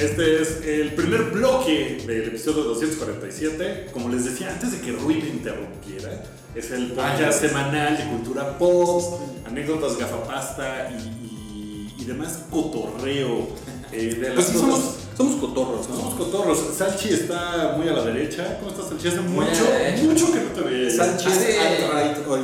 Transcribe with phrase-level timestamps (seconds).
[0.00, 3.88] Este es el primer bloque del episodio 247.
[3.92, 6.22] Como les decía antes de que Rui me interrumpiera,
[6.54, 13.48] es el podcast semanal de cultura pop, anécdotas gafapasta y, y, y demás cotorreo.
[13.92, 14.80] eh, de las Pues somos,
[15.16, 15.96] somos cotorros, ¿no?
[15.96, 16.58] somos cotorros.
[16.76, 18.58] Salchi está muy a la derecha.
[18.58, 19.08] ¿Cómo estás, Salchi?
[19.08, 20.02] Hace mucho, derecha.
[20.04, 20.90] mucho que no te veía.
[20.90, 22.40] Sánchez Hace- alt-right hoy.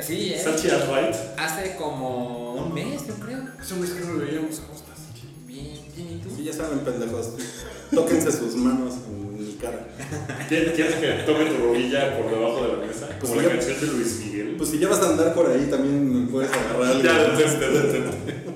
[0.00, 0.40] Sí, ¿eh?
[0.42, 1.14] Salchi at right.
[1.36, 3.40] Hace como un mes, yo creo.
[3.58, 4.62] Hace un mes que no lo veíamos.
[6.36, 7.30] Sí, ya saben, pendejos.
[7.94, 9.86] Tóquense sus manos en mi cara.
[10.48, 13.08] ¿Quieres quieres que tome tu rodilla por debajo de la mesa?
[13.20, 14.54] Como Pues la ya- canción de Luis Miguel.
[14.56, 17.02] Pues si ya vas a andar por ahí, también me puedes agarrar algo.
[17.02, 18.50] ya, detente, detente.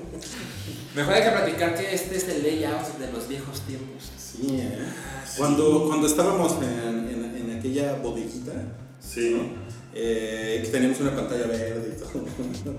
[0.95, 4.03] Mejor hay que platicar que este es el layout de los viejos tiempos.
[4.17, 4.79] Sí, ¿eh?
[5.37, 8.53] Cuando, cuando estábamos en, en, en aquella bodeguita,
[9.01, 9.35] Sí.
[9.97, 12.25] Eh, que teníamos una pantalla verde y todo,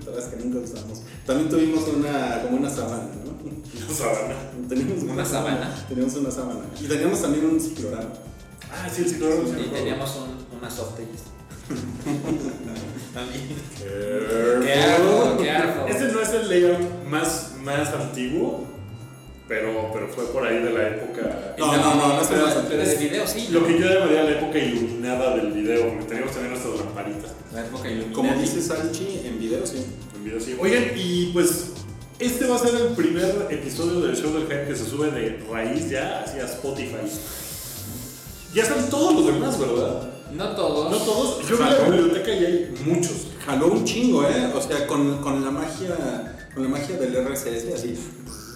[0.11, 1.01] otras que nunca usamos.
[1.25, 3.37] También tuvimos una, como una sábana, ¿no?
[3.87, 4.35] La sabana.
[4.69, 5.85] Teníamos ¿Una sábana?
[5.87, 6.59] Teníamos una sábana.
[6.79, 8.13] Y teníamos también un ciclorama.
[8.71, 9.43] Ah, sí, el ciclorama.
[9.47, 11.21] sí, Y teníamos un, unas softails.
[13.13, 13.47] También.
[13.77, 14.65] Careful.
[14.65, 15.87] Qué arco, qué arco.
[15.87, 18.65] Este no es el layout más, más antiguo,
[19.47, 21.55] pero, pero fue por ahí de la época.
[21.57, 23.47] No, no, no, no es pero, más pero de video sí.
[23.51, 27.65] Lo que yo llamaría la época iluminada del video, porque teníamos también nuestras lamparitas La
[27.65, 28.13] época iluminada.
[28.13, 29.85] Como dice Salchi, en video sí.
[30.15, 30.39] en video.
[30.39, 30.57] Sí.
[30.59, 31.71] Oigan, y pues
[32.19, 35.39] este va a ser el primer episodio del show del hype que se sube de
[35.49, 36.97] raíz ya hacia Spotify.
[38.53, 40.09] Ya están todos los demás, ¿verdad?
[40.33, 40.91] No todos.
[40.91, 41.47] No todos.
[41.47, 43.27] Yo vi la biblioteca y hay muchos.
[43.45, 44.51] Jaló un chingo, ¿eh?
[44.53, 47.95] O sea, con, con la magia con la magia del RSS, así.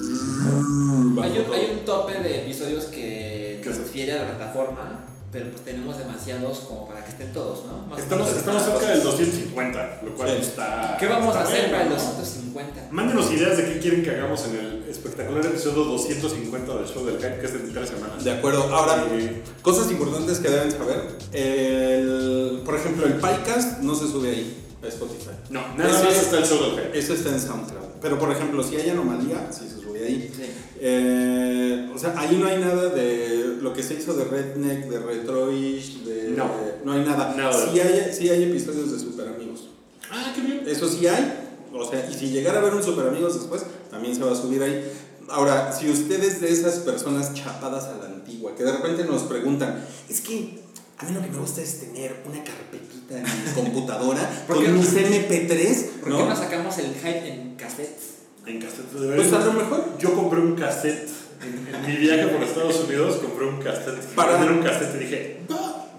[0.02, 5.98] Hay un, hay un tope de episodios que refiere a la plataforma, pero pues tenemos
[5.98, 7.88] demasiados como para que estén todos, ¿no?
[7.88, 9.18] Más Estamos, menos estamos cada cerca del cosa.
[9.18, 10.36] 250, lo cual Sí.
[10.42, 10.98] está.
[11.00, 11.96] ¿Qué vamos a hacer bien, para el ¿no?
[11.96, 12.88] 250?
[12.92, 17.16] Mándenos ideas de qué quieren que hagamos en el espectacular episodio 250 del show del
[17.18, 18.24] hype, que es en tres semanas.
[18.24, 18.64] De acuerdo.
[18.64, 21.16] Ahora, Eh, cosas importantes que deben saber.
[21.32, 24.58] El, por ejemplo, el podcast no se sube ahí
[24.90, 25.30] Spotify.
[25.50, 27.00] no, nada Ese- más está del hype.
[27.00, 27.82] Eso está en SoundCloud.
[28.02, 30.32] Pero, por ejemplo, si hay anomalía, sí se sube ahí.
[30.36, 30.44] Sí.
[30.80, 35.00] Eh, o sea, ahí no hay nada de lo que se hizo de Redneck, de
[35.00, 36.30] Retroish, de...
[36.32, 36.50] No.
[36.84, 37.36] no hay nada.
[37.38, 37.54] Nada.
[37.72, 39.68] Sí hay, sí hay episodios de Super Amigos.
[40.10, 40.64] Ah, qué bien.
[40.66, 41.50] Eso sí hay.
[41.74, 44.36] O sea, y si llegara a ver un Super Amigos después, también se va a
[44.36, 44.84] subir ahí.
[45.30, 49.86] Ahora, si ustedes de esas personas chapadas a la antigua, que de repente nos preguntan,
[50.10, 50.60] es que
[51.02, 54.66] a mí lo que me gusta es tener una carpetita en mi computadora ¿Por con
[54.66, 54.78] no?
[54.80, 56.18] mis MP3, ¿Por ¿no?
[56.20, 58.12] qué no sacamos el hype en cassettes?
[58.46, 59.98] En cassette de Pues a lo mejor.
[60.00, 61.10] Yo compré un cassette.
[61.42, 64.00] En, en mi viaje por Estados Unidos compré un cassette.
[64.16, 65.40] Para- Para un cassette y dije,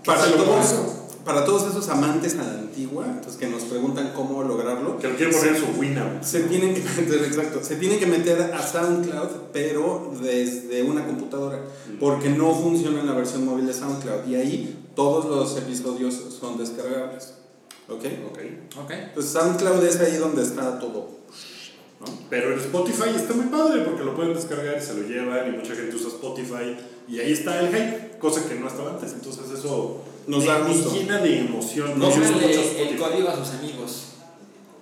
[0.04, 1.08] Para pongo.
[1.24, 5.16] para todos esos amantes a la antigua, pues que nos preguntan cómo lograrlo, que lo
[5.16, 6.22] quiero poner en su Winamp.
[6.22, 11.60] se tienen que meter, exacto, se tienen que meter a SoundCloud, pero desde una computadora,
[12.00, 16.58] porque no funciona en la versión móvil de SoundCloud y ahí todos los episodios son
[16.58, 17.34] descargables.
[17.88, 18.04] ¿Ok?
[18.30, 18.38] Ok.
[18.84, 18.92] Ok.
[19.14, 21.08] Pues SoundCloud es ahí donde está todo.
[22.00, 22.06] ¿no?
[22.30, 25.56] Pero en Spotify está muy padre porque lo pueden descargar y se lo llevan y
[25.56, 26.76] mucha gente usa Spotify
[27.08, 29.12] y ahí está el hype, cosa que no estaba antes.
[29.12, 30.92] Entonces eso Nos da gusto.
[30.92, 31.98] llena de emoción.
[31.98, 34.04] No, mucho el código a sus amigos.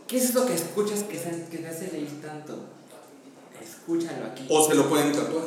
[0.06, 2.58] ¿Qué es lo que escuchas que, se, que te hace reír tanto?
[3.62, 4.44] Escúchalo aquí.
[4.48, 5.44] O se lo pueden tatuar.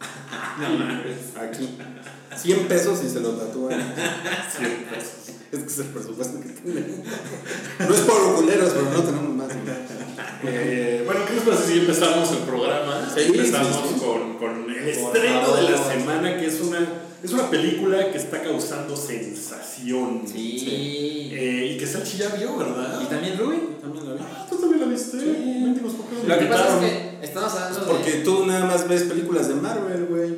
[1.40, 1.76] Aquí.
[2.42, 3.80] 100 pesos y se lo tatúan.
[4.58, 5.04] Sí, pues.
[5.50, 6.98] Es que es el presupuesto que tenemos.
[7.78, 9.48] No es por culeros, pero no tenemos más.
[10.44, 13.10] Eh, bueno, ¿qué les parece si empezamos el programa?
[13.14, 14.00] Sí, empezamos sí, sí.
[14.04, 16.78] Con, con el estreno de la semana, que es una,
[17.22, 20.22] es una película que está causando sensación.
[20.26, 21.30] Sí.
[21.32, 23.00] Eh, y que Salchi ya vio, ¿verdad?
[23.02, 23.58] ¿Y también Rui?
[23.80, 24.20] También lo vi.
[24.22, 25.16] Ah, ¿Tú también la viste?
[25.16, 27.86] Mendigos, ¿por qué no me Lo que pasa es que estamos hablando de.
[27.86, 30.30] Porque tú nada más ves películas de Marvel, güey.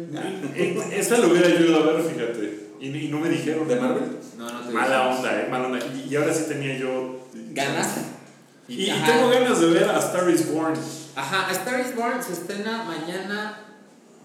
[0.55, 2.71] Eh, Esa lo hubiera ido a ver, fíjate.
[2.81, 3.69] Y, y no me dijeron.
[3.69, 4.05] ¿De Marvel?
[4.39, 5.79] No, no te Mala onda, eh, mala onda.
[5.79, 7.27] Y, y ahora sí tenía yo.
[7.53, 7.89] ¿Ganas?
[8.71, 10.75] Y, tengo ganas de ver a Star is Born.
[11.17, 13.59] Ajá, A Star is Born se estrena mañana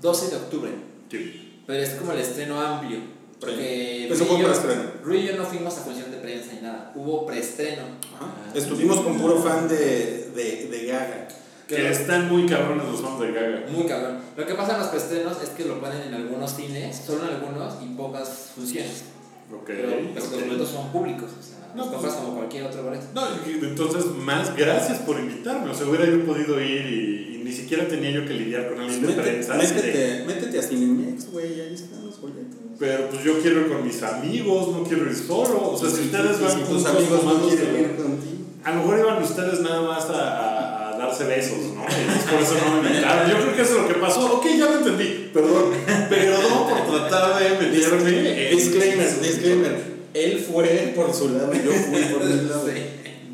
[0.01, 0.71] 12 de octubre.
[1.09, 1.61] Sí.
[1.65, 2.99] Pero es como el estreno amplio.
[3.39, 4.07] Porque.
[4.07, 4.83] Eso Rui fue preestreno.
[5.03, 6.91] Rui y yo no fuimos a función de prensa ni nada.
[6.95, 7.83] Hubo preestreno.
[8.15, 8.53] Ajá.
[8.53, 11.27] Estuvimos con puro fan de, de, de Gaga.
[11.67, 13.65] Que están muy cabrones los fans de Gaga.
[13.71, 14.19] Muy cabrón.
[14.37, 17.35] Lo que pasa en los preestrenos es que lo ponen en algunos cines, solo en
[17.35, 19.05] algunos y pocas funciones.
[19.51, 19.65] Ok.
[19.65, 20.45] Pero pues, los ok.
[20.45, 23.05] boletos son públicos, o sea, No, los compras pues- como cualquier otro boleto.
[23.13, 23.21] No,
[23.67, 25.71] entonces más gracias por invitarme.
[25.71, 28.79] O sea, hubiera yo podido ir y, y ni siquiera tenía yo que lidiar con
[28.81, 29.55] alguien de Métete, prensa.
[29.55, 32.55] así de- métete, métete a Cinemex, güey, ahí están los boletos.
[32.79, 35.69] Pero pues yo quiero ir con mis amigos, no quiero ir solo.
[35.71, 38.35] O sea, si ustedes van si con tus amigos no comandos quieren de- ir contigo.
[38.63, 41.81] A lo mejor iban ustedes nada más a, a- a darse besos, ¿no?
[41.83, 43.29] Y entonces por eso no me invitaron.
[43.29, 44.25] Yo creo que eso es lo que pasó.
[44.37, 45.29] Ok, ya lo entendí.
[45.33, 45.65] Perdón.
[46.09, 48.49] Perdón por tratar de meterme.
[48.49, 49.94] en- Disclaimer, disclaimer.
[50.15, 52.67] Él fue por su lado, yo fui por mi lado.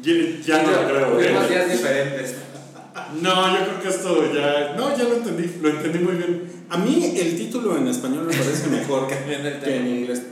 [0.01, 0.13] Ya,
[0.45, 1.13] ya no lo creo.
[1.15, 1.49] Fuimos ¿eh?
[1.49, 2.35] días diferentes.
[3.21, 4.73] No, yo creo que esto ya.
[4.75, 5.51] No, ya lo entendí.
[5.61, 6.43] Lo entendí muy bien.
[6.69, 9.07] A mí el título en español me parece mejor
[9.63, 10.23] que en inglés.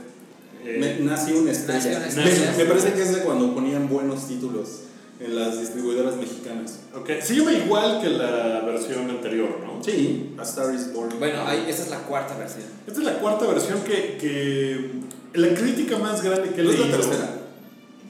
[0.64, 2.00] Eh, Me- nació una estrella.
[2.00, 2.54] Me- estrella.
[2.58, 4.80] Me, parece que es de cuando ponían buenos títulos
[5.20, 6.80] en las distribuidoras mexicanas.
[6.94, 7.10] ok.
[7.22, 9.82] Se llama igual que la versión anterior, ¿no?
[9.84, 11.14] Sí, A Star is Born.
[11.18, 12.64] Bueno, ahí, esa es la cuarta versión.
[12.86, 14.16] Esta es la cuarta versión que.
[14.20, 14.90] que
[15.34, 16.98] la crítica más grande que he ¿No es la leído.
[16.98, 17.36] tercera?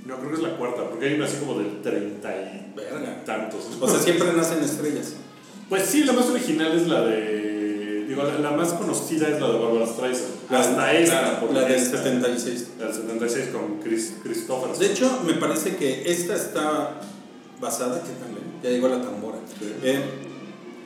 [0.06, 3.22] No, creo que es la cuarta, porque hay una así como del treinta y Verga.
[3.25, 3.61] tantos.
[3.81, 5.12] O sea, siempre nacen estrellas.
[5.69, 8.06] Pues sí, la más original es la de.
[8.08, 10.50] Digo, la, la más conocida es la de Barbara Streisand.
[10.50, 12.69] La- Hasta esta, la- porque la del esta- 76.
[12.81, 14.76] La del 76 con Chris, Christopher.
[14.76, 17.00] De hecho, me parece que esta está
[17.61, 18.31] basada, ¿qué tal?
[18.37, 18.61] eh?
[18.64, 19.37] Ya llegó la tambora.
[19.84, 20.00] Eh,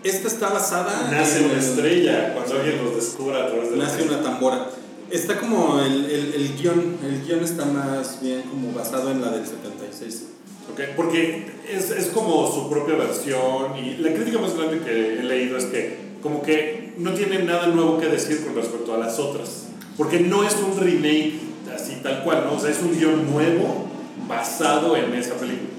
[0.03, 3.77] esta está basada nace en una el- estrella cuando alguien los descubra a través de
[3.79, 4.69] la Nace una tambora.
[5.15, 9.31] Está como el, el, el guion, el guion está más bien como basado en la
[9.31, 10.25] del 76.
[10.73, 15.23] Ok, Porque es, es como su propia versión y la crítica más grande que he
[15.23, 19.21] leído es que como que no tiene nada nuevo que decir con respecto a las
[19.21, 19.67] otras.
[19.97, 21.35] Porque no es un remake
[21.73, 22.55] así tal cual, ¿no?
[22.55, 23.87] O sea, es un guion nuevo
[24.27, 25.71] basado en esa película.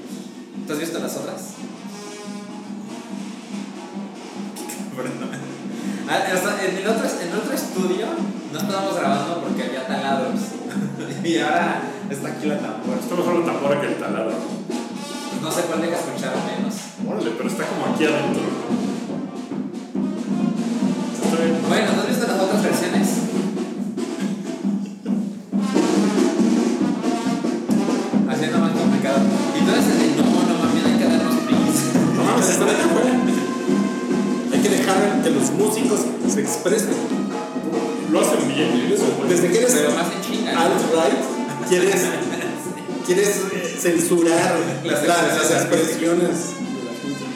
[0.65, 1.55] ¿Tú has visto las otras?
[6.07, 8.05] En, el otro, en otro estudio
[8.53, 10.39] no estábamos grabando porque había taladros.
[11.23, 12.99] y ahora está aquí la tambora.
[12.99, 14.33] Está mejor la tambora que el taladro.
[15.29, 16.75] Pues no sé cuál deja escuchar menos.
[17.07, 18.43] Órale, pero está como aquí adentro.
[21.23, 21.57] Está bien.
[21.67, 22.04] Bueno, ¿no
[36.69, 36.95] se expresen.
[38.11, 38.91] Lo hacen bien.
[38.93, 39.03] eso.
[39.27, 42.01] Desde que eres Pero alt-right, quieres,
[43.05, 43.41] quieres
[43.81, 45.69] censurar Las la- las expresiones.
[45.71, 46.37] expresiones.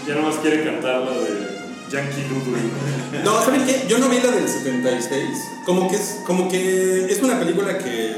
[0.07, 1.49] Ya nomás quiere cantar la de
[1.91, 3.23] Yankee Doodle.
[3.23, 3.85] No, ¿saben qué?
[3.87, 5.23] Yo no vi la del 76.
[5.65, 8.15] Como que es, como que es una película que,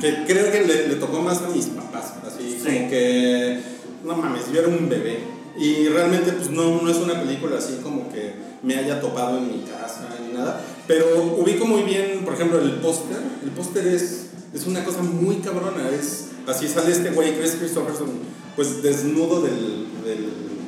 [0.00, 2.12] que creo que le, le tocó más a mis papás.
[2.26, 2.64] Así Sí.
[2.66, 3.60] como que,
[4.04, 5.18] no mames, yo era un bebé.
[5.58, 8.34] Y realmente pues no, no es una película así como que
[8.66, 10.60] me haya topado en mi casa ni nada.
[10.86, 13.16] Pero ubico muy bien, por ejemplo, el póster.
[13.42, 15.88] El póster es, es una cosa muy cabrona.
[15.90, 18.08] Es, así sale este güey, Chris Christopherson,
[18.56, 20.26] pues desnudo del, del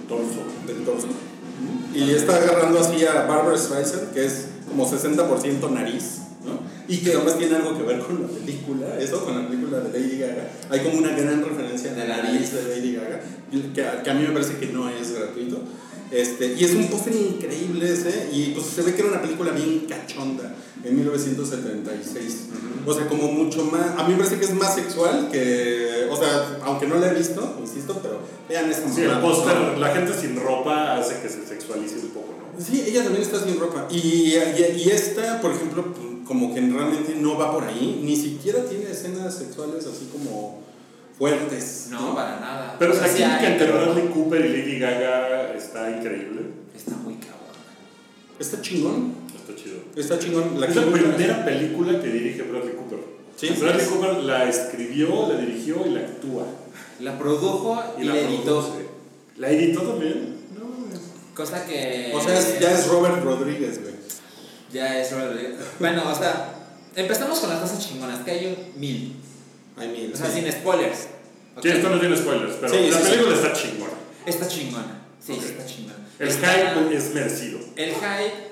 [0.08, 0.40] Torso.
[0.66, 1.08] del torso.
[1.94, 6.60] Y está agarrando así a Barbara Streisand, que es como 60% nariz, ¿no?
[6.86, 9.98] Y que además tiene algo que ver con la película, eso, con la película de
[9.98, 10.48] Lady Gaga.
[10.70, 13.20] Hay como una gran referencia a la nariz de Lady Gaga,
[13.74, 15.58] que, a- que a mí me parece que no es gratuito.
[16.10, 19.52] Este, y es un póster increíble ese, y pues se ve que era una película
[19.52, 22.36] bien cachonda en 1976.
[22.86, 23.98] O sea, como mucho más.
[23.98, 26.08] A mí me parece que es más sexual que.
[26.10, 29.94] O sea, aunque no la he visto, insisto, pero vean esta Sí, el póster, la
[29.94, 32.64] gente sin ropa hace que se sexualice un poco, ¿no?
[32.64, 33.86] Sí, ella también está sin ropa.
[33.90, 35.84] Y, y, y esta, por ejemplo,
[36.24, 40.62] como que realmente no va por ahí, ni siquiera tiene escenas sexuales así como
[41.18, 41.88] fuertes.
[41.90, 42.76] No, para nada.
[42.78, 46.42] Pero O sea, química hay, entre Bradley Cooper y Lady Gaga está increíble.
[46.76, 47.38] Está muy cabrón.
[48.38, 49.14] Está chingón.
[49.34, 49.78] Está chido.
[49.96, 50.60] Está chingón.
[50.60, 52.98] La es la primera película que dirige Bradley Cooper.
[53.36, 53.86] Sí, Bradley.
[53.86, 56.44] Cooper la escribió, la dirigió y la actúa.
[57.00, 58.42] La produjo y, la editó.
[58.44, 58.88] produce.
[59.36, 60.36] ¿La editó también?
[60.56, 60.66] No.
[61.34, 62.12] Cosa que.
[62.14, 63.94] O sea, es- ya es Robert Rodríguez, güey.
[64.72, 65.56] Ya es Robert Rodríguez.
[65.78, 66.54] Bueno, o sea,
[66.96, 69.14] empezamos con las cosas chingonas, que hay un mil.
[69.80, 70.12] Ay, mil.
[70.12, 70.40] O sea, sí.
[70.42, 71.08] sin spoilers.
[71.56, 71.62] ¿ok?
[71.62, 73.42] Sí, esto no tiene spoilers, pero Sí, la sí, película sí.
[73.46, 73.92] está chingona.
[74.26, 75.02] Está chingona.
[75.24, 75.42] Sí, Ok.
[75.44, 75.94] está chingona.
[76.18, 77.58] El Está- hype es merecido.
[77.76, 78.48] El hype.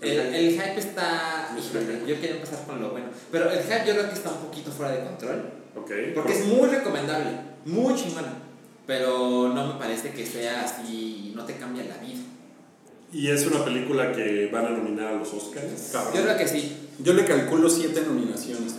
[0.00, 1.56] El, el hype está.
[1.58, 3.06] híjole, yo quiero empezar con lo bueno.
[3.32, 5.50] Pero el hype yo creo que está un poquito fuera de control.
[5.74, 5.90] Ok.
[6.14, 7.30] Porque es muy recomendable.
[7.64, 8.32] Muy chingona.
[8.86, 11.32] Pero no me parece que sea así.
[11.34, 12.20] No te cambia la vida.
[13.12, 15.90] Y es una película que van a nominar a los Oscars.
[15.92, 16.14] Cabrón.
[16.14, 16.76] Yo creo que sí.
[16.98, 18.74] Yo le calculo siete nominaciones.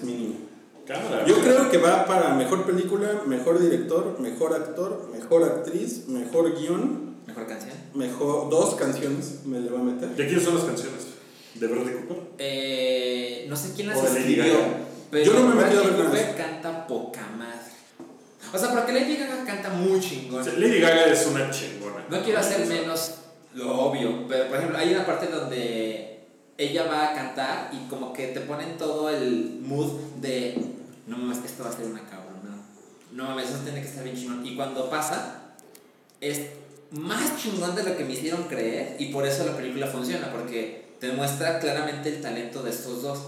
[0.87, 1.25] Cámara.
[1.25, 7.17] Yo creo que va para mejor película, mejor director, mejor actor, mejor actriz, mejor guion,
[7.27, 7.73] Mejor canción.
[7.93, 10.09] mejor dos canciones me le va a meter.
[10.15, 11.07] ¿De quién son las canciones?
[11.55, 12.17] ¿De Bradley Cooper?
[12.37, 14.53] Eh, no sé quién las O de Lady escribió.
[14.53, 14.77] Gaga.
[15.11, 17.57] Pero Yo no me he metido a ver Cooper canta poca madre.
[18.53, 20.39] O sea, porque Lady Gaga canta muy chingón.
[20.39, 22.05] O sea, Lady Gaga es una chingona.
[22.09, 23.15] No quiero hacer menos
[23.55, 26.19] lo obvio, pero por ejemplo, hay una parte donde
[26.57, 29.91] ella va a cantar y como que te ponen todo el mood
[30.21, 30.55] de
[31.07, 32.55] no mames, esto va a ser una cabrona.
[33.11, 34.45] No mames, eso tiene que estar bien chingón.
[34.45, 35.53] Y cuando pasa,
[36.21, 36.41] es
[36.91, 40.87] más chingón de lo que me hicieron creer y por eso la película funciona, porque
[40.99, 43.19] te muestra claramente el talento de estos dos,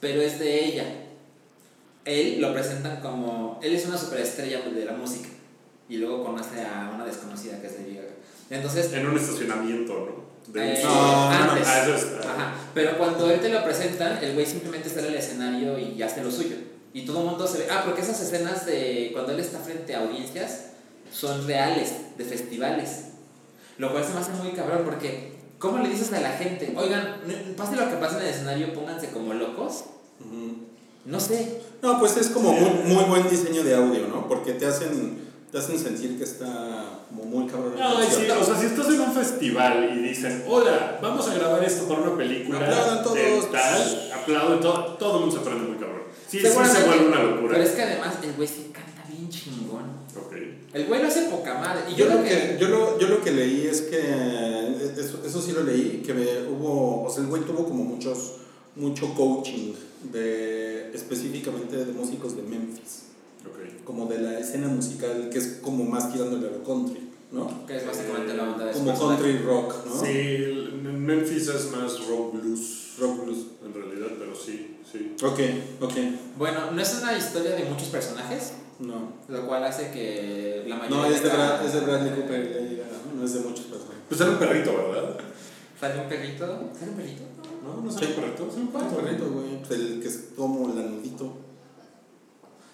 [0.00, 0.84] pero es de ella.
[2.04, 5.28] Él lo presentan como, él es una superestrella de la música
[5.88, 8.08] y luego conoce a una desconocida que es Lady Gaga.
[8.48, 10.30] Entonces, En un estacionamiento, ¿no?
[10.52, 11.66] De eh, No, antes.
[11.68, 12.32] Ah, eso es- ah.
[12.34, 12.54] Ajá.
[12.74, 16.30] Pero cuando él te lo presentan, el güey simplemente sale al escenario y hace lo
[16.30, 16.56] suyo.
[16.92, 17.68] Y todo el mundo se ve.
[17.70, 20.70] Ah, porque esas escenas de cuando él está frente a audiencias
[21.12, 23.04] son reales, de festivales.
[23.78, 26.74] Lo cual se me hace muy cabrón porque, ¿cómo le dices a la gente?
[26.76, 27.20] Oigan,
[27.56, 29.84] pase lo que pase en el escenario, pónganse como locos.
[31.04, 31.62] No sé.
[31.82, 34.28] No, pues es como muy, muy buen diseño de audio, ¿no?
[34.28, 35.18] Porque te hacen,
[35.50, 37.74] te hacen sentir que está como muy cabrón.
[37.78, 41.64] No, sí, o sea, si estás en un festival y dicen, hola, vamos a grabar
[41.64, 43.16] esto para una película Aplaudan todos.
[43.16, 45.89] de tal, aplauden, todo, todo el mundo se prende muy cabrón.
[46.30, 47.52] Sí, sí se vuelve una locura.
[47.54, 50.00] Pero es que además el güey sí canta bien chingón.
[50.72, 51.82] El güey lo hace poca madre.
[51.90, 53.98] Y Yo, yo, lo que, yo, lo, yo lo que leí es que,
[54.96, 58.34] eso, eso sí lo leí, que me- hubo, o sea, el güey tuvo como muchos,
[58.76, 59.72] mucho coaching
[60.12, 63.02] de, específicamente de músicos de Memphis,
[63.44, 63.82] Ok.
[63.84, 67.00] como de la escena musical que es como más tirándole a lo country,
[67.32, 67.66] ¿no?
[67.66, 70.00] que es básicamente la onda de Como country rock, ¿no?
[70.04, 73.46] Sí, Memphis es más rock blues, Rock blues.
[73.66, 75.16] en realidad, pero sí, sí.
[75.22, 75.40] Ok,
[75.80, 75.92] ok,
[76.36, 79.12] Bueno, no es una historia de muchos personajes, no.
[79.28, 82.54] lo cual hace que la mayoría No, es de, Brad, es de Bradley Cooper y
[82.54, 83.20] Lady Gaga, ¿no?
[83.20, 83.96] No es de muchas personas.
[84.08, 85.16] Pues era un perrito, ¿verdad?
[85.80, 86.46] Sale un perrito.
[86.78, 87.22] ¿Sale un perrito?
[87.64, 89.24] No, no es un perrito, es un ¿Cuál perrito.
[89.30, 89.58] güey?
[89.66, 91.32] Pues el que es como lanudito.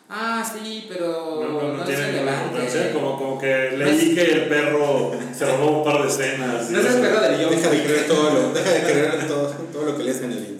[0.08, 2.44] Ah, sí, pero No, no, no es tiene ninguna relevante.
[2.61, 2.92] importancia.
[2.92, 6.70] Como, como que leí que el perro se robó un par de escenas.
[6.70, 9.49] No es el perro del John Deja de creer todo lo, deja de creer todo,
[9.73, 10.56] todo lo que lees en el internet.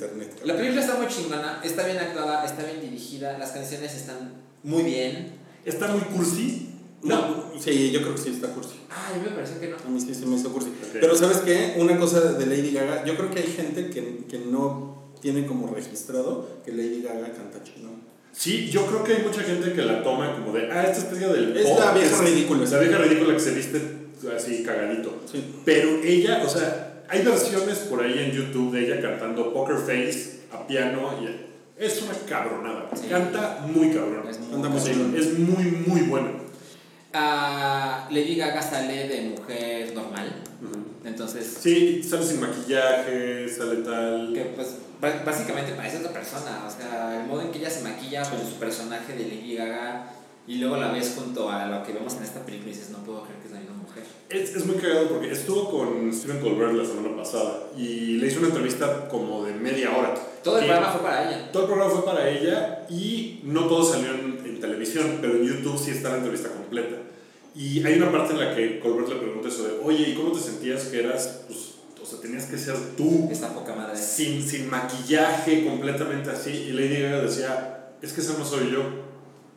[0.47, 4.85] La película está muy chingona, está bien actuada, está bien dirigida, las canciones están muy
[4.85, 5.33] bien.
[5.65, 6.71] Está muy cursi.
[7.03, 8.76] No, sí, yo creo que sí está cursi.
[8.88, 9.76] Ah, a mí me pareció que no.
[9.76, 10.73] A mí sí se me hizo cursi.
[10.93, 11.75] Pero ¿sabes qué?
[11.79, 15.67] Una cosa de Lady Gaga, yo creo que hay gente que, que no tiene como
[15.67, 17.91] registrado que Lady Gaga canta chino.
[18.31, 21.33] Sí, yo creo que hay mucha gente que la toma como de, ah, esta estrella
[21.33, 22.62] del Es pop, la vieja ridícula.
[22.62, 23.81] Es la vieja ridícula que se viste
[24.37, 25.23] así cagadito.
[25.31, 25.43] Sí.
[25.65, 30.36] Pero ella, o sea, hay versiones por ahí en YouTube de ella cantando Poker Face
[30.56, 32.88] a piano y es una cabronada.
[32.94, 33.06] Sí.
[33.08, 34.25] Canta muy cabrón.
[34.28, 36.30] Es muy es muy, muy buena.
[37.12, 40.42] Ah, Lady Gaga sale de mujer normal,
[41.04, 44.32] entonces Sí, sale sin maquillaje, sale tal.
[44.34, 47.82] que pues bá- básicamente parece otra persona, o sea, el modo en que ella se
[47.82, 50.10] maquilla con su personaje de Lady Gaga
[50.46, 52.98] y luego la ves junto a lo que vemos en esta película y dices, no
[52.98, 54.02] puedo creer que es la misma mujer.
[54.28, 58.40] Es, es muy cagado porque estuvo con Stephen Colbert la semana pasada y le hizo
[58.40, 60.14] una entrevista como de media hora.
[60.47, 61.53] Todo el programa fue para ella.
[61.53, 65.45] Todo el programa fue para ella y no todo salió en, en televisión, pero en
[65.45, 66.97] YouTube sí está la entrevista completa.
[67.55, 70.31] Y hay una parte en la que Colbert le pregunta eso de, oye, ¿y cómo
[70.31, 71.71] te sentías que eras, pues,
[72.03, 73.97] o sea, tenías que ser tú, Esta poca madre.
[73.97, 76.50] sin, sin maquillaje, completamente así?
[76.50, 78.83] Y Lady Gaga decía, es que esa no soy yo.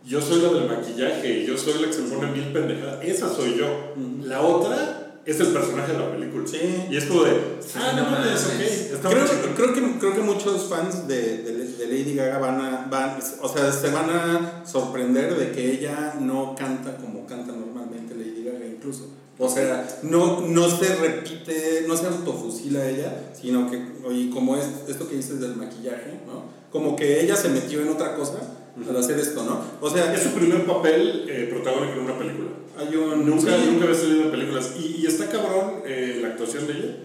[0.06, 3.58] Yo soy la del maquillaje, yo soy la que se pone mil pendejadas, esa soy
[3.58, 3.94] yo.
[4.24, 4.99] La otra
[5.32, 6.48] es el personaje de la película.
[6.48, 6.86] Sí.
[6.90, 7.32] Y es como de,
[7.76, 8.54] ah, no no mames, ok.
[8.54, 8.72] mames.
[8.92, 9.54] está muy Creo, chingón".
[9.56, 13.50] creo, que, creo que muchos fans de, de, de Lady Gaga van a, van, o
[13.50, 18.66] sea, se van a sorprender de que ella no canta como canta normalmente Lady Gaga
[18.66, 19.10] incluso.
[19.42, 24.66] O sea, no, no se repite, no se autofusila ella, sino que, oye, como es
[24.90, 26.44] esto que dices del maquillaje, ¿no?
[26.72, 28.40] Como que ella se metió en otra cosa
[28.88, 29.62] al hacer esto, ¿no?
[29.80, 32.50] O sea, Es su primer papel eh, protagónico en una película.
[32.80, 33.26] Hay un...
[33.30, 33.70] Nunca, sí.
[33.72, 34.72] nunca había salido en películas.
[34.80, 36.96] Y, y está cabrón eh, la actuación de ella.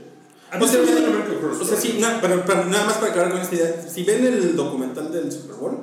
[0.50, 2.94] A mí O sea, se me Horror O sea, sí, na- pero, pero nada más
[2.98, 3.86] para acabar con esta idea.
[3.88, 5.76] Si ven el documental del Super Bowl,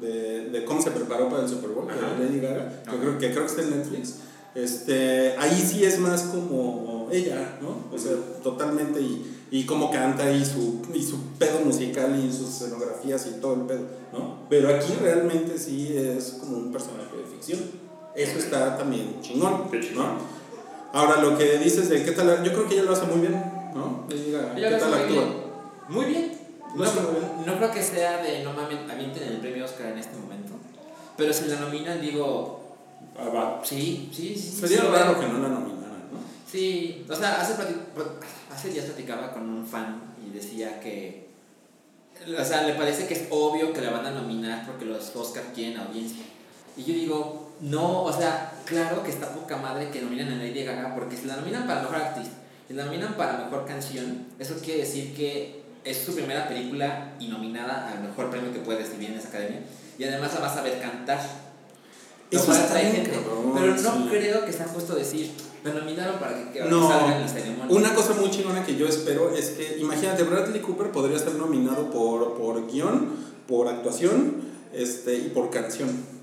[0.00, 2.18] de, de cómo se preparó para el Super Bowl, Ajá.
[2.18, 4.14] de Lady Gaga, que creo, que creo que está en Netflix,
[4.54, 7.84] este, ahí sí es más como ella, ¿no?
[7.94, 12.48] O sea, totalmente, y, y cómo canta, y su, y su pedo musical, y sus
[12.48, 13.82] escenografías, y todo el pedo,
[14.12, 14.46] ¿no?
[14.48, 17.60] Pero aquí realmente sí es como un personaje de ficción.
[18.14, 20.14] Eso está también chingón, Qué chingón.
[20.18, 20.34] ¿no?
[20.92, 23.32] Ahora, lo que dices de qué tal, yo creo que ella lo hace muy bien,
[23.74, 24.06] ¿no?
[24.08, 25.06] ¿Qué tal actúa?
[25.06, 25.34] bien.
[25.88, 26.32] Muy bien.
[27.46, 30.52] No, creo que sea de no mames, avienten el premio Oscar en este momento.
[31.16, 32.60] Pero si la nominan, digo,
[33.16, 33.60] Ah, va.
[33.64, 34.56] sí, sí, sí.
[34.60, 36.18] Sería sí, raro que no la nominaran, ¿no?
[36.50, 37.54] Sí, o sea, hace,
[38.52, 41.24] hace días platicaba con un fan y decía que
[42.38, 45.44] o sea, le parece que es obvio que la van a nominar porque los Oscar
[45.54, 46.24] quieren audiencia.
[46.76, 50.64] Y yo digo, no, o sea, claro que está poca madre que nominan a Lady
[50.64, 52.28] Gaga porque si la nominan para mejor actriz
[52.68, 57.28] y la nominan para mejor canción, eso quiere decir que es su primera película y
[57.28, 59.60] nominada al mejor premio que puede recibir en esa academia.
[59.98, 61.20] Y además la vas a ver cantar.
[62.30, 63.10] Lo Eso está gente.
[63.10, 64.06] cabrón, Pero no sí.
[64.10, 65.30] creo que sea justo decir,
[65.62, 67.76] me nominaron para que, que No, salga en la ceremonia.
[67.76, 71.90] una cosa muy chingona que yo espero es que, imagínate, Bradley Cooper podría estar nominado
[71.90, 73.10] por, por guion,
[73.46, 74.36] por actuación
[74.72, 76.13] este, y por canción.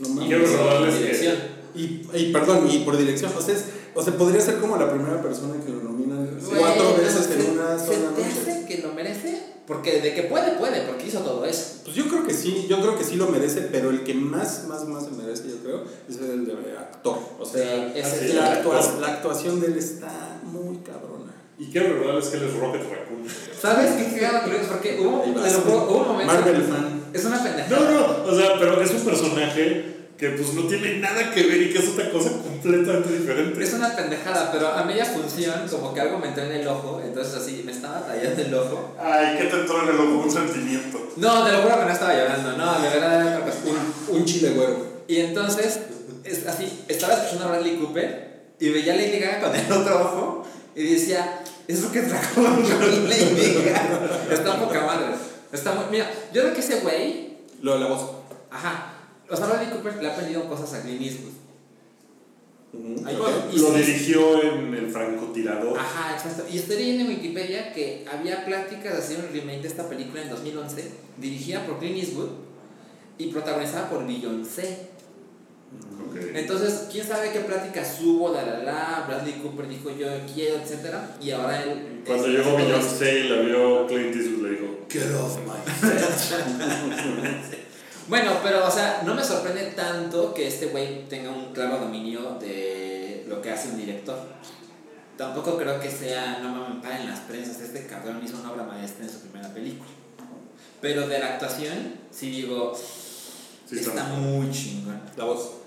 [0.00, 0.28] No Y mames.
[0.50, 1.36] qué probable es que- dirección.
[1.74, 1.82] Y,
[2.14, 3.32] y, perdón, y por dirección.
[3.36, 3.64] O sea, es-
[3.94, 7.50] o sea, podría ser como la primera persona que lo nominan cuatro veces ¿se- en
[7.58, 8.40] una ¿Se sola te noche.
[8.40, 9.38] hace que lo merece?
[9.66, 11.82] Porque de que puede, puede, porque hizo todo eso.
[11.84, 14.66] Pues yo creo que sí, yo creo que sí lo merece, pero el que más,
[14.66, 17.18] más, más se merece, yo creo, es el de actor.
[17.38, 21.32] O sea, Sí, es la, el actuación de él está muy cabrona.
[21.56, 23.24] Y qué probable es que él es Rocket Raccoon.
[23.60, 24.66] ¿Sabes qué es?
[24.66, 26.32] Porque hubo, hubo un momento.
[26.32, 26.99] Marvel fan.
[27.12, 27.80] Es una pendejada.
[27.80, 31.62] No, no, o sea, pero es un personaje que pues no tiene nada que ver
[31.62, 33.64] y que es otra cosa completamente diferente.
[33.64, 37.00] Es una pendejada, pero a media función, como que algo me entró en el ojo,
[37.02, 38.96] entonces así me estaba tallando el ojo.
[39.02, 40.24] Ay, ¿qué te entró en el ojo?
[40.24, 41.12] Un sentimiento.
[41.16, 43.44] No, te lo juro que no estaba llorando, no, de verdad era.
[44.08, 44.86] Un chile güero.
[45.08, 45.80] Y entonces,
[46.22, 50.00] es así, estaba escuchando a Bradley Cooper y veía a Lady Gaga con el otro
[50.02, 54.10] ojo y decía, es lo que trajo Lady Gaga.
[54.30, 55.29] Está poca madre.
[55.52, 58.10] Está muy, mira, yo creo que ese güey, Lo de la voz.
[58.50, 58.94] ajá,
[59.28, 61.32] o sea, Bradley Cooper le ha pedido cosas a Clint Eastwood.
[62.72, 65.78] Lo dirigió en el francotirador.
[65.78, 66.44] Ajá, exacto.
[66.50, 70.22] Y estoy leyendo en Wikipedia que había pláticas de hacer un remake de esta película
[70.22, 72.28] en 2011, dirigida por Clint Eastwood
[73.18, 74.88] y protagonizada por Beyoncé.
[76.34, 81.16] Entonces, quién sabe qué pláticas hubo, la la la, Bradley Cooper dijo yo quiero, etcétera,
[81.20, 82.02] y ahora él.
[82.06, 85.60] Cuando es- llegó Beyoncé y la vio Clint Eastwood le dijo, Get off my.
[88.08, 92.36] Bueno, pero, o sea, no me sorprende tanto que este güey tenga un claro dominio
[92.40, 94.18] de lo que hace un director.
[95.16, 99.04] Tampoco creo que sea, no me paren las prensas, este cabrón hizo una obra maestra
[99.04, 99.88] en su primera película.
[100.80, 102.76] Pero de la actuación, sí digo,
[103.68, 104.04] Sí, está está.
[104.06, 105.00] muy chingón.
[105.16, 105.59] La voz.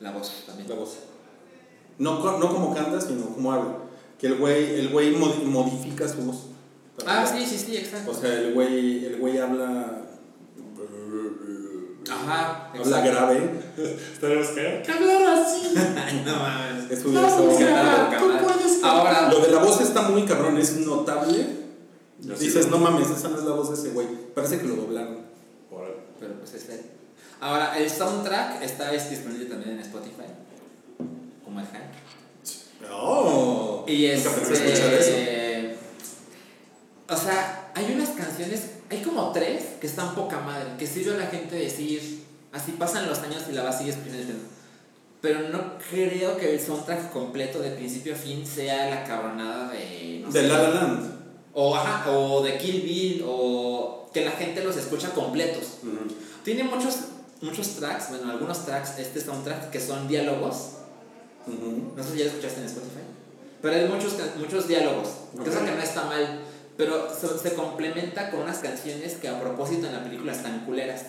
[0.00, 0.68] La voz también.
[0.68, 0.96] La voz.
[1.98, 3.76] No, co- no como canta, sino como habla.
[4.18, 6.46] Que el güey, el güey modi- modifica su voz.
[7.06, 8.10] Ah, sí, sí, sí, exacto.
[8.10, 10.00] O sea, el güey, el güey habla.
[12.10, 13.10] Ajá, Habla exacto.
[13.10, 13.50] grave.
[14.20, 14.82] ¿Tenemos que?
[15.96, 16.90] Ay, no mames.
[16.90, 17.50] Es estado-
[18.82, 21.64] Ahora, Lo de la voz está muy cabrón, es notable.
[22.20, 24.06] Yo Dices, no mames, esa no es la voz de ese güey.
[24.34, 25.18] Parece que lo doblaron.
[26.20, 26.80] Pero pues es él.
[27.44, 30.24] Ahora, el soundtrack está es disponible también en Spotify,
[31.44, 32.90] como el Hank.
[32.90, 34.30] Oh, Y eso.
[34.50, 35.76] este.
[37.06, 41.18] O sea, hay unas canciones, hay como tres que están poca madre, que sirve a
[41.18, 43.94] la gente decir, así pasan los años y la vas a seguir.
[45.20, 50.20] Pero no creo que el soundtrack completo de principio a fin sea la cabronada de.
[50.24, 51.14] no De sé, La La Land.
[51.52, 55.78] O, ajá, o de Kill Bill, o que la gente los escucha completos.
[56.42, 56.96] Tiene muchos,
[57.40, 60.70] muchos tracks, bueno, algunos tracks, este soundtrack, que son diálogos.
[61.46, 61.92] Ujú.
[61.96, 63.00] No sé si ya lo escuchaste en Spotify.
[63.60, 65.08] Pero hay muchos, muchos diálogos.
[65.36, 65.64] Cosa Ok.
[65.66, 66.40] que no está mal.
[66.76, 71.04] Pero se, se complementa con unas canciones que a propósito en la película están culeras.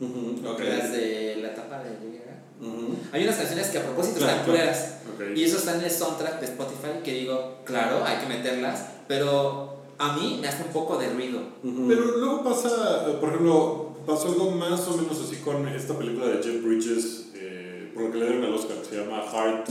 [0.00, 0.60] Ujú, ok.
[0.60, 2.38] Las de la etapa de Gaga.
[2.60, 2.96] Ujú.
[3.12, 4.60] Hay unas canciones que a propósito Claro, están claro.
[4.60, 4.94] culeras.
[5.14, 5.36] Ok.
[5.36, 8.84] Y eso está en el soundtrack de Spotify que digo, claro, hay que meterlas.
[9.08, 11.40] Pero a mí me hace un poco de ruido.
[11.62, 16.42] Pero luego pasa, por ejemplo, pasó algo más o menos así con esta película de
[16.42, 19.68] Jeff Bridges, eh, por lo que le dieron al Oscar, que se llama Heart.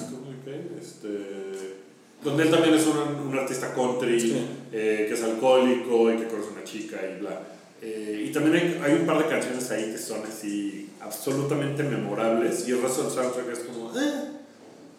[0.80, 1.76] Este,
[2.24, 4.48] donde él también es un, un artista country, Sí.
[4.72, 7.42] eh, que es alcohólico y que conoce a una chica y bla.
[7.82, 12.68] Eh, y también hay, hay un par de canciones ahí que son así absolutamente memorables
[12.68, 14.32] y el resto del soundtrack es como, eh,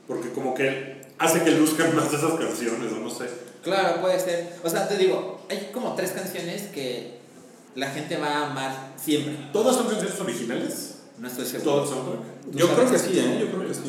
[0.07, 3.25] porque como que hace que luzcan más esas canciones, o no sé.
[3.63, 4.53] Claro, puede ser.
[4.63, 7.18] O sea, te digo, hay como tres canciones que
[7.79, 9.37] la gente va a amar siempre.
[9.53, 10.95] ¿Todas son canciones originales?
[11.19, 11.73] No estoy seguro.
[11.73, 12.57] ¿Todo el soundtrack?
[12.57, 13.39] Yo ¿Tú creo que sí, ¿eh?
[13.41, 13.81] Yo creo que sí.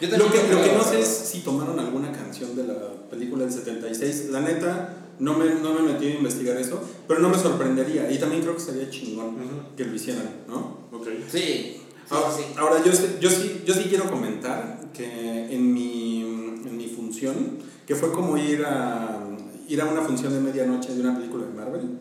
[0.00, 2.74] Yo Lo que, lo que no sé es si tomaron alguna canción de la
[3.10, 4.28] película del 76.
[4.30, 8.10] La neta, no me, no me metí a investigar eso, pero no me sorprendería.
[8.10, 9.76] Y también creo que sería chingón Ujú.
[9.76, 10.78] que lo hicieran, ¿no?
[10.92, 11.06] Ok.
[11.30, 12.42] Sí, sí, Ahora, sí.
[12.56, 17.94] ahora, yo, yo, sí, yo sí quiero comentar que en mi, en mi función, que
[17.96, 19.20] fue como ir a,
[19.68, 21.98] ir a una función de medianoche de una película de Marvel.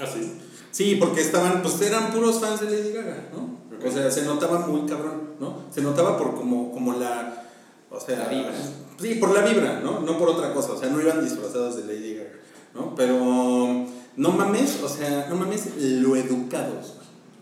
[0.00, 0.40] Ah, sí.
[0.70, 3.54] Sí, porque estaban, pues eran puros fans de Lady Gaga, ¿no?
[3.86, 5.58] O sea, se notaba muy cabrón, ¿no?
[5.72, 7.44] Se notaba por como, como la,
[7.90, 8.18] o sea...
[8.18, 8.52] La vibra.
[9.00, 10.00] Sí, por la vibra, ¿no?
[10.00, 12.30] No por otra cosa, o sea, no iban disfrazados de Lady Gaga,
[12.74, 12.94] ¿no?
[12.94, 16.94] Pero no mames, o sea, no mames lo educados.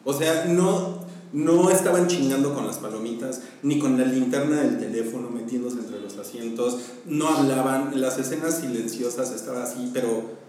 [0.04, 0.98] O sea, no,
[1.32, 6.18] no estaban chingando con las palomitas, ni con la linterna del teléfono metiéndose entre los
[6.18, 10.41] asientos, no hablaban, las escenas silenciosas estaba así, pero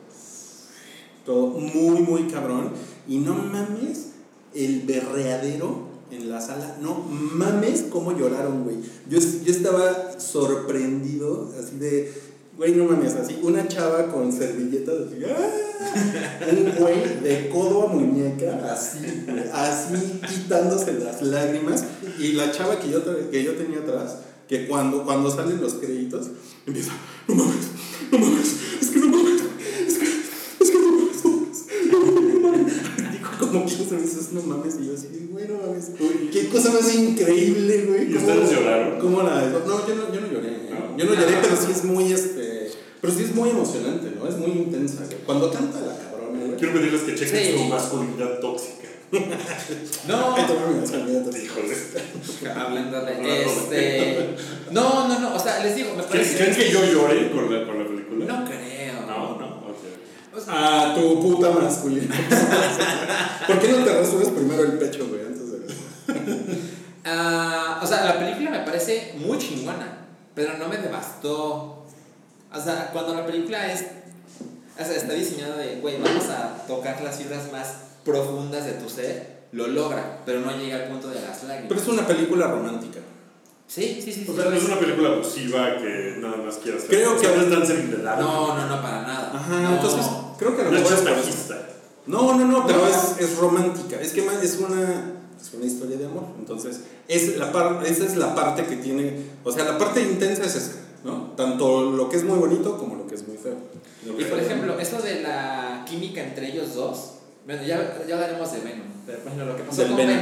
[1.26, 2.72] todo muy, muy cabrón.
[3.08, 4.10] Y no mames
[4.54, 8.78] el berreadero en la sala, no mames cómo lloraron, güey.
[9.10, 12.14] Yo, yo estaba sorprendido, así de,
[12.58, 16.50] güey, no mames, así, una chava con servilletas, así, ¡ah!
[16.52, 19.00] un güey de codo a muñeca, así,
[19.54, 21.84] así quitándose las lágrimas.
[22.20, 26.28] Y la chava que yo, que yo tenía atrás, que cuando, cuando salen los créditos,
[26.66, 26.92] empieza,
[27.28, 27.68] no mames,
[28.12, 29.42] no mames, es que no mames,
[29.88, 30.06] es que,
[30.64, 32.74] es que no mames, no mames, no mames.
[33.66, 35.92] 15 veces, no mames, y yo así, güey, no mames,
[36.32, 38.12] qué cosa más increíble, güey.
[38.12, 39.00] ¿Y ¿Cómo- ustedes lloraron?
[39.00, 39.42] ¿Cómo la.?
[39.46, 40.48] No, yo no, yo no lloré.
[40.50, 40.70] ¿eh?
[40.72, 40.98] No.
[40.98, 42.12] Yo no lloré, pero sí es muy.
[42.12, 44.28] Este, pero sí es muy emocionante, ¿no?
[44.28, 45.18] Es muy intensa, güey.
[45.26, 46.56] Cuando canta la cabrona, güey.
[46.58, 47.58] Quiero pedirles que chequen Sí.
[47.58, 48.88] su masculinidad tóxica.
[50.08, 50.36] No.
[50.38, 51.76] Híjole.
[52.56, 54.36] hablando de Hablando de- este.
[54.72, 56.38] No, no, no, o sea, les digo, me ¿Creen parece.
[56.38, 58.26] creen que yo lloré con la, con la película?
[58.26, 58.73] No creo.
[60.34, 60.54] Sea,
[60.91, 62.15] Ah, tu puta masculinidad.
[63.48, 65.22] ¿Por qué no te rasuras primero el pecho, güey?
[65.26, 66.60] Antes de.
[67.06, 71.86] ah, o sea, la película me parece muy chingona, pero no me devastó.
[72.54, 73.86] O sea, cuando la película es.
[74.80, 78.89] O sea, está diseñada de, güey, vamos a tocar las fibras más profundas de tu
[78.89, 81.69] ser, lo logra, pero no llega al punto de las lágrimas.
[81.69, 83.00] Pero es una película romántica.
[83.74, 84.24] Sí, sí, sí.
[84.26, 84.70] sí, O sea, lo no es es.
[84.70, 86.90] una película abusiva que nada más quiera hacer.
[86.90, 87.70] Creo sea, que- no es.
[87.70, 89.32] No, no, no, para nada.
[89.34, 89.76] Ajá, No.
[89.76, 90.06] entonces
[90.38, 91.10] creo que a lo No es mejor es eso.
[91.10, 91.70] chantajista.
[92.06, 92.88] No, no, no, pero No.
[92.88, 94.00] Es, es romántica.
[94.00, 96.26] Es que más es una, es una historia de amor.
[96.38, 99.26] Entonces, es la par- esa es la parte que tiene.
[99.44, 101.32] O sea, la parte intensa es esa, ¿no?
[101.36, 103.56] Tanto lo que es muy bonito como lo que es muy feo.
[104.20, 107.14] Y por ejemplo, esto de la química entre ellos dos,
[107.48, 110.20] bueno, ya, ya hablaremos de Venom, pero ejemplo, lo que pasó con Venom.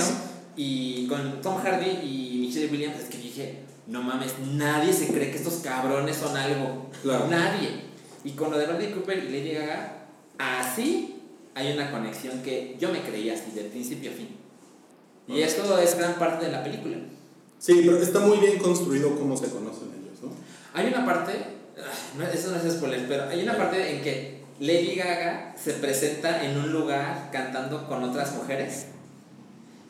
[0.56, 5.32] Y con Tom Hardy y Michelle Williams es que dije, no mames, nadie se cree
[5.32, 6.90] que estos cabrones son algo.
[7.02, 7.28] Claro.
[7.30, 7.82] Nadie.
[8.24, 10.06] Y con lo de Bradley Cooper y Lady Gaga,
[10.38, 11.16] así
[11.56, 14.30] hay una conexión que yo me creía así, de principio a fin.
[15.28, 16.98] Y esto es gran parte de la película.
[17.58, 20.30] Sí, pero está muy bien construido cómo se conocen ellos, ¿no?
[20.74, 21.34] Hay una parte,
[22.34, 26.58] eso no es spoiler, pero hay una parte en que Lady Gaga se presenta en
[26.58, 28.88] un lugar cantando con otras mujeres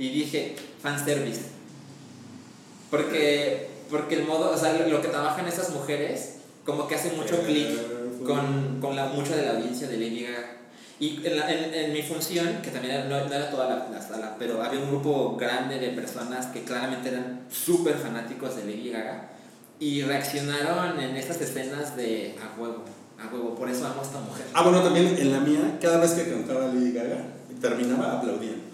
[0.01, 1.41] y dije, fanservice.
[2.89, 6.35] Porque, porque el modo, o sea, lo, lo que trabajan esas mujeres,
[6.65, 7.67] como que hace mucho clic
[8.25, 10.57] con, con la, mucho de la audiencia de Lady Gaga.
[10.99, 14.01] Y en, la- en- en mi función, que también no, no era toda la, la
[14.01, 18.91] sala, pero había un grupo grande de personas que claramente eran súper fanáticos de Lady
[18.91, 19.29] Gaga
[19.79, 22.83] y reaccionaron en estas escenas de a huevo,
[23.19, 24.45] a huevo, por eso amo a esta mujer.
[24.53, 27.17] Ah, bueno, también en la mía, cada vez que cantaba Lady Gaga,
[27.59, 28.70] terminaba aplaudiendo.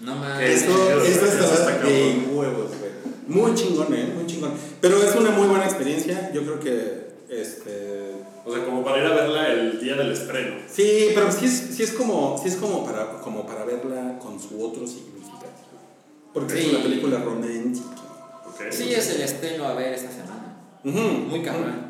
[0.00, 0.62] No mames.
[0.62, 2.92] Esto, esto está de huevos, güey.
[3.26, 4.12] Muy chingón, ¿eh?
[4.14, 4.52] Muy chingón.
[4.80, 6.30] Pero es una muy buena experiencia.
[6.32, 8.12] Yo creo que, este...
[8.44, 10.56] O sea, como para ir a verla el día del estreno.
[10.72, 14.40] Sí, pero sí es, sí es, como, sí es como, para, como para verla con
[14.40, 15.52] su otro significado.
[16.32, 17.86] Porque es una película romántica.
[18.70, 20.56] Sí, es el estreno a ver esta semana.
[20.82, 21.88] Muy cabrón.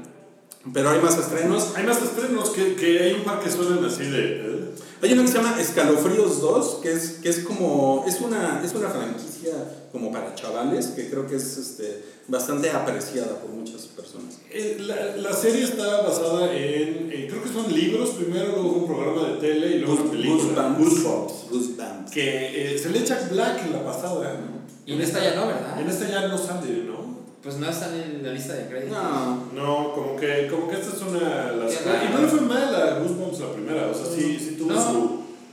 [0.72, 1.72] Pero hay más estrenos.
[1.76, 4.57] Hay más estrenos que, que hay un par que suenan así de.
[5.02, 8.72] Hay uno que se llama Escalofríos 2, que es, que es como, es una, es
[8.74, 9.52] una franquicia
[9.92, 14.38] como para chavales, que creo que es este, bastante apreciada por muchas personas.
[14.50, 17.10] Eh, La, la serie está basada en.
[17.12, 20.74] eh, creo que son libros primero, luego un programa de tele y luego una película.
[20.78, 20.78] Goosebumps.
[20.78, 21.34] Goosebumps.
[21.50, 22.10] Goosebumps.
[22.10, 24.34] Que eh, se le echa Black en la pasada.
[24.34, 24.58] ¿no?
[24.84, 25.80] Y en esta ya no, ¿verdad?
[25.80, 26.98] En esta ya no sale, ¿no?
[27.42, 28.98] Pues no están en la lista de créditos.
[28.98, 31.52] No, No, como que, como que esta es una.
[31.52, 34.92] Las, y no le fue mal a Goosebumps la primera, o sea, sí, sí No.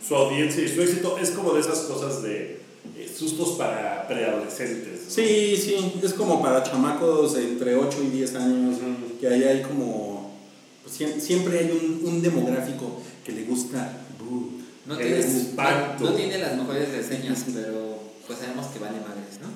[0.01, 1.17] su, su audiencia y su éxito.
[1.17, 2.61] Es como de esas cosas de
[2.97, 5.01] eh, sustos para preadolescentes.
[5.05, 5.09] ¿no?
[5.11, 8.77] Sí, sí, es como para chamacos de entre 8 y 10 años,
[9.19, 10.31] que ahí hay como,
[10.83, 14.51] pues, siem- siempre hay un, un demográfico que le gusta Boo.
[14.85, 16.03] No, El tienes, espanto.
[16.03, 17.95] no tiene las mejores reseñas, pero
[18.27, 19.47] pues sabemos que vale madres, ¿no?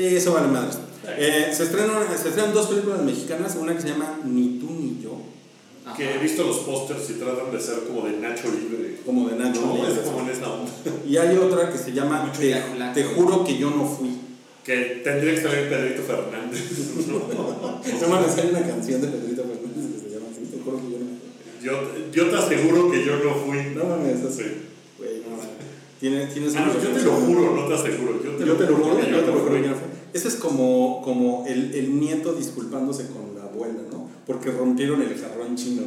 [0.00, 0.78] Eso vale madres.
[1.08, 5.00] Eh, se, estrenan, se estrenan dos películas mexicanas, una que se llama Ni tú ni
[5.02, 5.05] yo,
[5.86, 5.96] Ajá.
[5.96, 8.98] Que he visto los pósters y tratan de ser como de Nacho Libre.
[9.06, 9.92] como de Nacho No, Libre.
[9.92, 10.72] es como en esa onda.
[11.06, 12.40] Y hay otra que se llama Mucho
[12.92, 14.10] Te, juro que yo no fui.
[14.64, 16.60] Que tendría que salir Pedrito Fernández.
[17.06, 17.80] ¿no?
[18.00, 20.98] Llama, hay una canción de Pedrito Fernández que se llama así, Te juro que yo
[20.98, 21.30] no fui.
[21.62, 23.58] Yo, yo te aseguro que yo no fui.
[23.76, 24.42] No mames, eso Sí.
[24.98, 25.46] Güey, no mames.
[26.00, 28.20] Tiene, tienes Ah, no, yo te lo juro, no te aseguro.
[28.24, 29.96] Yo te, Yo te lo juro, que yo te lo no juro no.
[30.12, 34.05] Ese es como, como el, el nieto disculpándose con la abuela, ¿no?
[34.26, 35.82] Porque rompieron el jarrón chino.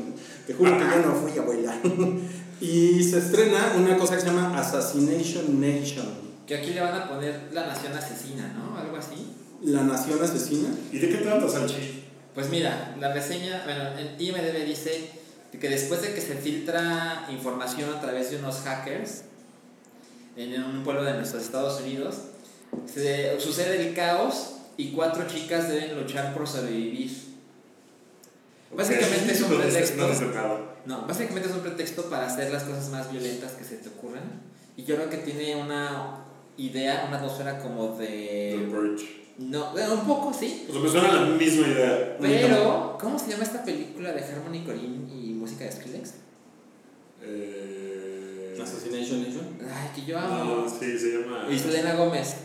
[0.47, 1.77] Te juro que yo no fui, abuela.
[2.61, 6.07] Y se estrena una cosa que se llama Assassination Nation.
[6.45, 8.77] Que aquí le van a poner la nación asesina, ¿no?
[8.77, 9.33] Algo así.
[9.63, 10.67] La nación asesina.
[10.91, 12.03] ¿Y de qué trata, Salchi?
[12.33, 15.09] Pues mira, la reseña, bueno, en IMDB dice
[15.57, 19.23] que después de que se filtra información a través de unos hackers
[20.35, 22.15] en un pueblo de nuestros Estados Unidos,
[22.85, 27.28] se, sucede el caos y cuatro chicas deben luchar por sobrevivir.
[28.75, 30.69] Básicamente es un No, pretexto.
[30.85, 34.23] No, básicamente es un pretexto para hacer las cosas más violentas que se te ocurran.
[34.77, 36.25] Y yo creo que tiene una
[36.57, 38.67] idea, una atmósfera como The de.
[38.71, 39.19] Purge.
[39.39, 40.67] No, bueno, un poco sí.
[40.69, 42.17] O sea, me suena la misma idea.
[42.19, 46.13] Pero, ¿cómo se llama esta película de Harmony Corinne y música de Skrillex?
[47.23, 48.59] Eh...
[48.61, 49.57] Assassination Nation.
[49.61, 50.43] Ay, que yo amo.
[50.43, 51.47] No, sí, se llama.
[51.49, 52.35] Y Selena Gómez.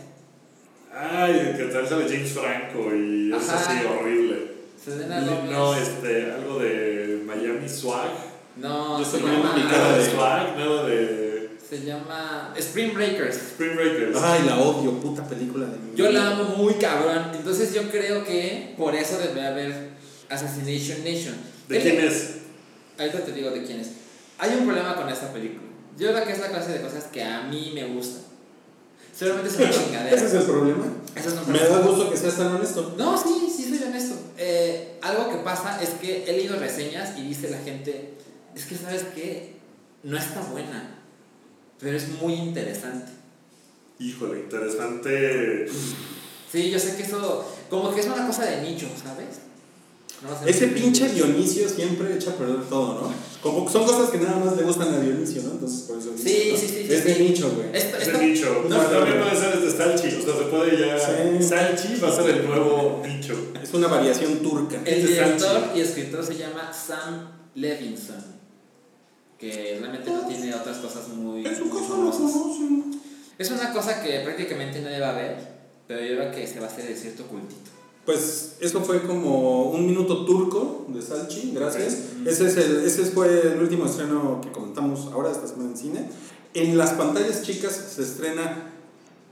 [0.93, 3.59] Ay, que tal sale James Franco y es Ajá.
[3.59, 4.54] así horrible.
[4.85, 5.51] Selena Gómez.
[5.51, 8.09] No, este, algo de Miami Swag.
[8.57, 9.53] No, Yo se llama.
[9.55, 13.35] mi cara de Swag, nada de Se llama Spring Breakers.
[13.35, 14.17] Spring Breakers.
[14.21, 17.31] Ay, la odio, puta película de mi Yo la amo muy cabrón.
[17.35, 19.89] Entonces yo creo que por eso debe haber
[20.29, 21.35] Assassination Nation.
[21.67, 22.35] ¿De quién es?
[22.99, 23.89] Ahorita te digo de quién es.
[24.37, 25.61] Hay un problema con esta película.
[25.97, 28.19] Yo creo que es la clase de cosas que a mí me gusta.
[29.17, 30.15] Seguramente es una chingadera.
[30.15, 30.85] Ese es el problema.
[31.15, 32.95] Eso es un Me da gusto que seas tan honesto.
[32.97, 34.15] No, sí, sí soy honesto.
[34.37, 34.64] Eh,
[35.05, 38.15] algo que pasa es que he leído reseñas y dice la gente,
[38.55, 39.55] es que sabes que
[40.03, 40.95] no está buena,
[41.79, 43.11] pero es muy interesante.
[43.99, 45.67] Híjole, interesante.
[46.51, 49.44] Sí, yo sé que eso, como que es una cosa de nicho, ¿sabes?
[50.23, 50.47] No.
[50.47, 53.13] Ese pinche Dionisio siempre echa a perder todo, ¿no?
[53.41, 55.51] Como que son cosas que nada más le gustan a Dionisio, ¿no?
[55.51, 56.11] Entonces por eso.
[56.17, 56.57] Sí, ¿no?
[56.57, 57.23] sí, sí, Es sí, de sí.
[57.23, 57.67] nicho, güey.
[57.73, 58.65] Es el nicho.
[58.69, 60.07] No, No, también puede ser desde Salchi.
[60.07, 60.97] O sea, se puede ya.
[60.97, 61.43] Sí.
[61.47, 63.51] Salchi va a ser el nuevo nicho.
[63.61, 64.77] Es una variación turca.
[64.85, 68.23] el Este director y escritor se llama Sam Levinson,
[69.37, 71.93] que realmente no tiene otras cosas muy, Es un cosa.
[73.37, 75.37] Es una cosa que prácticamente nadie va a ver,
[75.87, 77.74] pero yo creo que se va a hacer de cierto cultito.
[78.05, 81.97] Pues eso fue como un minuto turco de Salchi, gracias.
[82.25, 86.09] Ese, es el, ese fue el último estreno que comentamos ahora esta semana en cine.
[86.53, 88.71] En las pantallas chicas se estrena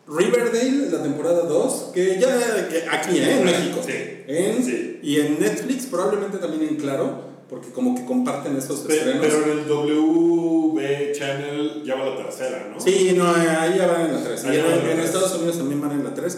[0.07, 3.37] Riverdale, la temporada 2, que ya que aquí, ¿eh?
[3.37, 3.79] en México.
[3.85, 3.93] Sí.
[4.27, 4.99] En- Sí.
[5.01, 9.25] Y en Netflix, probablemente también en Claro, porque como que comparten estos Pe- estrenos.
[9.25, 12.81] Pero en el W Channel ya va la tercera, ¿no?
[12.81, 14.43] Sí, no, ahí ya van en la 3.
[14.45, 14.99] Ahí Y en, en.
[14.99, 16.37] Estados Unidos también van en la 3.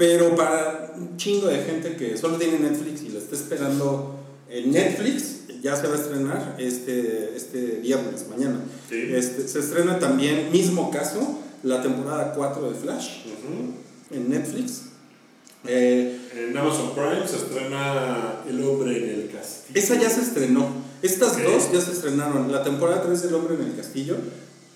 [0.00, 4.72] Pero para un chingo de gente que solo tiene Netflix y lo está esperando en
[4.72, 8.60] Netflix, ya se va a estrenar este, este viernes, mañana.
[8.88, 8.96] Sí.
[9.12, 14.16] Este, se estrena también, mismo caso, la temporada 4 de Flash Ujú.
[14.16, 14.84] en Netflix.
[15.66, 19.78] Eh, En Amazon Prime se estrena El hombre en el castillo.
[19.78, 20.66] esa ya se estrenó.
[21.02, 22.50] Estas dos ya se estrenaron.
[22.50, 24.16] La temporada 3 del Hombre en el Castillo,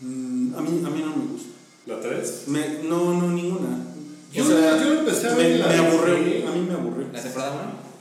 [0.02, 1.48] mm, a, mí, a mí no me gusta.
[1.86, 2.42] ¿La 3?
[2.48, 3.93] Me- no, no, ninguna.
[4.34, 6.14] Yo- yo empecé a me, ver la me de- aburrió.
[6.16, 7.06] A mí me aburrió.
[7.12, 7.52] La temporada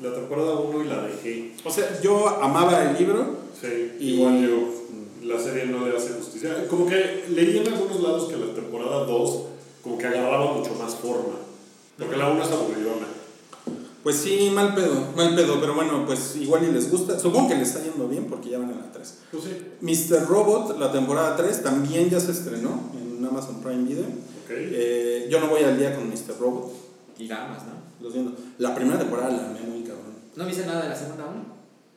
[0.01, 0.09] 1.
[0.09, 1.53] La temporada 1 y la dejé.
[1.63, 3.37] O sea, yo amaba el libro.
[3.59, 4.73] Sí, Y- igual yo.
[5.23, 6.67] La serie no le hace justicia.
[6.69, 9.43] Como que leí en algunos lados que la temporada 2
[9.81, 11.35] como que agarraba mucho más forma.
[11.97, 13.07] Porque la 1 es aburridona.
[14.03, 17.17] Pues sí, mal pedo, mal pedo, pero bueno, pues igual y les gusta.
[17.17, 19.19] Supongo que les está yendo bien porque ya van en la 3.
[19.31, 19.51] Pues sí.
[20.13, 20.27] Mr.
[20.27, 24.03] Robot, la temporada 3, también ya se estrenó en Amazon Prime Video.
[24.57, 26.37] Eh, yo no voy al día con Mr.
[26.39, 26.71] Robot,
[27.17, 27.73] Y gamas, ¿no?
[28.05, 28.33] lo siento.
[28.57, 30.13] La primera temporada la amé muy cabrón.
[30.35, 31.43] ¿No viste nada de la segunda 1?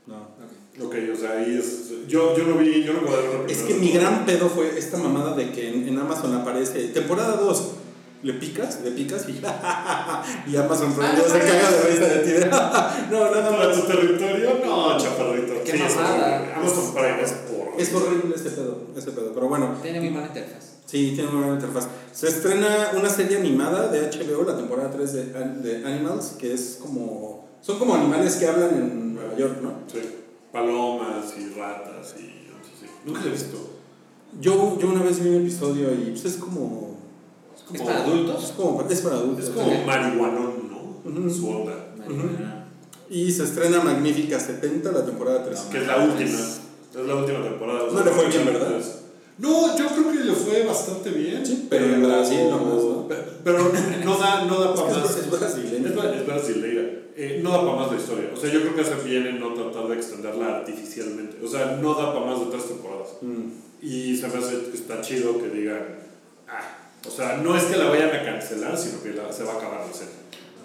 [0.06, 0.16] No.
[0.16, 0.86] Ok.
[0.86, 2.06] Ok, o sea, ahí es.
[2.06, 4.48] Yo, yo no vi, yo no puedo ver la Es primera que mi gran pedo
[4.48, 7.70] fue esta mamada de que en, en Amazon aparece temporada 2.
[8.22, 9.32] Le picas, le picas y,
[10.50, 11.88] y Amazon Prime Ah, ya se no, caga de no.
[11.88, 12.30] risa de ti.
[12.32, 12.46] de,
[13.10, 13.80] no, nada ¿Para más.
[13.80, 14.50] tu territorio?
[14.64, 15.54] No, chaparrito.
[15.64, 16.56] Qué Sí, es mamada.
[16.56, 17.80] Amazon Prime es por.
[17.80, 19.32] Es horrible ese pedo, ese pedo.
[19.32, 20.75] Pero bueno, Tiene muy mala interfaz.
[20.86, 21.88] Sí, tiene una buena interfaz.
[22.12, 25.24] Se estrena una serie animada de HBO, la temporada 3 de,
[25.62, 27.46] de Animals, que es como.
[27.60, 29.72] Son como animales que hablan en Nueva York, ¿no?
[29.92, 30.00] Sí.
[30.52, 32.48] Palomas y ratas y.
[32.48, 32.86] no sé, sí.
[33.04, 33.58] Nunca la he visto.
[34.40, 36.96] Yo, yo una vez vi un episodio y pues, es como.
[37.72, 38.44] ¿Es para adultos?
[38.44, 39.44] Es, como, es para adultos.
[39.46, 40.70] Es como marihuanón,
[41.04, 41.30] ¿no?
[41.30, 41.74] Su onda.
[43.08, 45.60] Y se estrena Magnífica 70, la temporada 3.
[45.70, 46.38] Que es la última.
[46.38, 47.90] Es la última temporada.
[47.92, 48.80] No le fue bien, ¿verdad?
[49.38, 51.44] No, yo creo que le fue bastante bien.
[51.44, 53.06] Sí, pero en Brasil nomás, ¿no?
[53.08, 53.70] Pe- Pero
[54.04, 55.16] no da, no da para más.
[55.16, 55.88] Es brasileño.
[55.88, 56.82] Es, bra- es brasileira.
[57.18, 58.30] Eh, no da para más la historia.
[58.34, 61.44] O sea, yo creo que hace bien en no tratar de extenderla artificialmente.
[61.44, 63.08] O sea, no da para más de tres temporadas.
[63.20, 63.48] Mm.
[63.82, 65.98] Y se me hace que está chido que digan,
[66.48, 69.52] ah, o sea, no es que la vayan a cancelar, sino que la- se va
[69.52, 70.14] a acabar la serie.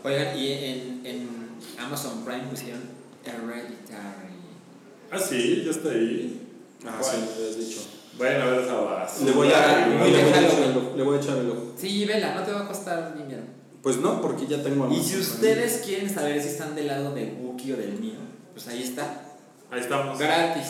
[0.04, 1.30] Oigan, y en, en
[1.78, 2.82] Amazon Prime pusieron
[3.26, 4.34] Hereditary.
[5.12, 6.42] Ah, sí, ya está ahí.
[6.86, 7.12] Ah, ¿Cuál?
[7.16, 7.82] sí, me habías dicho.
[8.22, 9.26] Vayan a ver esa base.
[9.26, 11.38] Le voy a, Muy le voy a bien, echar el ojo, le voy a echar
[11.38, 11.74] el ojo.
[11.76, 13.42] Sí, vela, no te va a costar dinero.
[13.82, 17.34] Pues no, porque ya tengo Y si ustedes quieren saber si están del lado del
[17.42, 18.20] Wookiee o del mío,
[18.54, 19.24] pues ahí está.
[19.72, 20.20] Ahí estamos.
[20.20, 20.68] Gratis.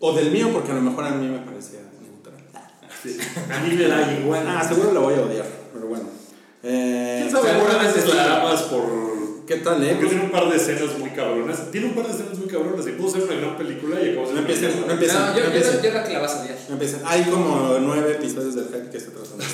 [0.00, 2.42] O del mío, porque a lo mejor a mí me parecía neutral.
[3.02, 3.18] Sí.
[3.52, 4.46] A mí me da igual.
[4.48, 6.04] Ah, seguro la voy a odiar, pero bueno.
[6.62, 7.50] Eh, ¿Quién sabe?
[7.50, 9.17] Seguramente la amas por.
[9.48, 9.92] ¿Qué tal, eh?
[9.94, 11.70] Porque tiene un par de escenas muy cabronas.
[11.70, 12.86] Tiene un par de escenas muy cabronas.
[12.86, 14.34] Y pudo ser una gran película y acabó No mierda.
[14.34, 14.68] no empiecen.
[14.68, 15.72] no, yo, no yo, empiecen.
[15.82, 16.58] yo creo que la vas a odiar.
[16.68, 17.00] No empiecen.
[17.06, 19.44] Hay como nueve episodios del hype que se tratan de.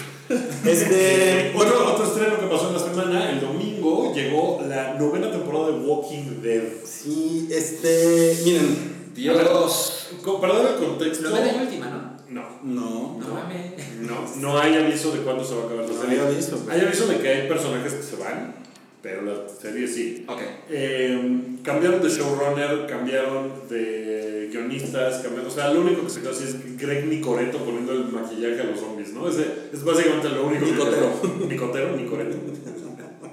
[0.73, 1.53] Este.
[1.57, 5.67] Otro, bueno, otro estreno que pasó en la semana, el domingo, llegó la novena temporada
[5.69, 6.63] de Walking Dead.
[6.85, 8.37] sí, este.
[8.45, 8.95] Miren.
[9.15, 10.09] Dios.
[10.41, 11.31] Para dar el contexto.
[11.31, 12.15] Novena y última, ¿no?
[12.29, 13.19] No, No.
[13.21, 13.73] No mames.
[14.01, 16.21] no, no hay aviso de cuándo se va a acabar la No serie.
[16.21, 16.59] había visto.
[16.69, 18.57] Hay aviso de que hay personajes que se van,
[19.05, 20.25] pero la serie sí.
[20.27, 20.41] Ok.
[20.71, 26.31] Eh, cambiaron de showrunner, cambiaron de guionistas, cambiaron, o sea, lo único que se quedó
[26.31, 29.29] así es Greg Nicoreto poniendo el maquillaje a los zombies, ¿no?
[29.29, 31.21] Ese, es básicamente lo único Nicotero.
[31.21, 32.37] que Nicotero, Nicoreto.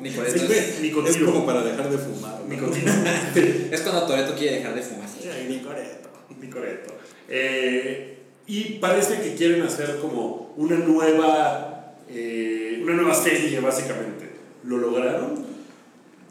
[0.01, 2.41] Ni por Sí, eso güey, es, como para dejar de fumar.
[2.41, 2.53] ¿no?
[2.53, 2.91] Nicotino.
[3.71, 5.07] es cuando Toreto quiere dejar de fumar.
[5.07, 6.09] Ay, Nicoreto.
[6.41, 6.93] Nicoreto.
[7.29, 14.31] Eh, y parece que quieren hacer como una nueva, eh, una nueva serie, básicamente.
[14.63, 15.51] ¿Lo lograron?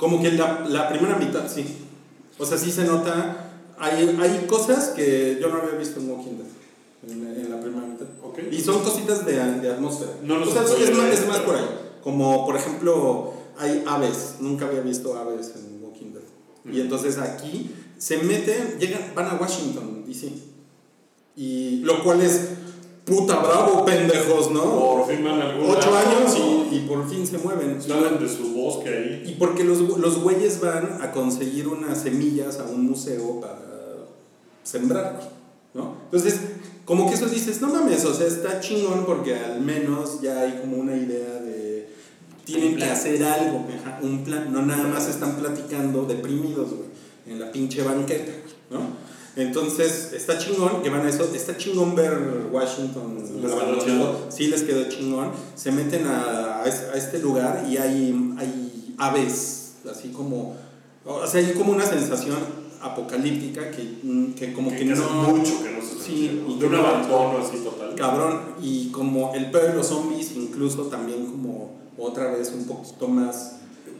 [0.00, 1.64] Como que la, la primera mitad, sí.
[2.38, 3.52] O sea, sí se nota.
[3.78, 7.12] Hay, hay cosas que yo no había visto en Walking Dead.
[7.12, 8.06] En, en la primera mitad.
[8.50, 10.12] Y son cositas de, de atmósfera.
[10.22, 11.64] No nos o sea, es, más, es más pero- por ahí.
[12.02, 14.36] Como, por ejemplo, hay aves.
[14.40, 16.74] Nunca había visto aves en Walking Dead.
[16.74, 20.32] Y entonces aquí se meten, llegan, van a Washington, D.C.
[21.36, 22.48] Y lo cual es
[23.10, 24.62] puta bravo, pendejos, ¿no?
[24.62, 27.82] Por fin van a algún Ocho años y, y por fin se mueven.
[27.82, 29.22] Salen de su bosque ahí.
[29.26, 33.60] Y porque los, los güeyes van a conseguir unas semillas a un museo para
[34.62, 35.20] sembrar,
[35.74, 35.96] ¿no?
[36.04, 36.40] Entonces,
[36.84, 40.58] como que eso dices, no mames, o sea, está chingón porque al menos ya hay
[40.60, 41.88] como una idea de...
[42.44, 43.64] Tienen que hacer algo,
[44.02, 46.88] un plan, no nada más están platicando deprimidos, güey,
[47.26, 48.32] en la pinche banqueta,
[48.70, 48.80] ¿no?
[49.36, 53.16] Entonces, está chingón que van a eso, está chingón ver Washington.
[53.42, 53.52] Les
[53.84, 54.26] quedó.
[54.28, 55.30] Sí, les quedó chingón.
[55.54, 60.56] Se meten a, a es- a este lugar y hay, hay aves, así como.
[61.04, 62.36] O sea, hay como una sensación
[62.82, 64.00] apocalíptica que,
[64.36, 64.96] que como que, que no.
[65.10, 67.94] mucho que no se Sí, de un no- abandono así total.
[67.94, 73.06] Cabrón, y como el pedo de los zombies, incluso también como otra vez un poquito
[73.06, 73.56] más.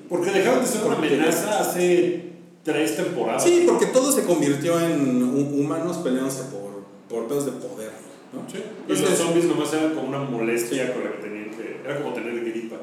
[0.08, 2.29] Porque dejaron de ser una amenaza hace
[2.64, 3.42] tres temporadas.
[3.44, 7.90] Sí, porque todo se convirtió en hu- humanos peleándose por, por pedos de poder,
[8.32, 8.42] ¿no?
[8.50, 8.58] Sí.
[8.86, 11.80] Y los Entonces- zombies nomás eran como una molestia con la que tenían que.
[11.84, 12.76] Era como tener gripa.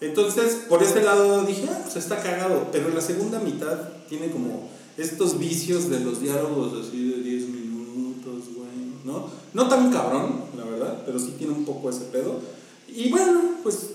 [0.00, 2.68] Entonces, por ese lado dije, ah, pues está cagado.
[2.70, 8.44] Pero la segunda mitad tiene como estos vicios de los diálogos así de 10 minutos,
[8.54, 8.68] güey,
[9.04, 9.28] ¿no?
[9.54, 12.40] No tan cabrón, la verdad, pero sí tiene un poco ese pedo.
[12.88, 13.90] Y bueno, pues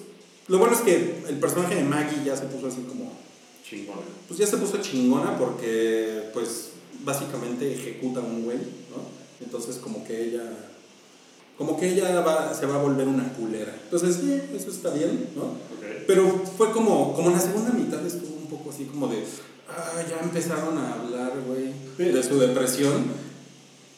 [0.48, 3.12] lo bueno es que el personaje de Maggie ya se puso así como,
[4.28, 6.72] Pues ya se puso chingona porque, pues,
[7.04, 9.44] básicamente ejecuta a un güey, ¿no?
[9.44, 10.44] Entonces como que ella,
[11.58, 13.74] como que ella va, se va a volver una culera.
[13.84, 15.56] Entonces, sí, eso está bien, ¿no?
[16.06, 19.24] Pero fue como, como en la segunda mitad estuvo un poco así como de,
[19.70, 21.74] ah, ya empezaron a hablar, güey,
[22.12, 23.06] de su depresión.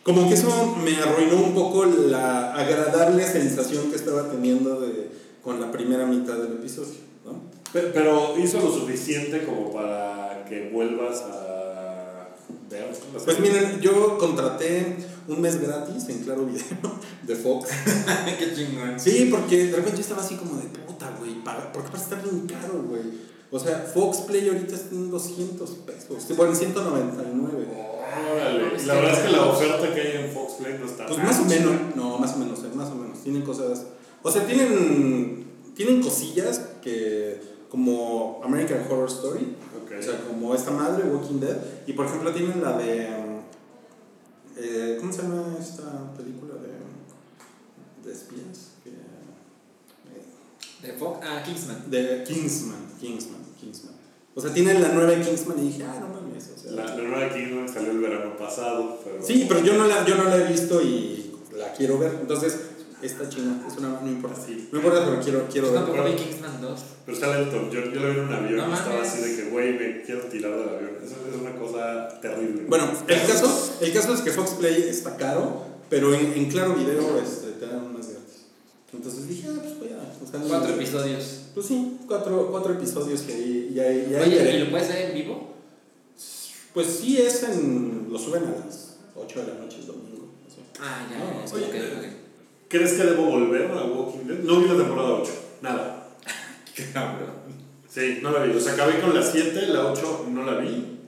[0.03, 5.09] Como que eso me arruinó un poco la agradable sensación que estaba teniendo de,
[5.41, 7.62] con la primera mitad del episodio, ¿no?
[7.73, 12.27] Pe- Pero hizo lo suficiente como para que vuelvas a
[12.69, 12.88] ver
[13.25, 14.95] Pues miren, yo contraté
[15.27, 16.63] un mes gratis en Claro Video
[17.23, 17.69] de Fox.
[18.39, 18.99] Qué chingón.
[18.99, 22.23] Sí, porque de repente yo estaba así como de puta, güey, paga- porque parece estar
[22.23, 23.01] bien caro, güey.
[23.51, 27.67] O sea, Fox Play ahorita está en 200 pesos, bueno, en 199.
[28.33, 28.63] Órale.
[28.81, 31.17] Y la verdad es que la oferta que hay en Fox Play no está Pues
[31.17, 33.21] tan más o menos, no, más o menos, eh, más o menos.
[33.21, 33.86] Tienen cosas,
[34.24, 35.45] o sea, tienen,
[35.76, 37.39] tienen cosillas que,
[37.74, 39.93] como American Horror Story, Ok.
[39.99, 41.57] o sea, como esta madre, Walking Dead,
[41.88, 43.07] y por ejemplo tienen la de,
[44.57, 48.74] eh, ¿cómo se llama esta película de, de espías?
[48.84, 50.21] Que, eh,
[50.84, 51.19] De Fox.
[51.28, 51.89] Ah, Kingsman.
[51.89, 53.93] de Kingsman, Kingsman, Kingsman.
[54.36, 56.71] O sea, tienen la nueva Kingsman y dije, ah, no mames, o sea.
[56.74, 58.99] La, la nueva Kingdom salió el verano pasado.
[59.03, 62.19] Pero Sí, pero yo no la, yo no la he visto y la quiero ver.
[62.21, 62.55] Entonces,
[63.04, 64.39] esta china, es una, no importa.
[64.45, 64.70] Sí.
[64.72, 65.84] No importa, pero quiero, quiero Yo ver.
[65.84, 66.80] tampoco vi Kingsman 2.
[67.06, 67.70] Pero está lento.
[67.72, 70.01] Yo, yo lo vi en un avión No y estaba así de que, güey, me
[70.04, 70.91] quiero tirar del avión.
[71.04, 72.64] Eso es una cosa terrible.
[72.68, 76.76] Bueno, el caso, el caso es que Fox Play está caro, pero en, en Claro
[76.76, 78.45] Video este, te dan unas gratis.
[78.93, 81.41] Entonces dije, ah, pues voy a Cuatro episodios.
[81.54, 84.56] Pues sí, cuatro, cuatro episodios que ahí, y ahí, y ahí Oye.
[84.56, 85.54] ¿y lo puedes ver en vivo?
[86.74, 88.08] Pues sí, es en.
[88.10, 90.30] Lo suben a las 8 de la noche el domingo.
[90.47, 90.58] así.
[90.80, 91.18] Ah, ya.
[91.20, 92.22] No, ya, oye, ok, ok.
[92.74, 94.39] ¿Crees que debo volver a Walking Dead?
[94.39, 96.07] No vi la temporada 8, nada.
[96.93, 97.30] Cabrón.
[97.88, 98.57] Sí, no la vi.
[98.57, 100.99] O sea, acabé con la 7, la 8 no la vi.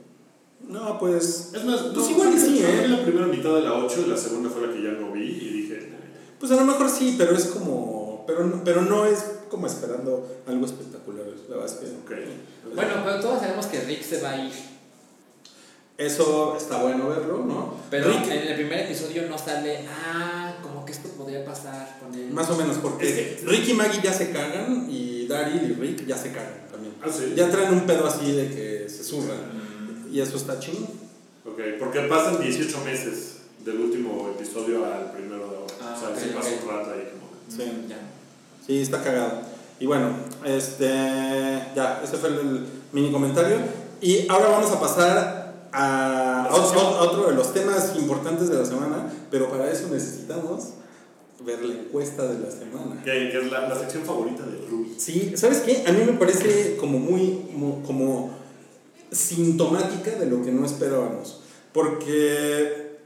[0.69, 1.53] No, pues.
[1.55, 2.81] Es más, Pues no, igual y sí, yo ¿eh?
[2.83, 5.11] vi la primera mitad de la 8 y la segunda fue la que ya no
[5.11, 5.89] vi y dije.
[6.39, 8.25] Pues a lo mejor sí, pero es como.
[8.27, 11.25] Pero no, pero no es como esperando algo espectacular.
[11.49, 11.87] La verdad es que.
[11.87, 12.75] Ok.
[12.75, 14.53] Bueno, pero todos sabemos que Rick se va a ir.
[15.97, 17.73] Eso está bueno verlo, ¿no?
[17.89, 20.54] Pero Rick, en el primer episodio no sale, ah, que
[20.95, 22.31] esto podría pasar con él.
[22.31, 25.73] Más o menos, porque Es que- Rick y Maggie ya se cagan y Daryl y
[25.73, 26.93] Rick ya se cagan también.
[27.01, 27.33] Ah, sí.
[27.35, 29.37] Ya traen un pedo así de que se zurran.
[29.37, 30.13] Mm.
[30.13, 30.83] Y eso está chingón.
[31.45, 35.73] Ok, porque pasan 18 meses del último episodio al primero de ahora.
[35.81, 37.25] Ah, o sea, ok, sí pasa un rato ahí como.
[37.49, 37.85] Sí.
[37.89, 37.99] Ya.
[38.65, 39.41] Sí, está cagado.
[39.79, 40.09] Y bueno,
[40.43, 40.87] este.
[41.75, 43.57] Ya, ese fue el mini comentario.
[44.01, 49.11] Y ahora vamos a pasar a otro, otro de los temas importantes de la semana,
[49.29, 50.69] pero para eso necesitamos
[51.43, 53.01] ver la encuesta de la semana.
[53.03, 54.93] Que, que es la, la sección favorita de Ruby.
[54.97, 55.83] Sí, ¿sabes qué?
[55.87, 58.31] A mí me parece como muy, mu- como
[59.11, 61.41] sintomática de lo que no esperábamos.
[61.73, 62.97] Porque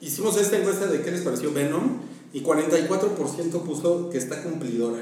[0.00, 1.98] hicimos esta encuesta de qué les pareció Venom
[2.32, 4.98] y 44% puso que está cumplidora.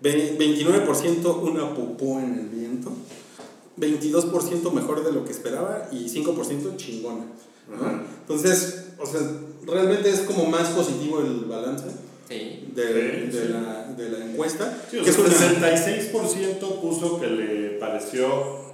[0.00, 2.92] Ve- 29% una popó en el viento.
[3.78, 7.24] 22% mejor de lo que esperaba y 5% chingona.
[7.68, 8.02] ¿no?
[8.22, 9.20] Entonces, o sea,
[9.72, 11.84] realmente es como más positivo el balance
[12.28, 12.68] Sí.
[12.74, 13.48] de, Sí, de sí.
[13.52, 14.78] La, de la encuesta.
[14.90, 18.70] Sí, o que sea, es una- 66% puso que le pareció o,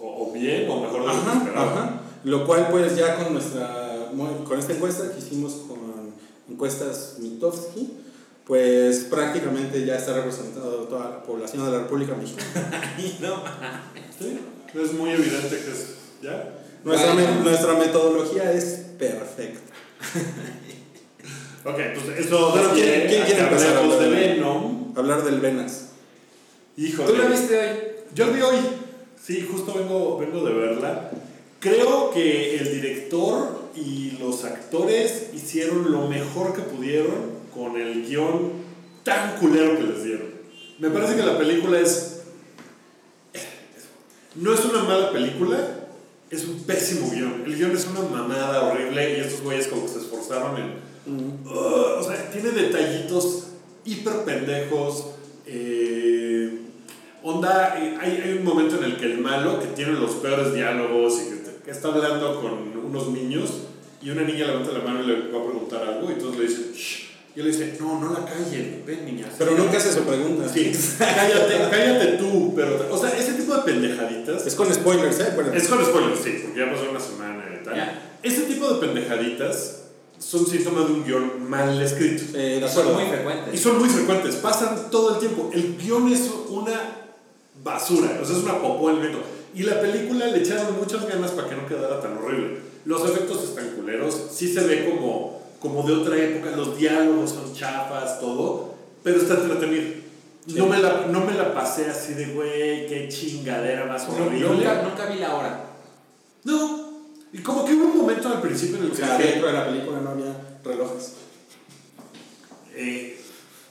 [0.00, 1.72] o bien o mejor de lo que Ajá, esperaba.
[1.72, 2.00] ajá.
[2.24, 3.82] Lo cual pues ya con nuestra
[4.46, 5.78] con esta encuesta que hicimos con
[6.50, 7.92] encuestas Mitofsky,
[8.46, 12.80] pues prácticamente ya está representado toda la población de la República Mexicana.
[13.20, 13.42] No.
[14.18, 14.38] Sí,
[14.82, 15.94] es muy evidente que es.
[16.22, 16.54] ¿Ya?
[16.84, 17.34] Nuestra, Bueno.
[17.36, 18.64] me- nuestra metodología es
[18.98, 19.65] perfecta.
[21.64, 22.52] Ok, pues eso.
[22.54, 24.20] Da ¿quién- pie quién quiere empezar a hablemos de hablar?
[24.20, 24.92] Venom.
[24.96, 25.88] Hablar del Venas.
[26.76, 27.10] Híjole.
[27.12, 27.76] ¿Tú lo viste hoy?
[28.14, 28.56] Yo vi hoy.
[29.20, 31.10] Sí, justo vengo, vengo de verla.
[31.58, 38.52] Creo que el director y los actores hicieron lo mejor que pudieron con el guion
[39.02, 40.28] tan culero que les dieron.
[40.78, 42.20] Me parece que la película es.
[44.36, 45.85] No es una mala película,
[46.30, 47.42] es un pésimo guion.
[47.46, 52.00] El guion es una mamada horrible y estos güeyes como que se esforzaron en Uh,
[52.00, 53.44] o sea, tiene detallitos
[53.84, 55.06] hiper pendejos.
[55.46, 56.62] eh,
[57.22, 60.52] onda, eh, hay, hay un momento en el que el malo, que tiene los peores
[60.52, 63.50] diálogos y que, te- que está hablando con unos niños,
[64.02, 66.42] y una niña levanta la mano y le va a preguntar algo, y todos le
[66.46, 67.05] dicen, Shh.
[67.36, 69.28] Y él le dice, no, no la callen, ven niña.
[69.36, 70.48] Pero nunca hace su pregunta.
[70.48, 74.46] Sí, cállate, cállate tú, pero, o sea, ese tipo de pendejaditas.
[74.46, 75.28] Es con spoilers, ¿eh?
[75.32, 75.58] Acuérdate.
[75.58, 78.00] Es con spoilers, sí, porque ya pasó una semana y tal.
[78.22, 79.82] Ese tipo de pendejaditas
[80.18, 82.24] son síntomas de un guion mal escrito.
[82.34, 83.60] Eh, de Son muy Y frecuentes.
[83.60, 85.50] son muy frecuentes, pasan todo el tiempo.
[85.52, 86.80] El guion es una
[87.62, 89.22] basura, o sea, es una popó en el viento.
[89.54, 92.60] Y la película le echaron muchas ganas para que no quedara tan horrible.
[92.86, 95.35] Los efectos están culeros, sí se ve como,
[95.66, 100.06] como de otra época, los diálogos son chafas, todo, pero está entretenido.
[100.54, 104.48] No, me la, no me la pasé así de, güey, qué chingadera más horrible.
[104.48, 105.64] Nunca, nunca vi la hora.
[106.44, 106.86] No,
[107.32, 109.48] y como que hubo un momento al principio en el O que sea, dije, dentro
[109.48, 111.14] de la película no había relojes.
[112.76, 113.18] eh,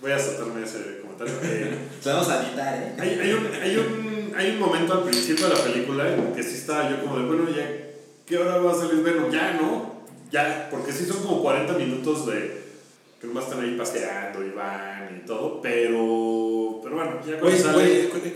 [0.01, 1.33] voy a saltarme ese comentario.
[1.43, 2.93] Eh, vamos a editar, ¿eh?
[2.99, 6.43] Hay, hay, un, hay, un, hay un momento al principio de la película en que
[6.43, 7.67] sí estaba yo como de, bueno, ya,
[8.25, 9.31] ¿qué hora va a salir Venom?
[9.31, 9.94] Ya, ¿no?
[10.36, 12.65] Ya, porque sí son como 40 minutos de
[13.21, 17.57] que nomás están ahí paseando y van y todo, pero, pero bueno, ya cuando Güey,
[17.57, 18.07] sale...
[18.09, 18.33] güey,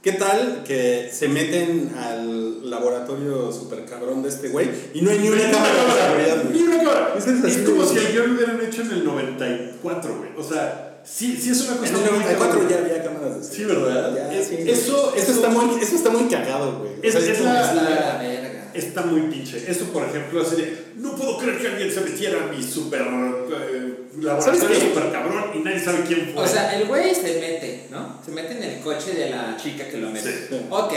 [0.00, 5.18] ¿Qué tal que se meten al laboratorio super cabrón de este güey y no hay
[5.18, 7.14] ni una cámara de seguridad, Ni una cámara.
[7.18, 10.30] Es el Es como si el guion lo hubieran hecho en el 94, güey.
[10.36, 12.68] O sea, sí, sí es una En cosa el muy 94 cabrón.
[12.68, 14.12] ya había cámaras de Sí, seguridad.
[14.12, 14.14] ¿verdad?
[14.30, 14.56] Ya, Es- sí.
[14.60, 16.92] eso- eso, eso- está muy, eso está muy cagado, güey.
[16.92, 18.43] O Es- sea, es como la- la verga.
[18.74, 19.70] Está muy pinche.
[19.70, 23.02] Eso, por ejemplo, así de, no puedo creer que alguien se metiera a mi super
[23.02, 26.42] eh, laboratorio super cabrón y nadie sabe quién fue.
[26.42, 28.20] O sea, el güey se mete, ¿no?
[28.24, 30.30] Se mete en el coche de la chica que lo mete.
[30.30, 30.66] Sí.
[30.70, 30.92] Ok,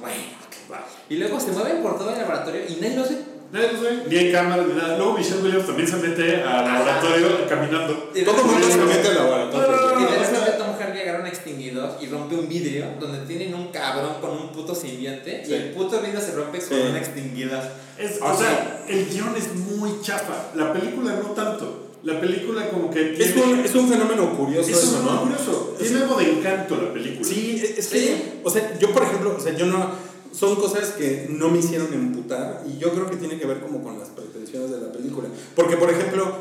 [0.00, 0.16] bueno,
[0.46, 0.72] ok.
[0.72, 0.86] Va.
[1.08, 3.16] Y luego se mueven por todo el laboratorio y nadie lo ve.
[3.52, 4.96] nadie lo sabe, ni hay cámaras ni nada.
[4.98, 7.94] Luego Michelle Williams también se mete al laboratorio caminando.
[8.24, 10.00] Todo el mundo se mete al laboratorio.
[10.00, 11.22] Y de repente Tom Hardy agarra
[12.00, 15.52] y rompe un vidrio donde tienen un cabrón con un puto simbionte Sí.
[15.52, 16.84] y el puto vidrio se rompe con Sí.
[16.90, 17.62] un extinguidor.
[17.98, 20.50] Es, o sea, el guion es muy chafa.
[20.54, 21.88] La película no tanto.
[22.02, 23.24] La película como que tiene...
[23.24, 25.20] Es un, es un fenómeno curioso es eso, un ¿no?
[25.22, 25.76] curioso.
[25.78, 27.24] Tiene algo de encanto la película.
[27.28, 28.22] Sí, es que, Sí.
[28.42, 29.90] o sea, yo por ejemplo, o sea, yo no,
[30.32, 33.84] son cosas que no me hicieron emputar y yo creo que tiene que ver como
[33.84, 35.28] con las pretensiones de la película.
[35.54, 36.34] Porque, por ejemplo,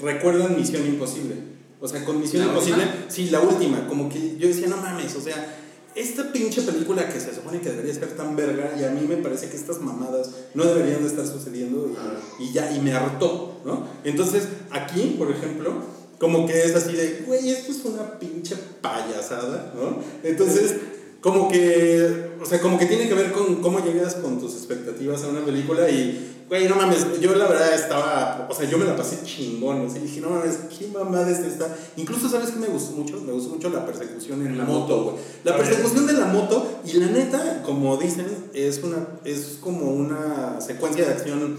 [0.00, 1.36] recuerdan Misión Imposible.
[1.80, 3.04] O sea, con Misión ¿La Imposible, última?
[3.10, 5.54] sí, la última, como que yo decía, no mames, o sea,
[5.94, 9.16] esta pinche película que se supone que debería ser tan verga, y a mí me
[9.16, 11.90] parece que estas mamadas no deberían de estar sucediendo,
[12.38, 13.86] y, y ya, y me hartó, ¿no?
[14.04, 15.72] Entonces, aquí, por ejemplo,
[16.18, 19.98] como que es así de, güey, esto es una pinche payasada, ¿no?
[20.22, 20.76] Entonces,
[21.20, 25.24] como que, o sea, como que tiene que ver con cómo llegas con tus expectativas
[25.24, 28.84] a una película y, güey, no mames, yo la verdad estaba, o sea, yo me
[28.84, 31.76] la pasé chingón, o sea, dije, no mames, qué mamada es esta.
[31.96, 33.20] Incluso, ¿sabes qué me gustó mucho?
[33.20, 35.16] Me gustó mucho la persecución en La moto, güey.
[35.44, 40.60] La persecución de la moto, y la neta, como dicen, es, una, es como una
[40.60, 41.56] secuencia de acción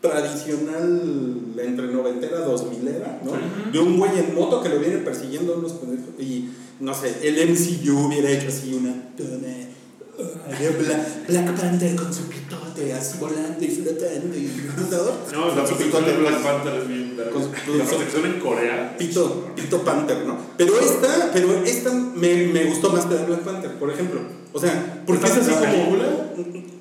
[0.00, 3.32] tradicional entre noventera, dos milera, ¿no?
[3.72, 6.50] De un güey en moto que lo viene persiguiendo unos pendejos y
[6.80, 8.94] no sé, el MCU hubiera hecho así una
[11.26, 12.28] Black Panther con su
[12.74, 14.50] pitote así volando y flotando y
[14.90, 15.12] todo.
[15.32, 17.32] No, la persecución de Black Panther es bien verga.
[17.32, 18.96] Con- con- La persecución en Corea.
[18.98, 20.36] Pito, Pito Panther, ¿no?
[20.56, 24.20] Pero esta, pero esta me, me gustó más que la de Black Panther, por ejemplo.
[24.52, 25.72] O sea, porque es ¿Está así la como.
[25.72, 26.06] película?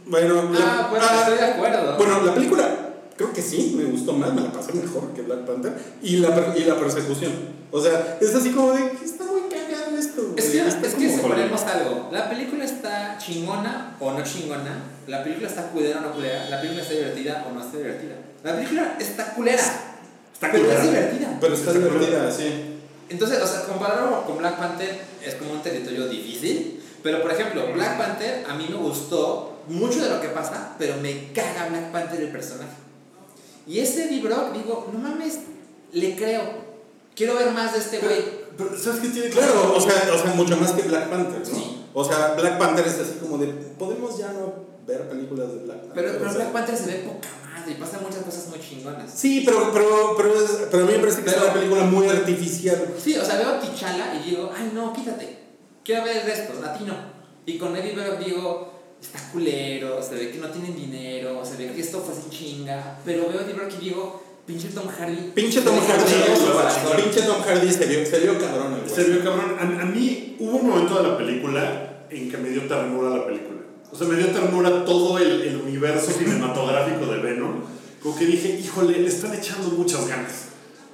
[0.07, 1.97] Bueno, la- Ah, bueno, ah, estoy de acuerdo.
[1.97, 2.79] Bueno, la película
[3.17, 5.73] creo que sí, me gustó más, me la pasé mejor que Black Panther.
[6.01, 7.31] Y la, y la persecución.
[7.71, 9.41] O sea, es así como de, está muy
[10.37, 12.09] Es que, es que separemos algo.
[12.11, 14.83] La película está chingona o no chingona.
[15.07, 16.49] La película está culera o no culera.
[16.49, 18.15] La película está divertida o no está divertida.
[18.43, 19.63] La película está culera.
[20.33, 20.83] Está pero culera.
[20.83, 21.37] es divertida.
[21.41, 22.79] Pero está Está divertida, sí.
[23.09, 26.83] Entonces, o sea, compararlo con Black Panther es como un territorio difícil.
[27.01, 30.97] Pero, por ejemplo, Black Panther a mí me gustó mucho de lo que pasa, pero
[30.97, 32.71] me caga Black Panther el personaje.
[33.67, 35.39] Y este libro, digo, no mames,
[35.91, 36.41] le creo.
[37.15, 38.42] Quiero ver más de este güey.
[38.57, 41.45] Pero, ¿sabes qué tiene Claro, o sea, o sea, mucho más que Black Panther, ¿no?
[41.45, 41.77] Sí.
[41.93, 44.53] O sea, Black Panther es así como de, podemos ya no
[44.87, 45.93] ver películas de Black Panther.
[45.95, 49.11] Pero, pero sea, Black Panther se ve poca madre y pasan muchas cosas muy chingonas.
[49.13, 51.83] Sí, pero, pero, pero, es- pero a mí me parece que es Pero- una película
[51.83, 52.93] muy artificial.
[53.01, 55.37] Sí, o sea, veo a T'Challa y digo, ay no, quítate.
[55.83, 56.93] Quiero ver el resto, a ti no.
[57.45, 61.73] Y con Eddie Brock digo, está culero, se ve que no tienen dinero, se ve
[61.73, 62.99] que esto fue sin chinga.
[63.05, 65.31] Pero veo a Eddie Brock y digo, pinche Tom Hardy.
[65.33, 68.89] Pinche Tom Hardy, pinche Tom Hardy se vio, se vio cabrón, el.
[68.89, 69.55] Se vio cabrón.
[69.59, 73.25] A, a mí hubo un momento de la película en que me dio ternura la
[73.25, 73.61] película.
[73.91, 77.61] O sea, me dio ternura todo el, el universo cinematográfico de Venom.
[78.01, 80.45] Como que dije, híjole, le están echando muchas ganas.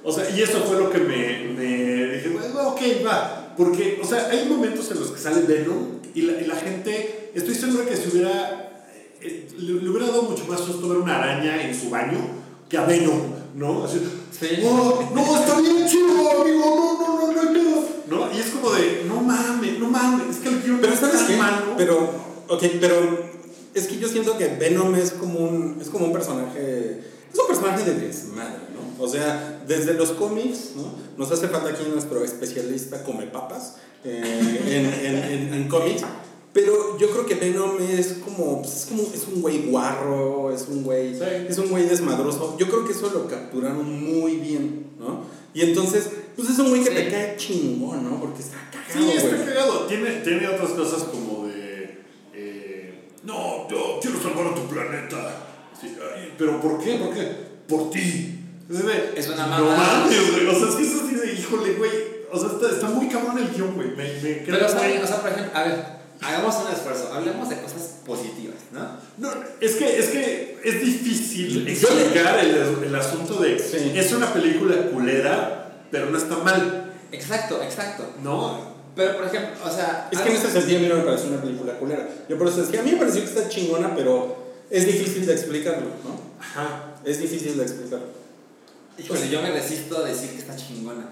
[0.02, 3.54] O sea, y eso fue lo que me, me dije, bueno, ok, va.
[3.56, 7.30] Porque, o sea, hay momentos en los que sale Venom y la, y la gente,
[7.34, 8.86] estoy seguro que si hubiera,
[9.20, 12.18] eh, le, le hubiera dado mucho más susto ver una araña en su baño
[12.68, 13.20] que a Venom,
[13.54, 13.84] ¿no?
[13.84, 14.00] Así,
[14.38, 14.46] Sí.
[14.64, 17.84] "Oh, no, está bien chido, amigo, no, no, no, no hay pedo.
[18.08, 18.32] ¿No?
[18.32, 21.26] Y es como de, no mames, no mames, es que el guion Pero está ¿sabes
[21.26, 21.74] tan malo.
[21.76, 21.98] Pero,
[22.48, 23.30] ok, pero
[23.74, 27.00] es que yo siento que Venom es como un, es como un personaje,
[27.32, 29.04] es un personaje de desmadre, ¿no?
[29.04, 30.92] O sea, desde los cómics, ¿no?
[31.16, 33.74] Nos hace falta aquí nuestro especialista come papas
[34.04, 36.02] eh, en, en, en, en cómics.
[36.52, 40.66] Pero yo creo que Venom es como, pues, es como, es un güey guarro, es
[40.68, 41.22] un güey, Sí.
[41.48, 42.56] es un güey desmadroso.
[42.58, 45.22] Yo creo que eso lo capturaron muy bien, ¿no?
[45.54, 46.96] Y entonces, pues es un güey que Sí.
[46.96, 48.18] te cae chingón, ¿no?
[48.20, 49.86] Porque está cagado, Sí, está cagado.
[49.86, 52.00] Tiene, tiene otras cosas como de.
[52.34, 55.46] eh, no, yo quiero salvar a tu planeta.
[55.80, 56.94] Sí, ay, ¿Pero por qué?
[56.96, 57.28] ¿Por qué?
[57.68, 58.36] Por ti.
[58.68, 58.80] Es,
[59.16, 60.00] Es una No mamada.
[60.00, 60.46] mames, güey.
[60.48, 61.90] O sea, es que es así de, híjole, güey.
[62.32, 63.88] O sea, está, está muy cabrón el guion, güey.
[63.90, 64.98] Me, me Pero, güey.
[64.98, 68.96] O sea, por ejemplo, a ver, hagamos un esfuerzo, hablemos de cosas positivas, ¿no?
[69.18, 73.58] No, es que, es que es difícil Yo- explicar el, el asunto de.
[73.58, 73.92] Sí.
[73.94, 78.04] Es una película culera, pero no está mal, Exacto, exacto.
[78.22, 78.70] ¿no?
[78.94, 80.08] Pero, por ejemplo, o sea.
[80.12, 82.08] Es que en ese sentido a mí no me pareció una película culera.
[82.28, 84.36] Yo por eso decía, a mí me pareció que está chingona, pero
[84.70, 86.20] es difícil de explicarlo, ¿no?
[86.40, 86.94] Ajá.
[87.04, 88.06] Es difícil de explicarlo.
[88.98, 91.08] Híjole, yo me resisto a decir que está chingona.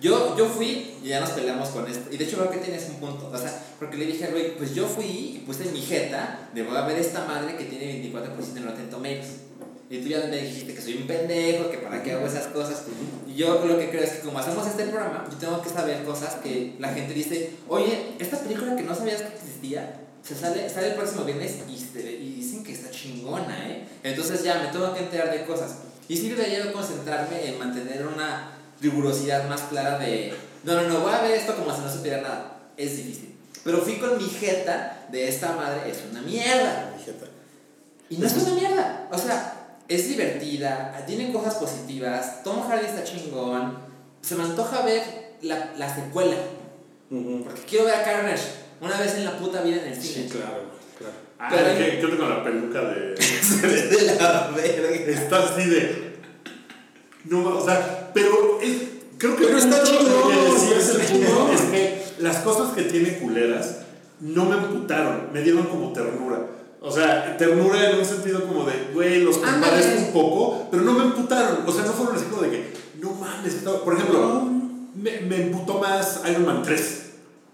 [0.00, 2.08] Yo, yo fui y ya nos peleamos con esto.
[2.12, 3.30] Y de hecho creo que tienes un punto.
[3.32, 6.62] O sea, porque le dije a Roy, pues yo fui y puse mi jeta de
[6.62, 9.26] voy a ver esta madre que tiene 24% en Rotten Tomatoes.
[9.90, 12.82] Y tú ya me dijiste que soy un pendejo, que para qué hago esas cosas.
[13.26, 16.04] Y yo lo que creo es que como hacemos este programa, yo tengo que saber
[16.04, 20.68] cosas que la gente dice, oye, esta película que no sabías que existía, se sale,
[20.68, 23.88] sale el próximo viernes y, se- y dicen que está chingona, ¿eh?
[24.02, 25.78] Entonces ya me tengo que enterar de cosas.
[26.06, 31.12] Y sí debería concentrarme en mantener una rigurosidad más clara de, no, no, no, voy
[31.12, 32.58] a ver esto como si no supiera nada.
[32.76, 33.34] Es difícil.
[33.64, 36.94] Pero fui con mi jeta de esta madre, es una mierda.
[36.98, 37.26] Fíjate.
[38.10, 39.08] Y no es una mierda.
[39.12, 43.78] O sea, es divertida, tiene cosas positivas, Tom Hardy está chingón.
[44.22, 45.02] Se me antoja ver
[45.42, 46.36] la, la secuela.
[47.08, 48.42] Porque quiero ver a Carnage
[48.80, 50.28] una vez en la puta vida en el cine.
[50.28, 50.64] Sí, claro,
[50.98, 51.14] claro.
[51.38, 53.14] Ah, Pero- ¿qué, ¿qué onda con la peluca de.?
[53.96, 54.88] de la verga.
[55.12, 56.07] Está así de.
[57.28, 60.32] No, o sea, pero es- Creo que Pero está chingón.
[61.52, 63.78] es que las cosas que tiene culeras
[64.20, 66.46] no me emputaron, me dieron como ternura.
[66.80, 70.92] O sea, ternura en un sentido como de, güey, los compadezco un poco, pero no
[70.92, 71.64] me emputaron.
[71.66, 73.54] O sea, no fueron así como de que, no mames,
[73.84, 74.48] por ejemplo,
[74.94, 77.02] me, me emputó más Iron Man 3.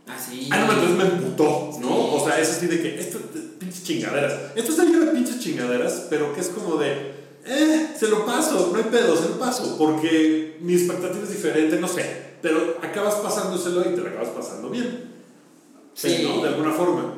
[0.06, 0.48] Así.
[0.48, 1.88] Iron Man 3 me emputó, ¿no?
[1.88, 2.08] Sí.
[2.12, 3.18] O sea, es así de que, esto,
[3.58, 4.34] pinches chingaderas.
[4.54, 7.13] Esto lleno de pinches chingaderas, pero que es como de,
[7.46, 11.78] eh, se lo paso, no hay pedo, se lo paso, porque mi expectativa es diferente,
[11.80, 12.34] no sé.
[12.42, 15.12] Pero acabas pasándoselo y te lo acabas pasando bien.
[15.94, 16.26] Sí.
[16.28, 16.42] ¿no?
[16.42, 17.14] De alguna forma.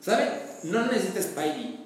[0.00, 0.28] ¿Saben?
[0.64, 1.80] No necesitas Spidey.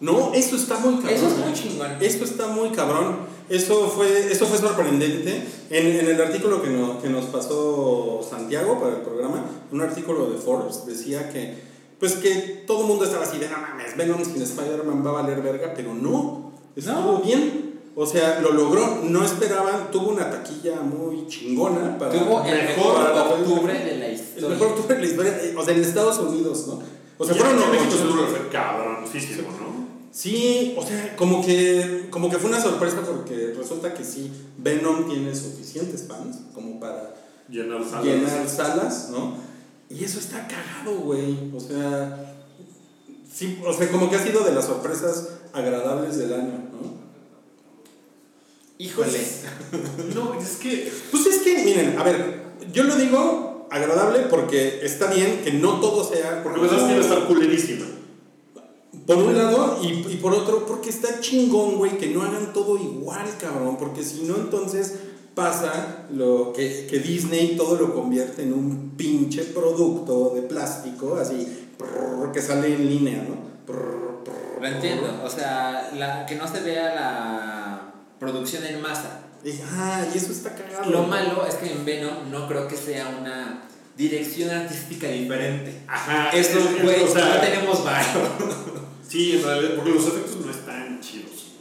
[0.00, 1.10] No, eso está muy cabrón.
[1.14, 1.90] Eso es muy chingón.
[2.00, 3.18] Esto está muy cabrón.
[3.48, 5.42] Eso fue, eso fue sorprendente.
[5.70, 10.30] En, en el artículo que, no- que nos pasó Santiago para el programa, un artículo
[10.30, 11.54] de Forbes decía que,
[12.00, 15.22] pues que todo el mundo estaba así de, no mames, Venom sin Spider-Man va a
[15.22, 17.18] valer verga, pero no, estuvo No.
[17.20, 17.74] bien.
[17.96, 22.10] O sea, lo logró, no esperaban, tuvo una taquilla muy chingona para...
[22.10, 24.48] Tuvo el mejor mejor para la octubre de la El historia.
[24.48, 26.82] mejor octubre de la historia, eh, o sea, en Estados Unidos, ¿no?
[27.18, 29.84] O sea, fueron México seguro fue cabroncísimo, ¿no?
[30.10, 35.08] Sí, o sea, como que, como que fue una sorpresa porque resulta que sí, Venom
[35.08, 37.14] tiene suficientes fans como para
[37.48, 38.04] Llenar salas.
[38.04, 39.34] llenar salas, ¿no?
[39.88, 41.52] Y eso está cagado, güey.
[41.54, 42.33] O sea,
[43.34, 46.94] sí, o sea, como que ha sido de las sorpresas agradables del año, ¿no?
[48.78, 49.20] Híjole.
[50.14, 55.12] No, es que Pues es que, miren, a ver, yo lo digo agradable porque está
[55.12, 56.42] bien que no todo sea...
[56.42, 57.86] porque me sabes que iba a estar culerísima.
[59.06, 62.76] Por un lado, y, y por otro, porque está chingón, güey, que no hagan todo
[62.78, 63.76] igual, cabrón.
[63.78, 64.94] Porque si no, entonces
[65.34, 71.63] pasa lo que, que Disney todo lo convierte en un pinche producto de plástico, así,
[72.32, 73.44] que sale en línea, ¿no?
[74.60, 75.20] Lo entiendo.
[75.24, 77.82] O sea, la, que no se vea la
[78.18, 79.20] producción en masa.
[79.44, 80.90] Y, ah, y eso está cagado.
[80.90, 83.64] Lo malo es que en Venom no creo que sea una
[83.96, 85.82] dirección artística diferente.
[85.86, 86.30] Ajá.
[86.30, 88.74] Eso, es- güey, o sea, no tenemos varo.
[89.06, 91.52] Sí, en realidad, porque los efectos no están chidos.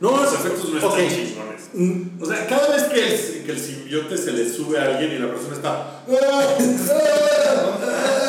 [0.00, 1.70] No, Los efectos no están chingones.
[1.72, 5.12] Mm, O sea, cada vez que el, que el simbionte se le sube a alguien
[5.12, 6.02] y la persona está.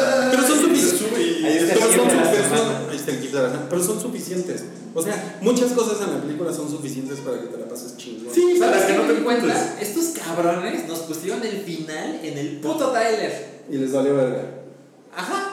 [1.45, 2.79] Ahí está el Pero son, de la pero semana.
[2.79, 3.69] son- ahí está el gif de la semana.
[3.69, 4.63] Pero son suficientes.
[4.95, 8.33] O sea, muchas cosas en la película son suficientes para que te la pases chingón.
[8.33, 9.57] Sí, ¿Sabes para que no te encuentres.
[9.81, 13.63] Estos cabrones nos pusieron el final en el puto trailer.
[13.69, 14.43] Y les valió verga.
[15.15, 15.49] Ajá.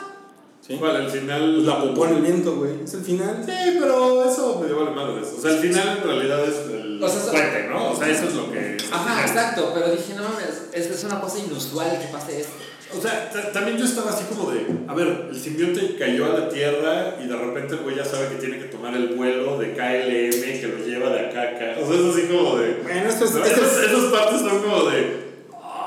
[0.67, 0.77] ¿Sí?
[0.79, 0.97] ¿Cuál?
[0.97, 1.55] Al final.
[1.55, 2.73] Pues la popó en el viento, güey.
[2.85, 3.43] Es el final.
[3.47, 5.29] Sí, pero eso me dio vale madres.
[5.37, 7.91] O sea, al final en realidad es el O sea, eso- puente, ¿no?
[7.93, 8.77] O sea, eso es lo que.
[8.93, 9.71] Ajá, exacto.
[9.75, 12.53] Pero dije, no mames, es, es una cosa inusual que pase esto.
[12.97, 16.39] O sea, ta- también yo estaba así como de, a ver, el simbionte cayó a
[16.41, 19.59] la Tierra y de repente el güey ya sabe que tiene que tomar el vuelo
[19.59, 21.81] de KLM que lo lleva de acá a acá.
[21.81, 22.81] O sea, es así como de...
[22.83, 23.35] Bueno, esto es.
[23.35, 23.45] ¿no?
[23.45, 25.17] esto es- Esas, esas partes son como de...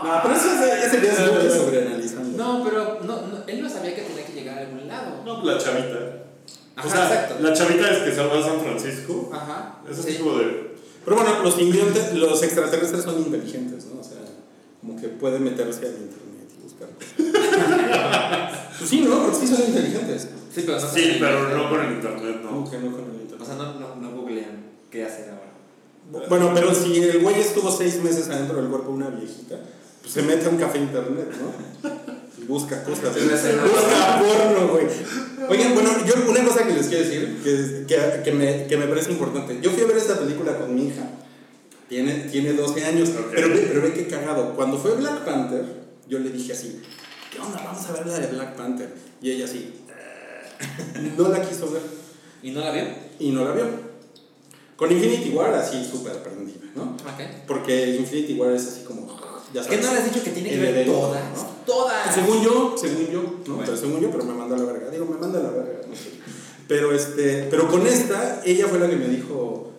[0.03, 2.37] no, pero eso es, ese día es muy sobreanalizando.
[2.37, 5.21] No, pero no, no, él no sabía que tenía que llegar a algún lado.
[5.25, 5.97] No, la chavita.
[6.75, 7.35] Ajá, o sea, exacto.
[7.43, 9.29] la chavita es que se va a San Francisco.
[9.33, 9.75] Ajá.
[9.91, 10.17] Es así sí.
[10.19, 10.73] como de...
[11.05, 13.99] Pero bueno, los simbiontes, los extraterrestres son inteligentes, ¿no?
[13.99, 14.19] O sea,
[14.79, 16.19] como que pueden meterse al internet.
[18.77, 19.23] Pues sí, ¿no?
[19.23, 20.29] Porque sí son inteligentes.
[20.53, 22.71] Sí, pero no Sí, pero con el internet, ¿Cómo ¿no?
[22.71, 23.41] que no con el internet?
[23.41, 26.27] O sea, no, no, no googlean qué hacer ahora.
[26.29, 29.57] Bueno, pero si el güey estuvo seis meses adentro del cuerpo de una viejita,
[30.01, 31.89] pues se mete a un café internet, ¿no?
[32.37, 33.15] Y busca cosas.
[33.15, 34.85] Busca porno, güey.
[35.49, 38.87] Oigan, bueno, yo una cosa que les quiero decir, que, que, que, me, que me
[38.87, 39.59] parece importante.
[39.61, 41.03] Yo fui a ver esta película con mi hija.
[41.87, 43.09] Tiene, tiene 12 años.
[43.09, 43.31] Ok.
[43.33, 44.55] Pero, ve, pero ve qué cagado.
[44.55, 45.82] Cuando fue Black Panther,
[46.13, 46.79] yo le dije así,
[47.31, 47.59] ¿qué onda?
[47.63, 48.93] Vamos a ver la de Black Panther.
[49.19, 51.13] Y ella así, "Eh".
[51.17, 51.81] no la quiso ver
[52.43, 52.83] ¿Y no la vio?
[53.19, 53.65] y no la vio.
[54.75, 56.83] Con Infinity War así súper prendida, ¿no?
[56.83, 57.47] Ok.
[57.47, 59.07] Porque Infinity War es así como.
[59.53, 61.23] Ya ¿Qué sabes, no le has dicho que tiene que ver todas?
[61.35, 61.47] ¿no?
[61.65, 62.13] Todas.
[62.13, 63.55] Según yo, según yo, ¿no?
[63.55, 63.61] Bueno.
[63.65, 64.89] Pero según yo, pero me mandó a la verga.
[64.89, 66.11] Digo, me manda a la verga, no sé.
[66.67, 69.71] Pero, este, pero con esta, ella fue la que me dijo,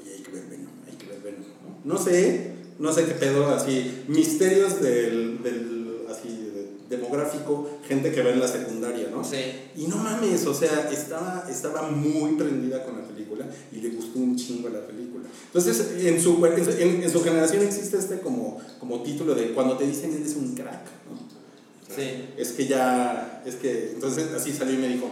[0.00, 1.44] oye, hay que ver Venom, hay que ver Venom,
[1.84, 1.94] ¿no?
[1.94, 8.22] No sé, no sé qué pedo, así, misterios del, del así, de- demográfico, gente que
[8.22, 9.24] ve en la secundaria, ¿no?
[9.24, 9.36] Sí.
[9.76, 14.18] Y no mames, o sea, estaba, estaba muy prendida con la película y le gustó
[14.18, 15.24] un chingo la película.
[15.46, 19.52] Entonces, en su, en, su- en- en su generación existe este como, como título de
[19.52, 21.34] cuando te dicen eres un crack, ¿no?
[21.94, 22.30] Sí.
[22.36, 25.08] Es que ya, es que, entonces así salió y me dijo,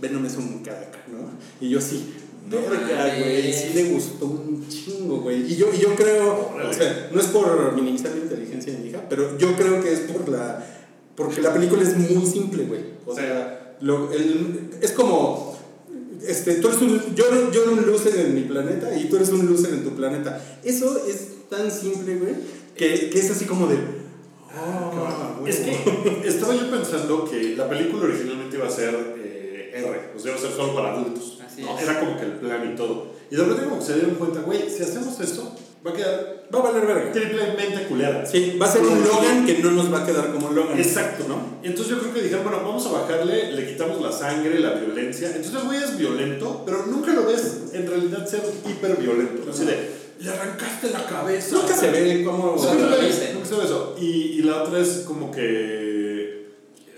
[0.00, 1.30] Venom es un crack, ¿no?
[1.60, 2.12] Y yo sí,
[2.50, 5.50] verga, güey, sí le gustó un chingo, güey.
[5.52, 8.88] Y yo, y yo creo, o sea, no es por minimizar la inteligencia de mi
[8.88, 10.64] hija, pero yo creo que es por la,
[11.16, 12.80] porque la película es muy simple, güey.
[13.06, 15.56] O sea, lo, el, es como,
[16.26, 19.30] este, tú eres un, yo, yo era un loser en mi planeta y tú eres
[19.30, 20.40] un loser en tu planeta.
[20.62, 22.34] Eso es tan simple, güey,
[22.76, 23.76] que, que es así como de.
[24.52, 26.22] "Ah, Es bueno".
[26.22, 30.30] que estaba yo pensando que la película originalmente iba a ser eh, R, o sea,
[30.30, 31.38] iba a ser solo para adultos.
[31.54, 31.78] Así ¿no?
[31.78, 31.84] es.
[31.84, 33.06] Era como que el plan y todo.
[33.30, 35.54] Y de repente como que se dieron cuenta, güey, si hacemos esto,
[35.86, 37.12] va a quedar Va a valer verga.
[37.12, 38.24] triplemente culera.
[38.24, 40.78] Sí, va a ser un Logan que no nos va a quedar como Logan.
[40.78, 41.58] Exacto, ¿no?
[41.62, 45.28] Entonces yo creo que dijeron, bueno, vamos a bajarle, le quitamos la sangre, la violencia.
[45.28, 49.50] Entonces el güey es violento, pero nunca lo ves en realidad ser hiper violento.
[49.50, 49.90] Así de,
[50.20, 51.56] le arrancaste la cabeza.
[51.56, 53.96] Nunca se ve ve, nunca se ve eso.
[53.98, 56.44] Y, y la otra es como que.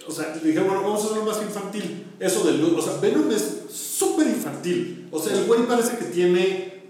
[0.06, 2.04] O sea, le dije, bueno, vamos a hacerlo más infantil.
[2.20, 2.62] Eso del.
[2.62, 3.62] O sea, Venom es
[3.98, 5.08] súper infantil.
[5.10, 6.82] O sea, el güey parece que tiene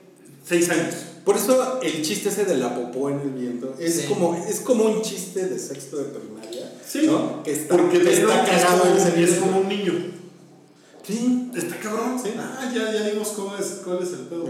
[0.44, 0.94] 6 años.
[1.24, 4.06] Por eso el chiste ese de la popó en el viento es, Sí.
[4.08, 6.72] como, es como un chiste de sexto de primaria.
[6.86, 7.42] Sí, ¿no?
[7.42, 9.40] Que está, Porque que está es cagado es video.
[9.40, 9.92] como un niño.
[11.06, 11.50] Sí.
[11.54, 12.20] Está cabrón.
[12.22, 12.30] Sí.
[12.38, 14.44] Ah, ya, ya vimos cómo es, cuál es el pedo.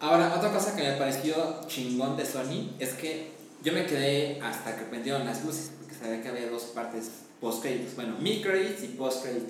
[0.00, 1.34] Ahora, otra cosa que me pareció
[1.66, 3.32] chingón de Sony es que
[3.64, 7.06] yo me quedé hasta que prendieron las luces, porque sabía que había dos partes
[7.40, 7.96] post-créditos.
[7.96, 9.48] Bueno, mid-credits y post-credit.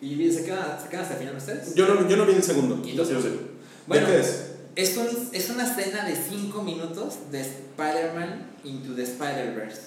[0.00, 1.74] ¿Y se quedan, se quedan hasta el final ustedes?
[1.74, 2.80] Yo no, yo no vi el segundo.
[2.86, 3.40] Y Sí, los- sí, sí.
[3.86, 4.44] Bueno, ¿De qué es?
[4.76, 9.80] Es, un, es una escena de 5 minutos de Spider-Man Into the Spider-Verse.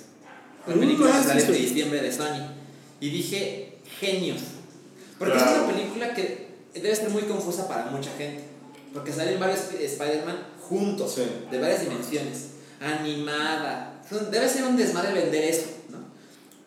[0.68, 2.48] Una Mm, película ah, que sí, sale este diciembre de Sony.
[3.00, 4.42] Y dije, genios.
[5.18, 8.44] Porque es una película que debe ser muy confusa para mucha gente.
[8.94, 11.24] Porque salen varios Sp- Spider-Man juntos, Sí.
[11.50, 12.48] de varias dimensiones.
[12.80, 14.02] Animada.
[14.32, 15.66] Debe ser un desmadre vender eso.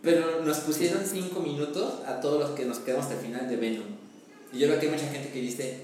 [0.06, 3.56] Pero nos pusieron 5 minutos a todos los que nos quedamos hasta el final de
[3.56, 3.84] Venom.
[4.52, 5.78] Y yo creo que hay mucha gente que dice,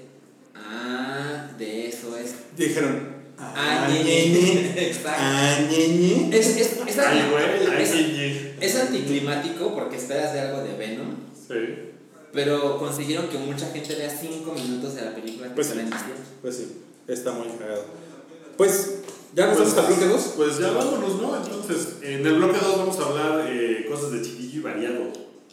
[0.55, 2.33] ah, de eso es.
[2.57, 3.21] Dijeron.
[3.37, 4.73] Ah, ñe, ñe, ñe.
[4.87, 5.19] Exacto.
[5.21, 6.29] Ah, ñe, ñe.
[6.37, 6.77] Es, es, es,
[8.61, 11.15] es- anticlimático porque esperas de algo de Venom,
[11.47, 11.55] Sí.
[12.31, 15.73] pero consiguieron que mucha gente vea 5 minutos de la película que Pues sí.
[16.41, 17.83] Pues sí, está muy cagado.
[18.55, 18.99] Pues,
[19.35, 20.33] ¿ya nos Pues, vamos al bloque 2?
[20.37, 21.35] Pues ya vámonos, ¿no?
[21.37, 25.03] Entonces, en el bloque 2 vamos a hablar eh, cosas de chiquillo y variado.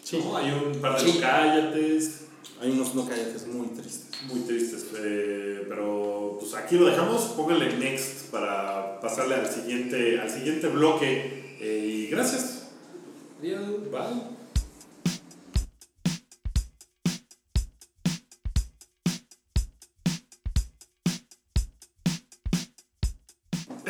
[0.03, 0.19] Sí.
[0.25, 0.37] ¿no?
[0.37, 1.19] Hay un par de Sí.
[1.21, 2.21] cállates
[2.61, 4.07] Hay unos no cállates muy tristes.
[4.29, 7.23] muy tristes, eh, pero pues aquí lo dejamos.
[7.37, 11.57] Pónganle next para pasarle al siguiente, al siguiente bloque.
[11.61, 12.69] eh, y gracias.
[13.41, 13.61] Adiós.
[13.91, 14.40] Bye.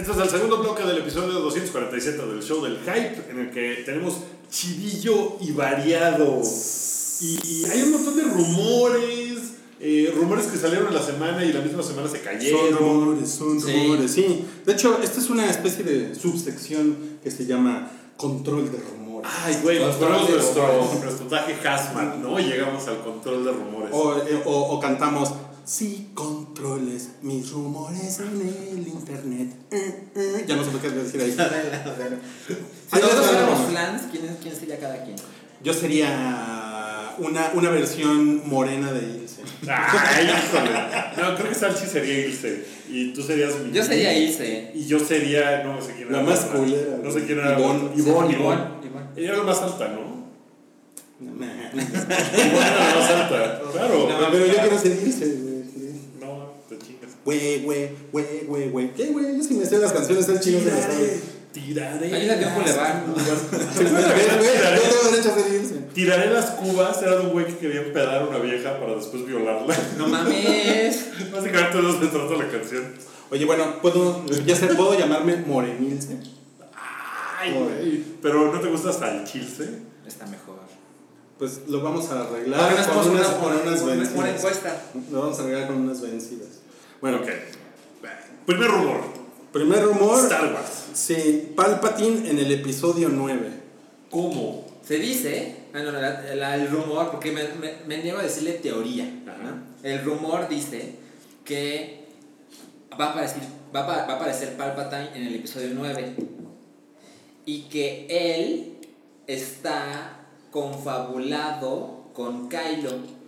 [0.01, 3.82] Este es el segundo bloque del episodio 247 del show del hype, en el que
[3.84, 4.14] tenemos
[4.51, 6.40] chidillo y variado.
[7.20, 9.38] Y hay un montón de rumores,
[9.78, 12.78] eh, rumores que salieron en la semana y la misma semana se Son cayeron.
[12.78, 13.72] rumores, son Sí.
[13.72, 14.44] rumores, sí.
[14.64, 19.30] De hecho, esta es una especie de subsección que se llama control de rumores.
[19.44, 21.03] Ay, güey, nos ponemos nuestro, rumores.
[21.05, 22.40] nuestro traje hazmat, ¿no?
[22.40, 23.90] Y llegamos al control de rumores.
[23.92, 25.30] O, eh, o, o cantamos,
[25.70, 28.40] si controles mis rumores en
[28.76, 29.52] el internet.
[29.70, 30.44] Eh, eh.
[30.48, 31.30] Ya no sé lo que es decir ahí.
[31.30, 31.36] Si
[33.00, 35.14] nosotros la fuéramos flans, ¿quién, es- ¿quién sería cada quien?
[35.62, 39.42] Yo sería una, una versión morena de Ilse.
[39.68, 40.70] Ay, híjole.
[41.18, 42.64] No, creo que Salchi sería Ilse.
[42.88, 43.70] Y tú serías mi.
[43.72, 44.72] Yo sería Ilse.
[44.74, 46.30] Y yo sería, no sé quién La era.
[46.30, 46.58] más otra.
[46.58, 47.56] culera, No sé quién era.
[47.60, 47.90] Ivonne.
[47.96, 48.62] Ivonne, Ivonne.
[48.84, 49.06] Ivonne.
[49.16, 50.18] Ella era la más alta, ¿no?
[51.20, 51.70] Nah.
[51.72, 51.86] Ivonne
[52.66, 53.60] era la más alta.
[53.72, 54.08] Claro.
[54.08, 55.34] No, pero yo quiero ser Ilse, güey.
[55.34, 55.49] No, te chingas.
[57.24, 58.92] Güey, güey, güey, güey, güey.
[58.94, 59.36] ¿Qué, güey?
[59.36, 60.86] Yo sí me sé las canciones del chino de las
[61.52, 62.14] Tiraré.
[62.14, 63.02] Hay una de un boulevard.
[63.06, 63.34] Güey, yo
[64.82, 65.74] tengo derecho a ser Ilse.
[65.92, 69.26] Tiraré las cubas era de un güey que quería empedar a una vieja para después
[69.26, 69.74] violarla.
[69.98, 71.06] No mames.
[71.32, 72.84] Básicamente eso se trata la canción.
[73.30, 76.18] Oye, bueno, ¿puedo, ya sé, ¿puedo llamarme Morenilse?
[77.38, 78.04] Ay, güey.
[78.22, 79.68] Pero ¿no te gusta Salchilce?
[80.06, 80.58] Está mejor.
[81.38, 84.36] Pues lo vamos a arreglar con unas, una, con una, unas una- una vencidas.
[84.36, 84.82] encuesta.
[85.10, 86.48] Lo vamos a arreglar con unas vencidas.
[87.01, 87.28] Bueno, ok.
[88.46, 89.01] Primer rumor.
[89.53, 90.18] primer rumor.
[90.24, 90.84] Star Wars.
[90.92, 93.51] Sí, Palpatine en el episodio 9.
[94.11, 94.66] ¿Cómo?
[94.86, 98.22] Se dice, ah, no, no, la- la- el rumor, porque me, me, me niego a
[98.22, 99.09] decirle teoría.
[99.82, 100.96] El rumor dice
[101.44, 102.05] que
[103.01, 103.42] va a, aparecer,
[103.74, 106.14] va, va a aparecer Palpatine en el episodio 9
[107.46, 108.78] y que él
[109.26, 110.18] está
[110.51, 113.19] confabulado con Kylo.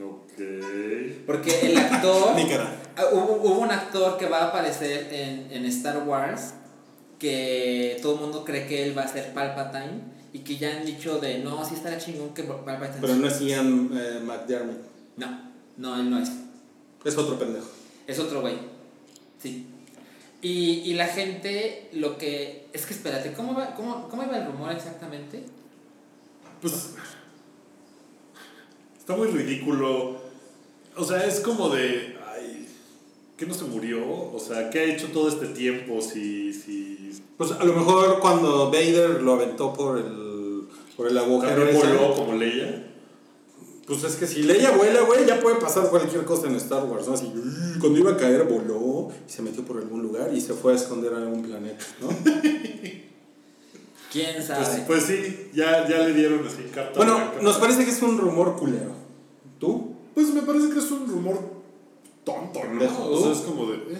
[0.00, 1.26] Ok.
[1.26, 2.34] Porque el actor.
[2.36, 2.76] Mi cara.
[2.96, 6.54] Ah, Hubo, hubo un actor que va a aparecer en, en Star Wars
[7.18, 10.00] que todo el mundo cree que él va a ser Palpatine
[10.32, 13.40] y que ya han dicho de no, sí estará chingón que Palpatine Pero no es
[13.40, 14.78] Ian eh, McDermott.
[15.16, 15.40] no,
[15.76, 16.30] no, él no es.
[17.04, 17.68] Es otro pendejo.
[18.06, 18.56] Es otro güey.
[19.40, 19.66] Sí.
[20.40, 22.66] Y, y la gente lo que...
[22.72, 25.44] Es que espérate, ¿cómo, va, cómo, ¿cómo iba el rumor exactamente?
[26.60, 26.94] Pues.
[29.02, 30.14] Está muy ridículo.
[30.96, 32.16] O sea, es como de.
[32.24, 32.68] Ay.
[33.36, 34.00] ¿Qué no se murió?
[34.32, 36.00] O sea, ¿qué ha hecho todo este tiempo?
[36.00, 41.68] Si, si Pues a lo mejor cuando Vader lo aventó por el, por el agujero.
[41.68, 42.92] ese, voló como Leia.
[43.88, 47.08] Pues es que si Leia vuela, güey, ya puede pasar cualquier cosa en Star Wars,
[47.08, 47.14] ¿no?
[47.14, 47.32] Así,
[47.80, 50.76] cuando iba a caer, voló y se metió por algún lugar y se fue a
[50.76, 52.08] esconder a algún planeta, ¿no?
[54.12, 54.84] ¿Quién Pues, sabe?
[54.86, 57.36] pues sí, ya, ya le dieron así carta bueno, blanca.
[57.40, 58.92] nos parece que es un rumor culero.
[59.58, 59.92] ¿Tú?
[60.14, 61.40] Pues me parece que es un rumor
[62.24, 63.08] tonto, ¿no?
[63.10, 63.76] O sea, es como de...
[63.78, 63.98] eh.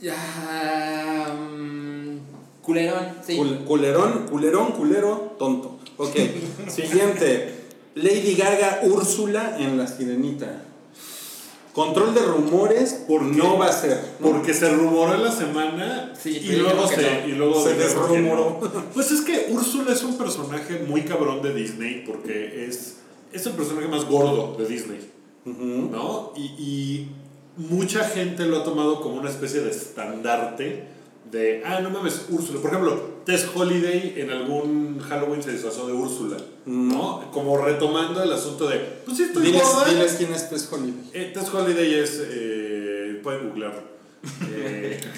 [0.00, 1.32] Ya.
[1.34, 2.18] mm,
[2.62, 3.36] culerón, sí.
[3.36, 5.78] Cul- culerón, culerón, culero, tonto.
[5.96, 6.14] Ok,
[6.68, 7.60] siguiente.
[7.94, 10.62] Lady Gaga Úrsula en La Sirenita.
[11.74, 13.36] Control de rumores ¿Por qué?
[13.36, 14.00] no va a ser.
[14.22, 17.28] Porque se rumoró en la semana Sí, y, luego se, no.
[17.28, 18.60] y luego Se desrumoró.
[18.62, 18.84] no.
[18.94, 22.98] Pues es que Úrsula es un personaje muy cabrón de Disney porque es,
[23.32, 25.10] es el personaje más gordo de Disney.
[25.44, 26.32] ¿no?
[26.36, 27.08] Y, y
[27.56, 30.84] mucha gente lo ha tomado como una especie de estandarte
[31.30, 32.60] de, ah, no mames, Úrsula.
[32.60, 37.30] Por ejemplo, Tess Holiday en algún Halloween se disfrazó de Úrsula, ¿no?
[37.32, 39.90] Como retomando el asunto de, pues sí, estoy Diles, gorda.
[39.90, 41.10] diles quién es Tess Holiday.
[41.12, 42.22] Eh, Tess Holiday es.
[42.22, 43.82] Eh, pueden googlearlo.
[44.50, 45.00] Eh.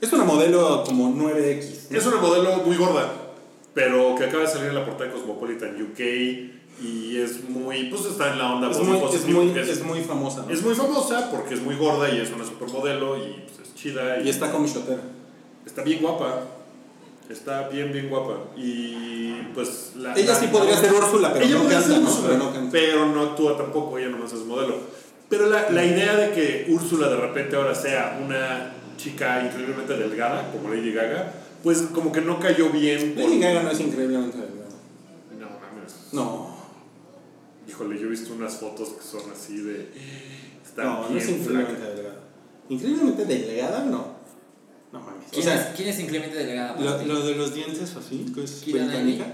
[0.00, 1.90] Es una modelo como 9X.
[1.90, 1.96] ¿no?
[1.98, 3.08] es una modelo muy gorda,
[3.72, 6.00] pero que acaba de salir en la portada de Cosmopolitan UK
[6.82, 7.84] y es muy.
[7.84, 10.44] Pues está en la onda Es muy, es, muy, es, es muy famosa.
[10.44, 10.52] ¿no?
[10.52, 14.20] es muy famosa porque es muy gorda y es una supermodelo y pues, es chida.
[14.20, 15.02] y está como shotera.
[15.66, 16.44] Está bien guapa.
[17.30, 18.38] Está bien, bien guapa.
[18.56, 20.14] Y pues la.
[20.14, 22.08] Ella la- sí podría ser Úrsula, pero ella no podría canta, ser ¿no?
[22.10, 22.70] Úrsula, Pero no canta.
[22.72, 24.76] pero no actúa tampoco, ella nomás es modelo.
[25.28, 30.50] Pero la, la idea de que Úrsula de repente ahora sea una chica increíblemente delgada,
[30.52, 31.32] como Lady Gaga,
[31.62, 33.14] pues como que no cayó bien.
[33.16, 34.68] Lady Gaga no es increíblemente delgada.
[35.38, 35.94] No mames.
[36.12, 36.52] No.
[37.66, 39.88] Híjole, yo he visto unas fotos que son así de.
[40.62, 42.16] Está No, no es increíblemente delgada.
[42.68, 44.21] Increíblemente delgada, no.
[44.92, 45.26] No mames.
[45.28, 46.74] O ¿Quién, sea, es, ¿Quién es increíblemente delegada?
[46.76, 49.26] para lo, lo de los dientes así, que es británica.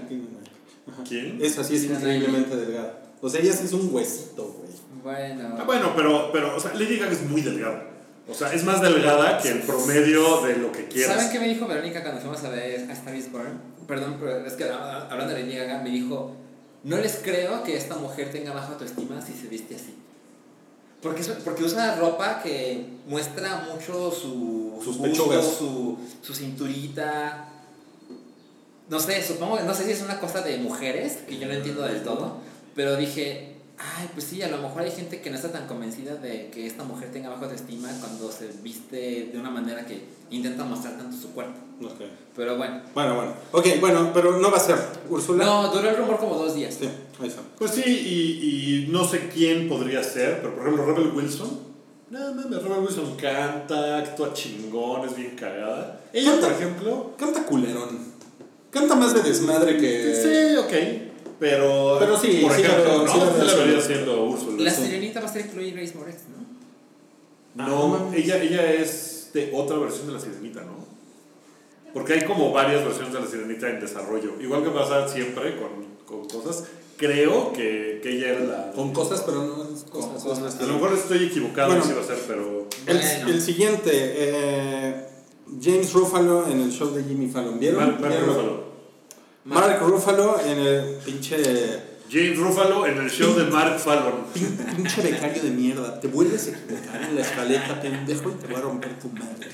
[1.07, 1.39] ¿Quién?
[1.41, 3.01] Esa sí es increíblemente delgada.
[3.21, 4.69] O sea, ella sí es un huesito, güey.
[5.03, 5.55] Bueno.
[5.59, 7.85] Ah, bueno, pero, pero, o sea, Lady Gaga es muy delgada.
[8.29, 11.15] O sea, es más delgada que el promedio de lo que quieras.
[11.15, 13.59] ¿Saben qué me dijo Verónica cuando fuimos a ver a Star is Born?
[13.87, 16.35] Perdón, pero es que hablando de Lady Gaga, me dijo:
[16.83, 19.95] No les creo que esta mujer tenga baja autoestima si se viste así.
[21.01, 25.45] Porque, es- porque usa ropa que muestra mucho su, Sus busto, pechugas.
[25.45, 27.49] su, su cinturita.
[28.89, 31.83] No sé, supongo, no sé si es una cosa de mujeres, que yo no entiendo
[31.83, 32.37] del todo,
[32.75, 36.15] pero dije, ay, pues sí, a lo mejor hay gente que no está tan convencida
[36.15, 40.65] de que esta mujer tenga baja autoestima cuando se viste de una manera que intenta
[40.65, 41.53] mostrar tanto su cuerpo.
[41.83, 42.01] Ok.
[42.35, 42.81] Pero bueno.
[42.95, 43.33] Bueno, bueno.
[43.51, 44.75] Ok, bueno, pero no va a ser
[45.07, 45.45] Úrsula.
[45.45, 46.75] No, duró el rumor como dos días.
[46.79, 46.89] Sí,
[47.21, 47.41] ahí está.
[47.59, 51.68] Pues sí, y, y no sé quién podría ser, pero por ejemplo, Rebel Wilson.
[52.09, 56.01] No mames, Rebel Wilson canta, actúa chingón, es bien cagada.
[56.11, 57.13] Ella, por ejemplo.
[57.17, 57.99] Canta culerón.
[58.71, 60.15] Canta más de desmadre que.
[60.15, 61.33] Sí, ok.
[61.39, 61.97] Pero.
[61.99, 63.11] Pero sí, por sí ejemplo, ¿no?
[63.13, 63.81] sí la la vería siendo.
[63.81, 64.63] siendo Úrsula.
[64.63, 64.83] La Sí.
[64.85, 66.21] sirenita va a ser Chloe Grace Moretz,
[67.55, 67.67] ¿no?
[67.67, 70.87] No, ella, ella es de otra versión de la sirenita, ¿no?
[71.93, 74.39] Porque hay como varias versiones de la sirenita en desarrollo.
[74.39, 76.65] Igual que pasa siempre con, con cosas.
[76.99, 78.71] Creo que, que ella era la.
[78.73, 80.21] Con cosas, pero no es cosas.
[80.21, 81.83] Con A lo mejor estoy equivocado Bueno.
[81.85, 82.67] y sí va a ser, pero.
[82.85, 83.29] El, Bueno.
[83.29, 85.05] el siguiente, eh,
[85.61, 87.57] James Ruffalo en el show de Jimmy Fallon.
[87.57, 87.79] ¿Vieron?
[87.79, 88.27] Mark, Mark ¿Vieron?
[88.29, 88.63] Ruffalo.
[89.45, 91.37] Mark Ruffalo en el pinche,
[92.11, 94.25] James Ruffalo en el show de Mark Fallon.
[94.75, 96.01] pinche becario de mierda.
[96.01, 99.47] Te vuelves a equivocar en la escaleta, pendejo, y te voy a romper tu madre.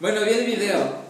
[0.00, 1.02] Bueno, vi el video.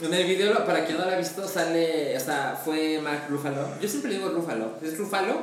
[0.00, 2.16] En el video, para quien no lo ha visto, sale.
[2.16, 3.66] O sea, fue Mark Ruffalo.
[3.80, 4.72] Yo siempre digo Ruffalo.
[4.82, 5.42] ¿Es Ruffalo?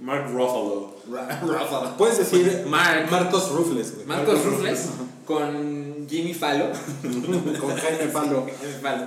[0.00, 0.96] Mark Ruffalo.
[1.42, 1.96] Ruffalo.
[1.96, 3.08] Puedes decir Mark.
[3.10, 4.06] Marcos Ruffles, güey.
[4.06, 4.88] Marcos Ruffles
[5.24, 6.66] con Jimmy Fallo.
[7.60, 8.46] Con Jaime Falo.
[8.46, 9.06] Jimmy Fallo.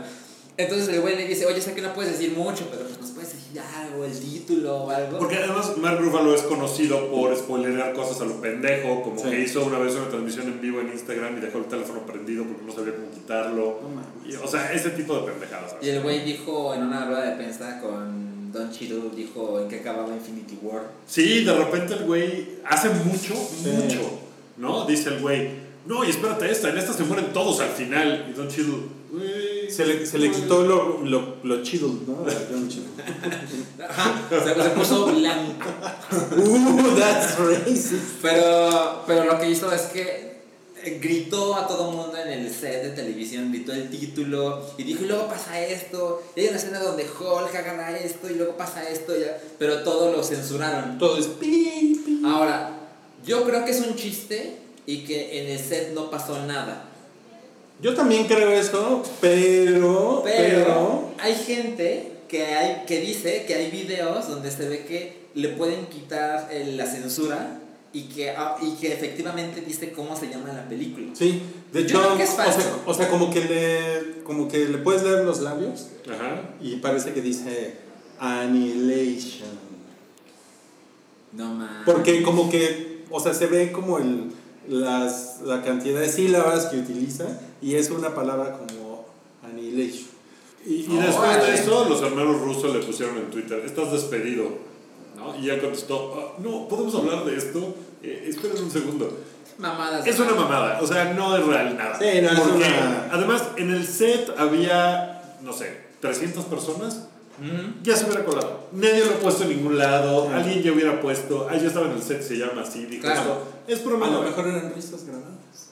[0.56, 3.10] Entonces el güey le dice, oye, sé que no puedes decir mucho, pero pues nos
[3.12, 5.18] puedes decir algo, el título o algo.
[5.18, 9.30] Porque además Mark Ruffalo es conocido por spoilerear cosas a lo pendejo, como Sí.
[9.32, 12.44] que hizo una vez una transmisión en vivo en Instagram y dejó el teléfono prendido
[12.44, 13.80] porque no sabía cómo quitarlo.
[13.82, 14.06] No mames.
[14.28, 15.72] Y, o sea, ese tipo de pendejadas.
[15.72, 15.88] ¿sabes?
[15.88, 19.80] Y el güey dijo en una rueda de prensa con Don Cheadle, dijo en qué
[19.80, 20.84] acababa Infinity War.
[21.08, 23.70] Sí, de repente el güey hace mucho, Sí.
[23.70, 24.20] mucho,
[24.58, 24.86] ¿no?
[24.86, 25.50] Dice el güey,
[25.88, 28.28] no, y espérate esta, en esta se mueren todos al final.
[28.30, 28.78] Y Don Cheadle,
[29.12, 29.53] güey.
[29.76, 32.26] Se le, se le quitó lo, lo, lo chido, ¿no?
[32.30, 32.90] A John Cheadle.
[33.90, 35.70] Ajá, se, se puso blanco.
[36.38, 38.22] Uh, that's racist.
[38.22, 40.44] Pero, pero lo que hizo es que
[40.84, 45.04] eh, gritó a todo mundo en el set de televisión, gritó el título y dijo,
[45.04, 48.88] y luego pasa esto, y hay una escena donde Hulk agarra esto y luego pasa
[48.88, 50.98] esto, ya", pero todo lo censuraron.
[51.00, 51.30] Todo es.
[52.26, 52.78] Ahora,
[53.26, 56.90] yo creo que es un chiste y que en el set no pasó nada.
[57.84, 60.22] Yo también creo eso, pero.
[60.24, 65.50] Pero, hay gente que, hay, que dice que hay videos donde se ve que le
[65.50, 67.60] pueden quitar eh, la censura
[67.92, 71.08] y que, ah, y que efectivamente dice cómo se llama la película.
[71.14, 71.42] Sí,
[71.74, 74.60] de Yo hecho, creo que es o, sea, o sea, como que le como que
[74.60, 76.42] le puedes leer los labios Ajá.
[76.62, 77.76] y parece que dice
[78.18, 79.62] annihilation.
[81.34, 81.84] No más.
[81.86, 84.32] Porque como que, o sea, se ve como el
[84.70, 87.26] las la cantidad de sílabas que utiliza
[87.64, 89.06] y es una palabra como
[89.44, 90.08] annihilation.
[90.66, 94.50] Y, y Oh, después de eso, los hermanos rusos le pusieron en Twitter, estás despedido.
[95.16, 95.36] ¿no?
[95.38, 97.76] Y ya contestó, "Ah, no, ¿podemos hablar de esto?
[98.02, 99.18] Eh, esperen un segundo.
[99.58, 100.06] Mamadas.
[100.08, 101.98] Es una mamada, o sea, no es real nada.
[101.98, 107.08] Sí, no, es Porque, una- además, en el set había, no sé, 300 personas.
[107.84, 108.68] Ya se hubiera colado.
[108.72, 110.30] Nadie lo ha puesto en ningún lado.
[110.30, 111.48] Alguien ya hubiera puesto.
[111.50, 112.86] Ah, yo estaba en el set, se llama así.
[112.86, 113.20] Dijo Claro.
[113.22, 113.44] esto.
[113.68, 114.08] Es A broma.
[114.08, 115.72] lo mejor eran risas grabadas.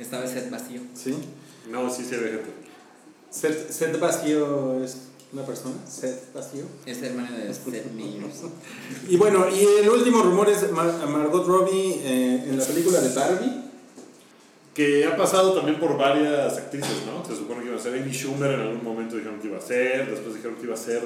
[0.00, 0.80] Esta vez set vacío.
[0.94, 1.14] Sí.
[1.70, 2.50] No, sí, sí, había gente.
[3.30, 4.96] Set, set vacío es
[5.32, 5.74] una persona.
[5.88, 6.64] Set vacío.
[6.86, 8.40] Es hermano de Seth Meyers.
[9.08, 13.14] Y bueno, y el último rumor es Mar- Margot Robbie eh, en la película de
[13.14, 13.60] Barbie.
[14.74, 17.24] Que ha pasado también por varias actrices, ¿no?
[17.28, 19.60] Se supone que iba a ser Amy Schumer, en algún momento dijeron que iba a
[19.60, 21.02] ser, después dijeron que iba a ser.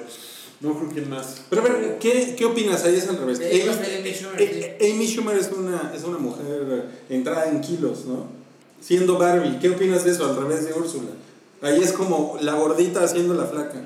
[0.60, 1.42] No creo quién más.
[1.50, 2.84] Pero a ver, ¿qué, qué opinas?
[2.84, 3.38] Ahí es al revés.
[3.40, 8.43] Amy Schumer, eh, eh, Amy Schumer es una, es una mujer entrada en kilos, ¿no?
[8.84, 11.12] Siendo Barbie, ¿qué opinas de eso al revés de Úrsula?
[11.62, 13.82] Ahí es como la gordita haciendo la flaca.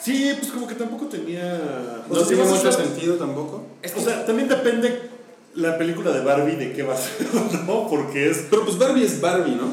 [0.00, 2.04] Sí, pues como que tampoco tenía.
[2.08, 3.66] No si tiene mucho sentido tampoco.
[3.82, 5.10] Es que O sea, también depende
[5.56, 7.26] la película de Barbie de qué va a ser,
[7.66, 7.88] ¿no?
[7.88, 8.46] Porque es.
[8.48, 9.72] Pero pues Barbie es Barbie, ¿no?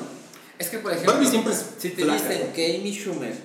[0.57, 2.53] Es que, por ejemplo, Barbie siempre es si te flaca, dicen ¿no?
[2.53, 3.36] que Amy Schumer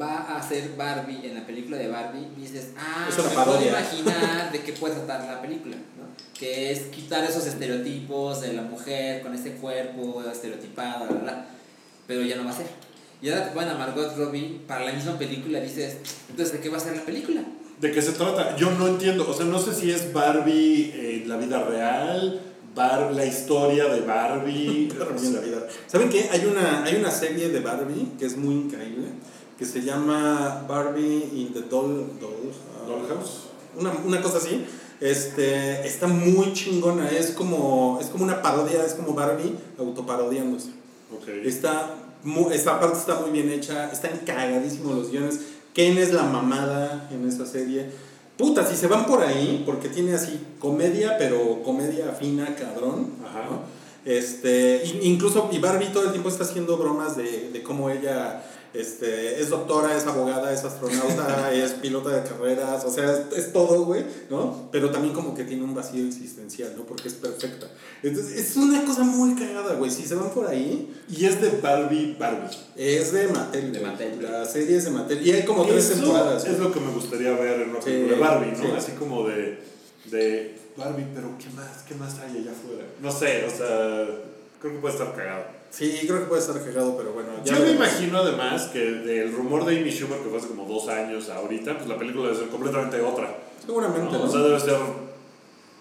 [0.00, 3.64] va a ser Barbie en la película de Barbie, dices, ah, Es una me puedo
[3.64, 5.99] imaginar de qué puede tratar la película, ¿no?
[6.40, 11.46] Que es quitar esos estereotipos de la mujer con ese cuerpo estereotipado, bla, bla, bla.
[12.06, 12.66] pero ya no va a ser.
[13.22, 15.98] Y ahora te ponen a Margot Robbie para la misma película, dices,
[16.30, 17.42] entonces, ¿de qué va a ser la película?
[17.78, 18.56] ¿De qué se trata?
[18.56, 19.28] Yo no entiendo.
[19.28, 22.40] O sea, no sé si es Barbie en la vida real,
[22.74, 24.88] Bar la historia de Barbie.
[25.22, 25.66] En la vida.
[25.86, 26.28] ¿Saben qué?
[26.30, 29.08] Hay una, hay una serie de Barbie que es muy increíble,
[29.58, 33.48] que se llama Barbie in the Doll, doll, ah, Dollhouse.
[33.76, 34.64] Una, una cosa así.
[35.00, 40.68] Este, está muy chingona, es como, es como una parodia, es como Barbie autoparodiándose.
[41.48, 45.40] Está mu- esta parte está muy bien hecha, están cagadísimos los guiones.
[45.72, 47.86] Ken es la mamada en esa serie.
[48.36, 53.10] Puta, si se van por ahí, porque tiene así comedia, pero comedia fina, cabrón.
[53.24, 53.44] Ajá.
[53.50, 53.80] ¿no?
[54.04, 58.42] Este, in- incluso, y Barbie todo el tiempo está haciendo bromas de, de cómo ella
[58.72, 63.52] este, es doctora, es abogada, es astronauta, es pilota de carreras, o sea, es, es
[63.52, 64.68] todo, güey, ¿no?
[64.70, 66.84] Pero también como que tiene un vacío existencial, ¿no?
[66.84, 67.66] Porque es perfecta.
[68.02, 69.90] Entonces, es una cosa muy cagada, güey.
[69.90, 72.56] Si se van por ahí, Y es de Barbie, Barbie.
[72.76, 73.72] es de Mattel.
[73.72, 73.80] De.
[73.80, 74.22] Mattel.
[74.22, 75.26] La serie es de Mattel.
[75.26, 76.44] Y hay como tres Eso temporadas.
[76.46, 78.56] Es lo que me gustaría ver en una Sí, película de Barbie, ¿no?
[78.58, 78.72] sí.
[78.76, 79.58] Así como de,
[80.10, 81.82] de Barbie, pero ¿qué más?
[81.86, 82.84] ¿Qué más hay allá afuera?
[83.02, 84.06] No sé, o sea,
[84.60, 85.44] creo que puede estar cagado.
[85.70, 87.28] Sí, creo que puede estar cagado, pero bueno.
[87.44, 90.66] ya Yo me imagino además que del rumor de Amy Schumer que fue hace como
[90.66, 93.38] dos años a ahorita, pues la película debe ser completamente otra.
[93.64, 94.18] Seguramente, ¿no?
[94.18, 94.24] ¿no?
[94.24, 94.76] O sea, debe ser.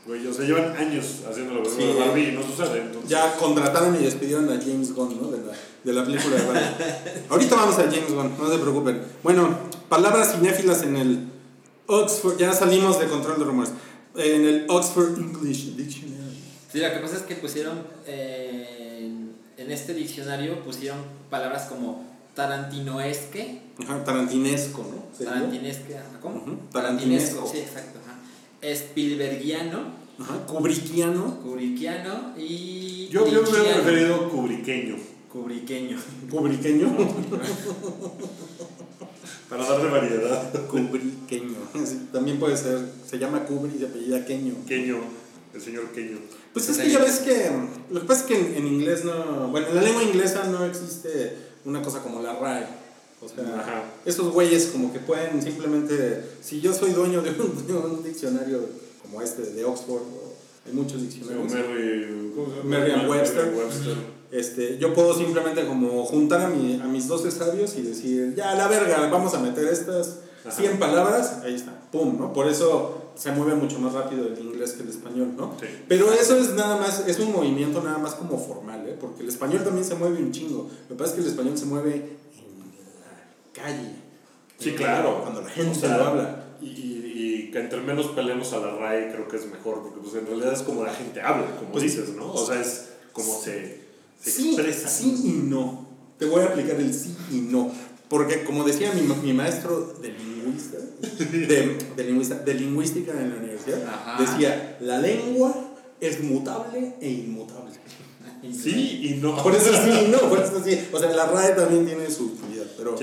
[0.05, 1.93] Güey, o sea, llevan años haciendo la película Sí.
[1.93, 2.81] de Barbie y no sucede.
[2.81, 5.29] Entonces, Ya contrataron y despidieron a James Gunn, ¿no?
[5.29, 6.85] De la, de la película de Barbie.
[7.29, 9.01] Ahorita vamos a James Gunn, no se preocupen.
[9.23, 9.57] Bueno,
[9.89, 11.27] palabras cinéfilas en el
[11.87, 12.37] Oxford.
[12.37, 13.71] Ya salimos de control de rumores.
[14.15, 16.37] En el Oxford English Dictionary.
[16.71, 19.11] Sí, lo que pasa es que pusieron eh,
[19.61, 20.99] en, este diccionario pusieron
[21.29, 22.03] palabras como
[22.35, 25.15] tarantinoesque, Ajá, tarantinesco, ¿no?
[25.17, 25.33] ¿Sería?
[25.33, 26.37] tarantinesque, ¿cómo?
[26.41, 27.47] Ujú, tarantinesco.
[27.51, 28.19] sí, exacto, ajá.
[28.75, 31.39] Spielbergiano, Ajá, Kubrickiano.
[31.41, 34.95] kubrickiano y yo, yo me hubiera preferido cubriqueño.
[35.31, 35.97] Kubrickeño.
[36.29, 36.97] Kubrickeño.
[39.49, 40.51] Para darle variedad.
[40.67, 41.55] Kubrickeño.
[41.85, 42.79] Sí, también puede ser.
[43.07, 44.53] Se llama Kubri y se apellida Queño.
[44.67, 44.97] Queño,
[45.53, 46.17] el señor Queño.
[46.53, 47.49] Pues es que ya ves que.
[47.89, 49.47] Lo que pasa es que en, en inglés no.
[49.49, 51.35] Bueno, en la lengua inglesa no existe
[51.65, 52.65] una cosa como la RAE.
[53.21, 53.83] O sea, Ajá.
[54.05, 56.23] esos güeyes como que pueden simplemente.
[56.41, 58.61] Si yo soy dueño de un, de un diccionario
[59.01, 60.33] como este de Oxford, o
[60.65, 61.51] hay muchos O diccionarios.
[61.51, 62.69] Merry, ¿cómo se llama?
[62.69, 63.45] Merriam-Webster.
[63.45, 64.19] Merriam-Webster.
[64.31, 68.53] Este, yo puedo simplemente como juntar a, mi, a mis 12 sabios y decir, ya,
[68.53, 70.51] la verga, vamos a meter estas Ajá.
[70.51, 72.31] 100 palabras, ahí está, pum, ¿no?
[72.31, 75.53] Por eso se mueve mucho más rápido el inglés que el español, ¿no?
[75.59, 75.67] Sí.
[75.89, 78.95] Pero eso es nada más, es un movimiento nada más como formal, ¿eh?
[78.99, 80.69] Porque el español también se mueve un chingo.
[80.89, 82.59] Lo que pasa es que el español se mueve en
[83.01, 83.95] la calle.
[84.57, 85.21] Sí, claro.
[85.21, 86.45] Cuando la gente O sea, lo habla.
[86.61, 90.15] Y, y, y entre menos peleemos a la RAE, creo que es mejor, porque pues
[90.15, 92.31] en realidad es como la gente habla, como Pues- dices, ¿no?
[92.33, 93.81] O sea, es como se,
[94.21, 94.87] se Sí, expresa.
[94.87, 95.87] sí y no.
[96.17, 97.69] Te voy a aplicar el sí y no.
[98.09, 103.37] Porque como decía mi, mi maestro de lingüista, de, de lingüista, de lingüística en la
[103.37, 104.21] universidad, Ajá.
[104.21, 105.53] decía, la lengua
[105.99, 107.71] es mutable e inmutable.
[108.53, 109.35] Sí y no.
[109.43, 110.79] Por eso sí y no, por eso sí.
[110.93, 112.95] O sea, la RAE también tiene su utilidad, pero,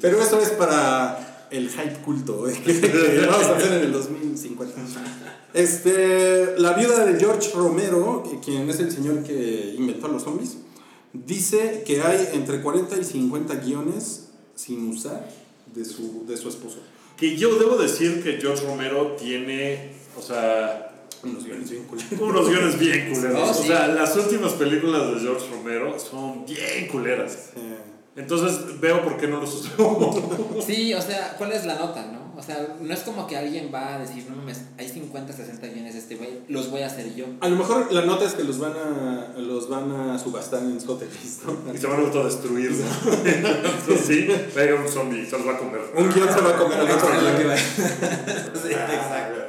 [0.00, 3.92] pero eso es para el hype culto eh, que, que vamos a hacer en el
[3.92, 4.74] 2050.
[5.52, 10.58] Este, la viuda de George Romero, quien es el señor que inventó a los zombies,
[11.12, 15.28] dice que hay entre 40 y 50 guiones sin usar
[15.74, 16.78] de su, de su esposo.
[17.16, 20.90] Que yo debo decir que George Romero tiene, o sea,
[21.22, 22.12] Unos guiones bien culeros.
[22.20, 23.38] unos guiones bien culeros.
[23.56, 27.50] Oh, O sea, las últimas películas de George Romero son bien culeras.
[28.16, 30.60] Entonces veo por qué no los uso.
[30.66, 32.13] Sí, o sea, ¿cuál es la nota, no?
[32.36, 35.66] O sea, no es como que alguien va a decir, no mames, hay 50, 60
[35.68, 37.26] guiones de este güey, los voy a hacer yo.
[37.40, 40.80] a lo mejor la nota es que los van a, los van a subastar en
[40.80, 41.74] Sotheby's, ¿no?
[41.74, 42.72] y se van a autodestruir.
[42.72, 43.12] ¿no?
[43.24, 45.80] Entonces, sí, pero un zombie se los va a comer.
[45.96, 47.56] Un guion se va a comer al otro va.
[47.56, 49.43] Sí, exacto.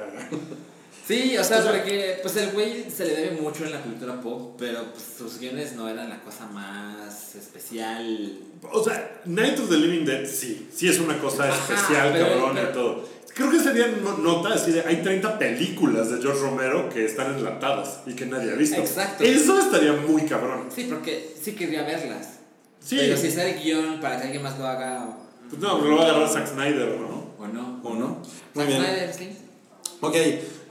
[1.07, 4.55] Sí, o sea, porque pues el güey se le debe mucho en la cultura pop,
[4.57, 8.39] pero pues, sus guiones no eran la cosa más especial.
[8.71, 12.27] O sea, Night of the Living Dead sí, sí es una cosa Ajá, especial, pero-
[12.29, 13.15] cabrón pero- y todo.
[13.35, 17.35] Creo que sería no- nota así de, hay 30 películas de George Romero que están
[17.35, 18.77] enlatadas y que nadie ha visto.
[18.77, 19.23] Exacto.
[19.25, 20.69] Eso estaría muy cabrón.
[20.73, 22.29] Sí, porque sí querría verlas.
[22.79, 22.95] Sí.
[22.97, 25.17] Pero si el guion para que alguien más lo haga
[25.49, 27.35] Pues no, pero lo va a agarrar Zack Snyder, ¿no?
[27.37, 27.81] o no.
[27.83, 28.07] ¿O no?
[28.53, 28.81] Muy Zack bien.
[28.83, 29.37] Snyder, sí.
[30.01, 30.15] Ok,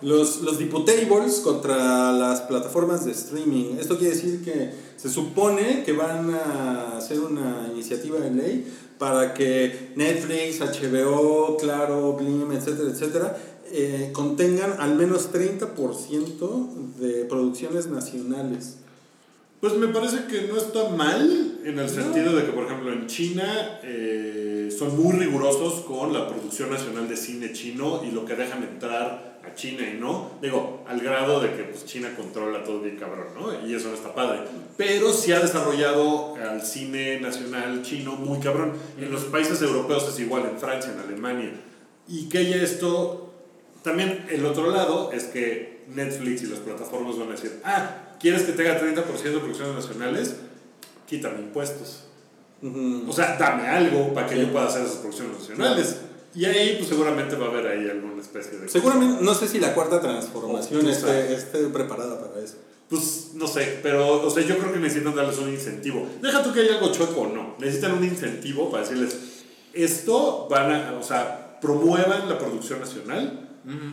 [0.02, 3.76] los, los diputables contra las plataformas de streaming.
[3.78, 9.34] Esto quiere decir que se supone que van a hacer una iniciativa de ley para
[9.34, 13.36] que Netflix, HBO, Claro, Blim, etcétera, etcétera,
[13.70, 18.76] eh, contengan al menos 30% de producciones nacionales.
[19.60, 23.06] Pues me parece que no está mal en el sentido de que, por ejemplo, en
[23.06, 28.36] China eh, son muy rigurosos con la producción nacional de cine chino y lo que
[28.36, 30.32] dejan entrar a China y no.
[30.42, 33.66] Digo, al grado de que pues, China controla todo bien cabrón, ¿no?
[33.66, 34.40] Y eso no está padre.
[34.76, 38.72] Pero sí ha desarrollado al cine nacional chino muy cabrón.
[38.98, 41.52] En los países europeos es igual, en Francia, en Alemania.
[42.08, 43.32] Y que haya esto
[43.82, 48.42] también el otro lado es que Netflix y las plataformas van a decir, ah, ¿quieres
[48.42, 50.36] que tenga 30% de producciones nacionales?
[51.06, 52.04] Quítame impuestos.
[53.06, 56.00] O sea, dame algo para que yo pueda hacer esas producciones nacionales.
[56.34, 58.68] Y ahí, pues seguramente va a haber ahí alguna especie de...
[58.68, 62.56] Seguramente, no sé si la cuarta transformación Oh, esté, esté preparada para eso.
[62.88, 66.06] Pues no sé, pero o sea, yo creo que necesitan darles un incentivo.
[66.20, 67.54] Deja tú que haya algo chueco o no.
[67.58, 69.16] Necesitan un incentivo para decirles,
[69.72, 73.48] esto van a, o sea, promuevan la producción nacional.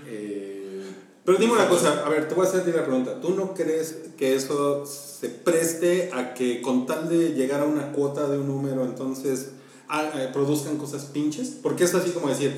[0.08, 0.82] eh,
[1.24, 3.22] Pero dime una cosa, a ver, te voy a hacer a ti la pregunta.
[3.22, 7.92] ¿Tú no crees que eso se preste a que con tal de llegar a una
[7.94, 9.52] cuota de un número, entonces
[10.34, 11.50] produzcan cosas pinches?
[11.62, 12.56] Porque es así como decir,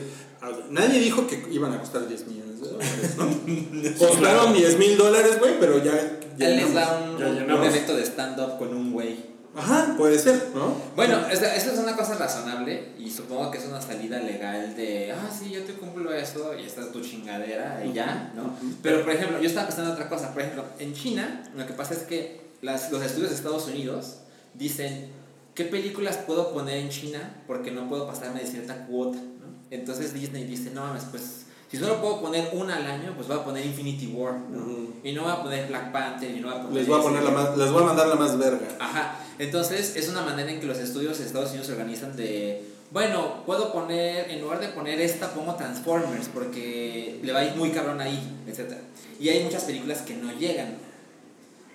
[0.70, 3.98] nadie dijo que iban a costar 10 millones de dólares, ¿no?
[3.98, 6.20] Costaron 10 mil dólares, güey, pero ya...
[6.38, 9.34] ya Él les da un, un de stand-up con un güey.
[9.56, 10.76] Ajá, puede ser, ¿no?
[10.96, 15.30] Bueno, eso es una cosa razonable y supongo que es una salida legal de, ah,
[15.32, 18.58] sí, yo te cumplo eso y esta es tu chingadera y ya, ¿no?
[18.82, 20.34] Pero, por ejemplo, yo estaba pensando en otra cosa.
[20.34, 24.22] Por ejemplo, en China, lo que pasa es que las, los estudios de Estados Unidos
[24.56, 25.12] dicen,
[25.56, 27.44] ¿qué películas puedo poner en China?
[27.48, 29.48] Porque no puedo pasarme de cierta cuota, ¿no?
[29.70, 33.38] Entonces Disney dice, no mames, pues, si solo puedo poner una al año, pues voy
[33.38, 34.60] a poner Infinity War, ¿no?
[34.60, 34.94] Ujú.
[35.04, 36.78] Y no voy a poner Black Panther y no voy a poner...
[36.78, 38.68] Les voy a poner la más, les voy a mandar la más verga.
[38.80, 42.64] Ajá, entonces es una manera en que los estudios de Estados Unidos se organizan de,
[42.92, 47.56] bueno, puedo poner, en lugar de poner esta, pongo Transformers, porque le va a ir
[47.56, 48.74] muy cabrón ahí, etc.
[49.20, 50.78] Y hay muchas películas que no llegan.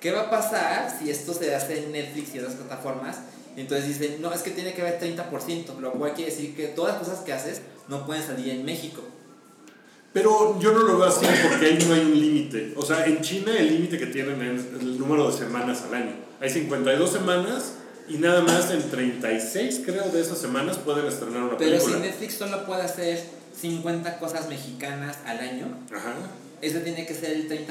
[0.00, 3.16] ¿Qué va a pasar si esto se hace en Netflix y otras plataformas?
[3.60, 6.94] Entonces dicen, no, es que tiene que haber 30%, lo cual quiere decir que todas
[6.94, 9.02] las cosas que haces no pueden salir en México.
[10.12, 12.72] Pero yo no lo veo así porque ahí no hay un límite.
[12.76, 16.12] O sea, en China el límite que tienen es el número de semanas al año.
[16.40, 17.72] Hay 52 semanas
[18.09, 22.06] y nada más en 36, creo, de esas semanas pueden estrenar una Pero si película.
[22.06, 23.22] Netflix solo puede hacer
[23.60, 26.14] 50 cosas mexicanas al año, Ajá.
[26.62, 27.66] ese tiene que ser el 30%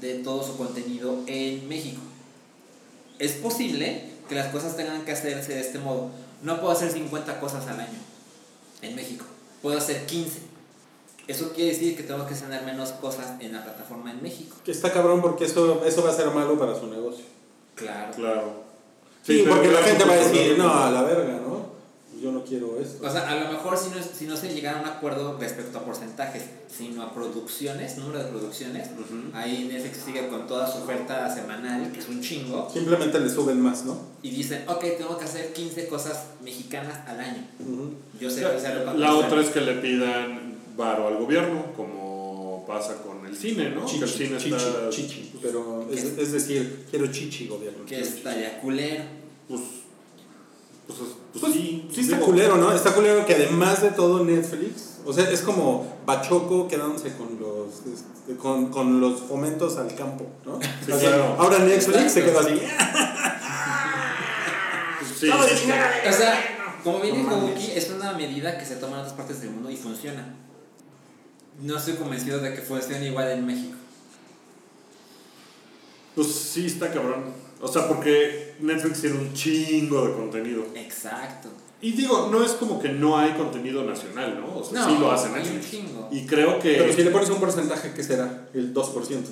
[0.00, 2.00] de todo su contenido en México.
[3.18, 6.08] Es posible que las cosas tengan que hacerse de este modo.
[6.42, 7.98] No puedo hacer 50 cosas al año
[8.80, 9.24] en México.
[9.60, 10.38] Puedo hacer 15.
[11.26, 14.56] Eso quiere decir que tengo que cenar menos cosas en la plataforma en México.
[14.64, 17.24] Que está cabrón porque eso, eso va a ser malo para su negocio.
[17.74, 18.14] Claro.
[18.14, 18.52] Claro.
[19.24, 21.59] Sí, porque la gente va a decir, no, a la verga, ¿no?
[22.20, 23.06] Yo no quiero esto.
[23.06, 25.78] O sea, a lo mejor si no, si no se llegara a un acuerdo respecto
[25.78, 28.88] a porcentajes, sino a producciones, número de producciones,
[29.32, 33.60] ahí Netflix sigue con toda su oferta semanal, que es un chingo, Simplemente le suben
[33.60, 33.98] más, ¿no?
[34.22, 37.46] y dicen, ok, tengo que hacer 15 cosas mexicanas al año.
[37.58, 37.94] Ujú.
[38.20, 38.86] Yo sé La pensar.
[38.86, 43.84] otra es que le pidan varo al gobierno, como pasa con el cine, ¿no?
[43.86, 44.90] que el Chichi, cine chichi, está.
[44.90, 45.32] chichi.
[45.42, 46.18] Pero ¿Qué es, es?
[46.18, 47.80] es decir, quiero chichi, gobierno.
[47.84, 49.04] Que quiero estaría culero.
[49.48, 49.60] Pues,
[50.98, 51.88] pues, pues, Pues, sí.
[51.92, 52.72] sí está digo, culero, ¿no?
[52.72, 57.68] Está culero que además de todo Netflix, o sea, es como Bachoco quedándose con los
[57.86, 60.58] este, con, con los fomentos al campo, ¿no?
[60.84, 61.36] Sí, O sea, claro.
[61.38, 62.60] Ahora Netflix se quedó así.
[64.98, 65.70] pues sí, sí, sí.
[66.08, 67.26] O sea, como No mames.
[67.28, 70.34] Kabuki, es una medida que se toma en otras partes del mundo y funciona.
[71.62, 73.76] No estoy convencido de que funcione igual en México.
[76.14, 77.24] Pues sí está cabrón.
[77.60, 80.64] O sea, porque Netflix tiene un chingo de contenido.
[80.74, 81.48] Exacto.
[81.82, 84.58] Y digo, no es como que no hay contenido nacional, ¿no?
[84.58, 85.70] O sea, No, sí lo hace hay un Netflix.
[85.70, 86.08] chingo.
[86.12, 88.48] Y creo que, Pero si le pones un porcentaje, ¿qué será?
[88.54, 89.30] El 2%.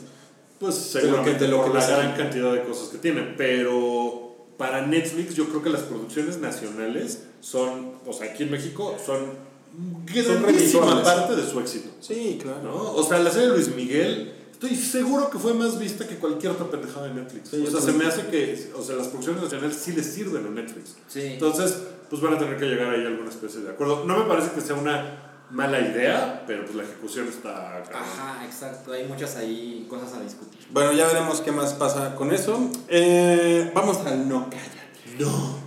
[0.59, 2.98] pues de lo seguramente que- de lo por que la gran cantidad de cosas que
[2.98, 3.20] tiene.
[3.36, 8.96] Pero para Netflix yo creo que las producciones nacionales son, o sea, aquí en México
[9.05, 9.46] son
[10.06, 11.90] grandísima parte de su éxito.
[12.00, 12.62] Sí, claro.
[12.64, 12.92] ¿no?
[12.94, 16.52] O sea, la serie de Luis Miguel, estoy seguro que fue más vista que cualquier
[16.52, 17.51] otra pendejada de Netflix.
[17.51, 20.44] Sí, o sea, se me hace que, o sea, las producciones nacionales sí les sirven
[20.47, 20.97] a Netflix.
[21.06, 21.22] Sí.
[21.22, 21.78] Entonces,
[22.10, 24.05] pues van a tener que llegar ahí a alguna especie de acuerdo.
[24.05, 27.78] No me parece que sea una mala idea, pero pues la ejecución está...
[27.78, 28.93] Ajá, exacto.
[28.93, 30.60] Hay muchas ahí cosas a discutir.
[30.72, 32.70] Bueno, ya veremos qué más pasa con eso.
[32.89, 34.78] Eh, vamos al no cállate.
[35.20, 35.59] No.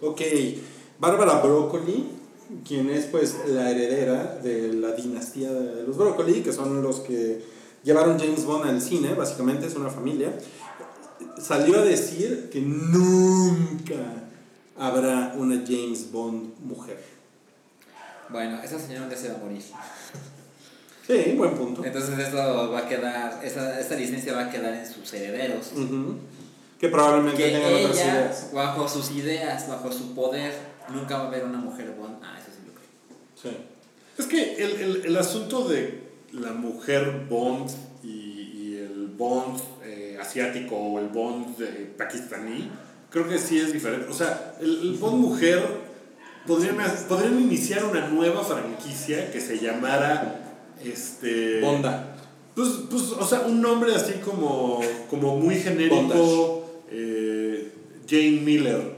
[0.00, 0.22] Ok,
[0.98, 2.15] Bárbara Broccoli,
[2.66, 7.42] quien es pues la heredera de la dinastía de los Broccoli, que son los que
[7.82, 10.32] llevaron James Bond al cine, básicamente es una familia,
[11.40, 14.24] salió a decir que nunca
[14.78, 17.02] habrá una James Bond mujer.
[18.28, 19.62] Bueno, esa señora un día se va a morir.
[21.06, 21.84] Sí, buen punto.
[21.84, 22.36] Entonces esto
[22.72, 25.70] va a quedar, esa, esta licencia va a quedar en sus herederos.
[25.72, 26.16] Ujú.
[26.80, 28.50] Que probablemente Que tengan otras ella, ideas.
[28.52, 30.52] bajo sus ideas, bajo su poder,
[30.92, 32.16] nunca va a haber una mujer Bond.
[32.22, 33.52] Ah, eso sí lo creo.
[33.52, 33.56] Sí.
[34.18, 37.70] Es que el, el, el asunto de la mujer Bond
[38.02, 42.70] y, y el Bond eh, asiático o el Bond eh, pakistaní,
[43.10, 44.08] creo que sí es diferente.
[44.08, 45.62] O sea, el, el Bond mujer
[46.46, 46.76] podrían,
[47.08, 50.42] podrían iniciar una nueva franquicia que se llamara
[50.82, 52.12] este Bonda.
[52.54, 54.80] Pues, pues, o sea, un nombre así como,
[55.10, 57.70] como muy genérico, eh,
[58.08, 58.95] Jane Miller.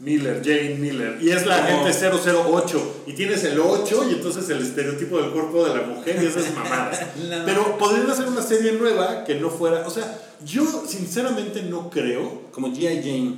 [0.00, 1.18] Miller, Jane Miller.
[1.20, 3.02] Y es la Como- agente 008.
[3.06, 6.54] Y tienes el 8 y entonces el estereotipo del cuerpo de la mujer y esas
[6.54, 7.00] mamadas.
[7.28, 7.44] No.
[7.44, 9.86] Pero podrían hacer una serie nueva que no fuera.
[9.86, 12.42] O sea, yo sinceramente no creo.
[12.52, 13.02] Como G.I.
[13.02, 13.34] Jane.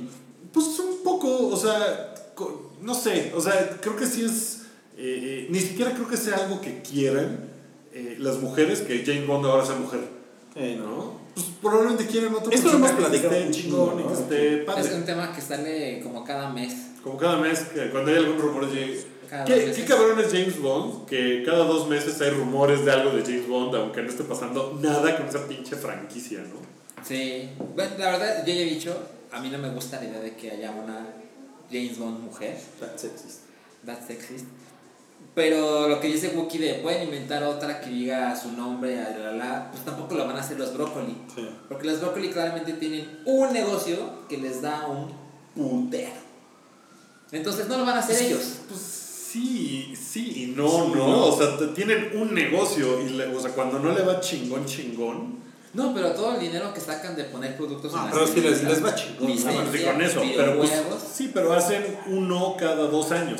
[0.53, 2.13] Pues un poco, o sea,
[2.81, 3.31] no sé.
[3.35, 4.57] O sea, creo que sí es.
[4.97, 7.49] eh, eh, ni siquiera creo que sea algo que quieran
[7.93, 10.01] eh, las mujeres que Jane Bond ahora sea mujer.
[10.55, 11.20] Eh, no.
[11.33, 14.21] Pues probablemente quieran otro Esto lo hemos personaje que platicado esté un chingo, chingón que
[14.21, 14.81] esté padre.
[14.81, 16.73] Es un tema que sale como cada mes.
[17.03, 19.03] Como cada mes, cuando hay algún rumor de
[19.45, 21.05] ¿Qué, qué cabrón es James Bond?
[21.05, 24.77] Que cada dos meses hay rumores de algo de James Bond, aunque no esté pasando
[24.81, 26.59] nada con esa pinche franquicia, ¿no?
[27.01, 27.49] Sí.
[27.73, 28.93] Bueno, la verdad, yo ya he dicho,
[29.31, 31.07] a mí no me gusta la idea de que haya una
[31.71, 32.57] James Bond mujer.
[32.81, 33.39] That's sexist.
[33.85, 34.45] That's sexist.
[35.33, 39.31] Pero lo que dice Wookie de pueden inventar otra que diga su nombre, a la,
[39.31, 41.15] la, pues tampoco lo van a hacer los brócoli.
[41.33, 41.47] Sí.
[41.69, 45.09] Porque los brócoli claramente tienen un negocio que les da un
[45.55, 46.11] putero.
[47.31, 48.57] Entonces no lo van a hacer ellos.
[48.67, 51.27] Pues sí, sí y no, no.
[51.27, 55.39] O sea, tienen un negocio y le- o sea, cuando no le va chingón, chingón.
[55.73, 58.63] No, pero todo el dinero que sacan de poner productos Ah, en pero sí les-
[58.65, 60.71] les va chingón, licencia, con eso, pero pues,
[61.13, 63.39] sí, pero hacen uno cada dos años.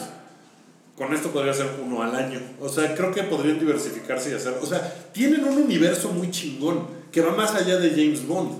[1.02, 2.40] Con esto podría ser uno al año.
[2.62, 4.54] O sea, creo que podrían diversificarse y hacer.
[4.62, 8.52] O sea, tienen un universo muy chingón que va más allá de James Bond.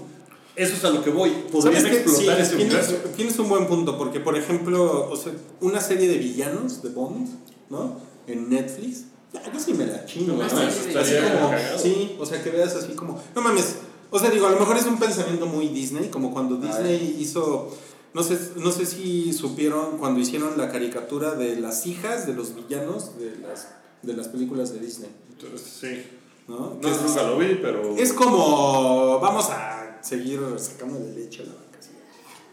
[0.56, 1.30] Eso es a lo que voy.
[1.52, 2.96] Podrían explotar Sí, ese tienes, universo.
[3.16, 7.30] tienes un buen punto, porque por ejemplo, o sea, una serie de villanos de Bond,
[7.70, 7.98] ¿no?
[8.26, 10.34] En Netflix, ya, yo sí me la chingo.
[10.34, 13.76] No Así como- sí, o sea, que veas así como, no mames,
[14.10, 17.70] o sea, digo, a lo mejor es un pensamiento muy Disney, como cuando Disney hizo,
[18.14, 22.54] no sé, no sé si supieron cuando hicieron la caricatura de las hijas de los
[22.56, 23.70] villanos de las,
[24.02, 26.04] de las películas de Disney, Entonces, sí.
[26.48, 26.78] ¿no?
[26.82, 27.96] No, es- nunca lo vi, pero.
[27.98, 31.62] es como, vamos a seguir sacando de leche a la vaca,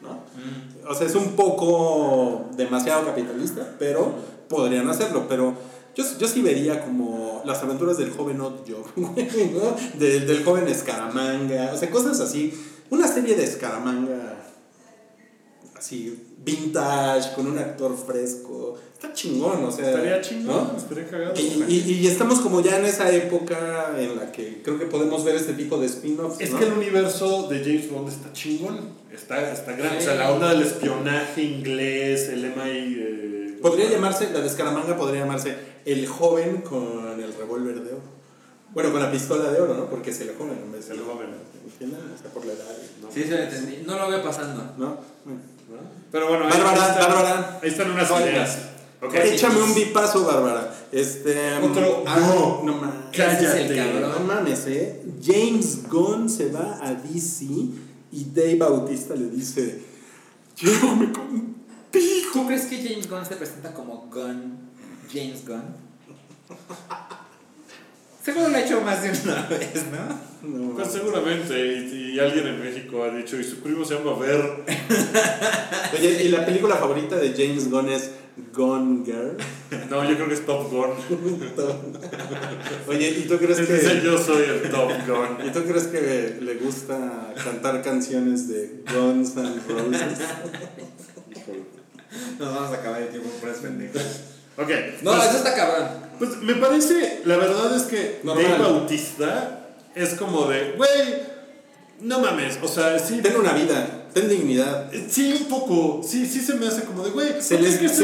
[0.02, 0.12] ¿no?
[0.12, 0.90] Mm.
[0.90, 4.14] O sea, es un poco demasiado capitalista, pero
[4.48, 5.26] podrían hacerlo.
[5.28, 5.54] Pero
[5.96, 8.38] yo, yo sí vería como las aventuras del joven
[8.96, 9.98] güey, ¿no?
[9.98, 12.54] Del, del joven Escaramanga, o sea, cosas así.
[12.90, 14.36] Una serie de Escaramanga
[15.78, 18.76] así vintage, con un actor fresco.
[18.92, 19.90] Está chingón, o sea.
[19.90, 20.76] Estaría chingón, ¿no?
[20.76, 21.34] estaría cagado.
[21.36, 25.24] Y, y- y estamos como ya en esa época en la que creo que podemos
[25.24, 26.40] ver este tipo de spin-offs.
[26.40, 26.58] Es ¿no?
[26.58, 28.98] que el universo de James Bond está chingón.
[29.12, 29.98] Está, está grande.
[29.98, 30.18] O sea, Sí.
[30.18, 32.96] la onda del espionaje inglés, el MI.
[32.98, 38.18] eh, Podría llamarse, la de Escaramanga podría llamarse El joven con el revólver de oro.
[38.74, 39.86] Bueno, con la pistola de oro, ¿no?
[39.90, 41.28] Porque es el joven en vez de El joven.
[41.30, 42.64] O sea, por la edad.
[43.02, 43.10] ¿no?
[43.12, 43.82] Sí, se lo entendí.
[43.86, 44.74] No lo veo pasando.
[44.76, 44.98] ¿No?
[45.68, 45.76] ¿No?
[46.10, 47.60] Pero bueno, ahí, Bárbara, están, Bárbara.
[47.62, 48.26] ahí están unas Oiga.
[48.30, 48.58] ideas.
[49.24, 50.74] Échame un bipazo, Bárbara.
[50.90, 51.54] Este.
[51.62, 52.62] Otro- ah, no.
[52.64, 53.16] no mames.
[53.16, 53.76] Cállate.
[53.76, 54.12] cabrón.
[54.12, 55.02] No mames, eh.
[55.22, 59.82] James Gunn se va a DC y Dave Bautista le dice:
[60.60, 62.30] Llévame contigo.
[62.32, 64.58] ¿Tú crees que James Gunn se presenta como Gunn?
[65.12, 65.62] James Gunn.
[68.28, 70.28] Seguro lo ha hecho más de una vez, ¿no?
[70.48, 74.18] No, Pues seguramente, y, y alguien en México ha dicho, y su primo se llama
[74.18, 74.40] Ver.
[75.98, 78.10] Oye, ¿y la película favorita de James Gunn es
[78.52, 79.36] Gone Girl?
[79.90, 80.90] No, yo creo que es Top Gun.
[82.88, 84.02] Oye, ¿y tú crees Dice, que.?
[84.04, 85.46] yo soy el Top Gun.
[85.46, 90.18] ¿Y tú crees que le gusta cantar canciones de Guns N' Roses?
[92.38, 94.20] Nos vamos a acabar el tiempo por pendejas.
[94.56, 94.68] Ok.
[95.02, 96.07] No, pues, eso está cabrón.
[96.18, 98.44] Pues me parece, la verdad es que Normal.
[98.44, 101.22] Dave Bautista es como de, güey,
[102.00, 103.20] no mames, o sea, sí.
[103.22, 104.90] Ten una vida, ten dignidad.
[105.08, 106.00] Sí, un poco.
[106.06, 107.42] Sí, sí se me hace como de, güey.
[107.42, 107.94] Se ¿no les, se, dijo,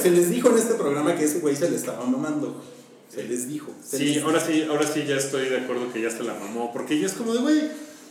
[0.00, 2.62] se les dijo en este programa que ese güey se le estaba mamando.
[3.08, 3.72] Se les dijo.
[3.82, 6.34] se Sí, les- ahora sí, ahora sí ya estoy de acuerdo que ya se la
[6.34, 7.60] mamó, porque ya es como de, güey,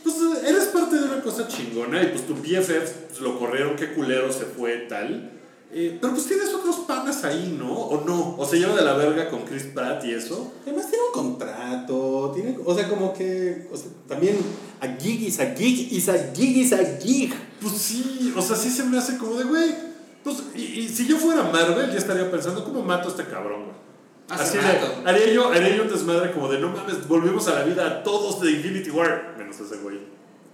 [0.02, 0.16] pues
[0.46, 4.32] eres parte de una cosa chingona y pues tu BFF pues, lo corrieron, qué culero
[4.32, 5.32] se fue, tal.
[5.72, 7.72] Eh, pero pues tienes otros panas ahí, ¿no?
[7.72, 8.36] ¿O no?
[8.38, 10.52] ¿O se lleva de la verga con Chris Pratt y eso?
[10.62, 14.38] Además tiene un contrato, tiene, o sea, como que, o sea, también
[14.80, 17.34] a gig is a gig is a gig is a gig.
[17.60, 19.74] Pues sí, o sea, sí se me hace como de, güey,
[20.22, 23.64] pues, y, y si yo fuera Marvel, ya estaría pensando, ¿cómo mato a este cabrón,
[23.64, 23.76] güey?
[24.28, 27.54] Hace Así de, haría yo, haría yo un desmadre como de, no mames, volvemos a
[27.54, 29.98] la vida a todos de Infinity War, menos ese güey.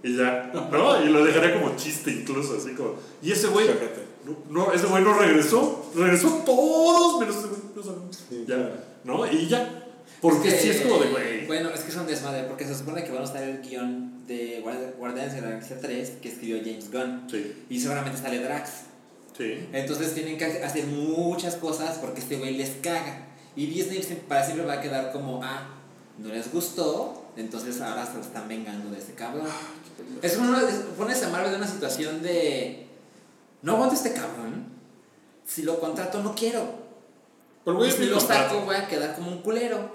[0.03, 1.03] Y ya, ¿no?
[1.03, 4.12] Y lo dejaría como chiste incluso, así como, y ese güey, Fíjate.
[4.25, 8.23] No, no, ese güey no regresó, regresó todos, menos ese güey, no sabemos.
[8.29, 8.71] Sí, ya, claro.
[9.03, 9.31] ¿no?
[9.31, 9.85] Y ya,
[10.21, 11.47] porque Es que, sí es como de, güey.
[11.47, 14.25] Bueno, es que es un desmadre, porque se supone que van a estar el guion
[14.27, 17.27] de Guardi- Guardianes de la Galaxia 3 que escribió James Gunn.
[17.29, 18.69] Sí, Y seguramente sale Drax.
[19.37, 19.67] sí.
[19.73, 23.27] Entonces tienen que hacer muchas cosas porque este güey les caga.
[23.55, 25.67] Y Disney para siempre va a quedar como, ah,
[26.17, 29.47] no les gustó, entonces ahora se lo están vengando de ese cabrón.
[30.21, 30.53] Es como
[30.97, 32.82] pones a Marvel en una situación de,
[33.63, 34.65] no aguanto este cabrón,
[35.45, 36.83] si lo contrato no quiero.
[37.65, 39.89] Pero es si mi lo saco voy a quedar como un culero.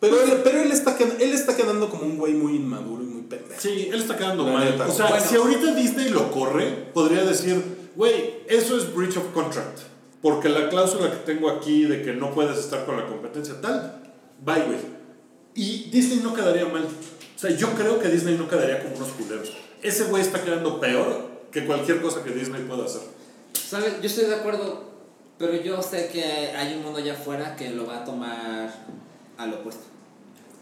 [0.00, 3.22] Pero él, pero él, está, él está quedando como un güey muy inmaduro y muy
[3.22, 3.60] pendejo.
[3.60, 4.64] Sí, él está quedando La mal.
[4.70, 4.86] neta.
[4.86, 5.24] O sea, Bueno.
[5.28, 9.80] si ahorita Disney lo corre, podría decir, güey, eso es breach of contract.
[10.22, 14.02] Porque la cláusula que tengo aquí de que no puedes estar con la competencia tal,
[14.44, 14.78] bye, güey.
[15.54, 16.84] Y Disney no quedaría mal.
[16.84, 19.52] O sea, yo creo que Disney no quedaría como unos culeros.
[19.82, 23.02] Ese güey está quedando peor que cualquier cosa que Disney pueda hacer.
[23.52, 23.94] ¿Sabes?
[24.00, 24.84] Yo estoy de acuerdo,
[25.38, 28.74] pero yo sé que hay un mundo allá afuera que lo va a tomar
[29.36, 29.82] al opuesto.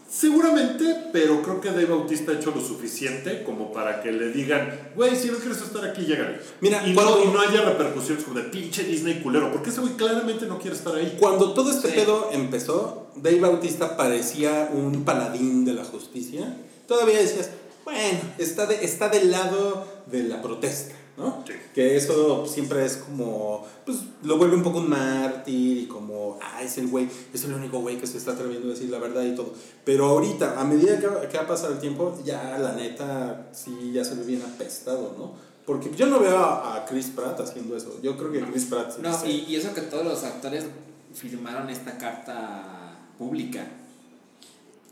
[0.09, 4.91] Seguramente, pero creo que Dave Bautista ha hecho lo suficiente como para que le digan,
[4.95, 6.39] güey, si no quieres estar aquí, llégale.
[6.61, 9.81] Mira, y, cuando- no, y no haya repercusiones como de pinche Disney culero, porque ese
[9.81, 11.17] güey claramente no quiere estar ahí.
[11.19, 11.95] Cuando todo este Sí.
[11.95, 16.55] pedo empezó, Dave Bautista parecía un paladín de la justicia.
[16.87, 17.49] Todavía decías,
[17.87, 21.41] bueno, está, de, está del lado de la protesta, ¿no?
[21.47, 21.53] Sí.
[21.73, 26.61] Que eso siempre es como, pues lo vuelve un poco un mártir y como, ah,
[26.61, 29.23] es el güey, es el único güey que se está atreviendo a decir la verdad
[29.23, 29.53] y todo.
[29.85, 34.03] Pero ahorita, a medida que, que ha pasado el tiempo, ya la neta, sí, ya
[34.03, 35.35] se ve bien apestado, ¿no?
[35.65, 38.01] Porque yo no veo a, Chris Pratt haciendo eso.
[38.03, 38.97] Yo creo que Chris Pratt...
[38.97, 40.65] No, y, y eso que todos los actores
[41.13, 43.65] firmaron esta carta pública.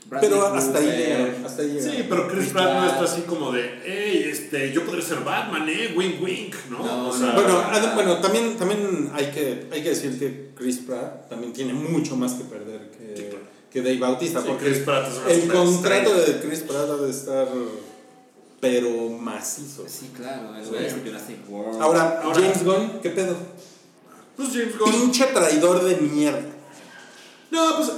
[0.08, 1.96] Bradley Pero hasta ahí Cooper, llegaron, hasta ahí llegaron.
[1.96, 5.68] Sí, pero Chris Pratt no está así como de, hey, este, yo podría ser Batman,
[5.68, 6.86] eh, wink wink, ¿no?
[6.86, 7.34] No, o sea, no.
[7.34, 7.64] Bueno,
[7.96, 12.34] bueno también, también hay, que, hay que decir que Chris Pratt también tiene mucho más
[12.34, 13.46] que perder que, Sí, claro.
[13.72, 14.42] que Dave Bautista.
[14.42, 17.48] Sí, porque Chris Pratt es una el contrato de Chris Pratt ha de estar,
[18.62, 19.86] pero macizo.
[19.88, 20.86] Sí, claro, el güey
[21.50, 21.82] World.
[21.82, 23.36] Ahora, Ahora- James Gunn, ¿qué pedo?
[24.36, 24.92] pues James Gunn.
[24.92, 26.42] Pinche traidor de mierda.
[27.52, 27.92] No, pues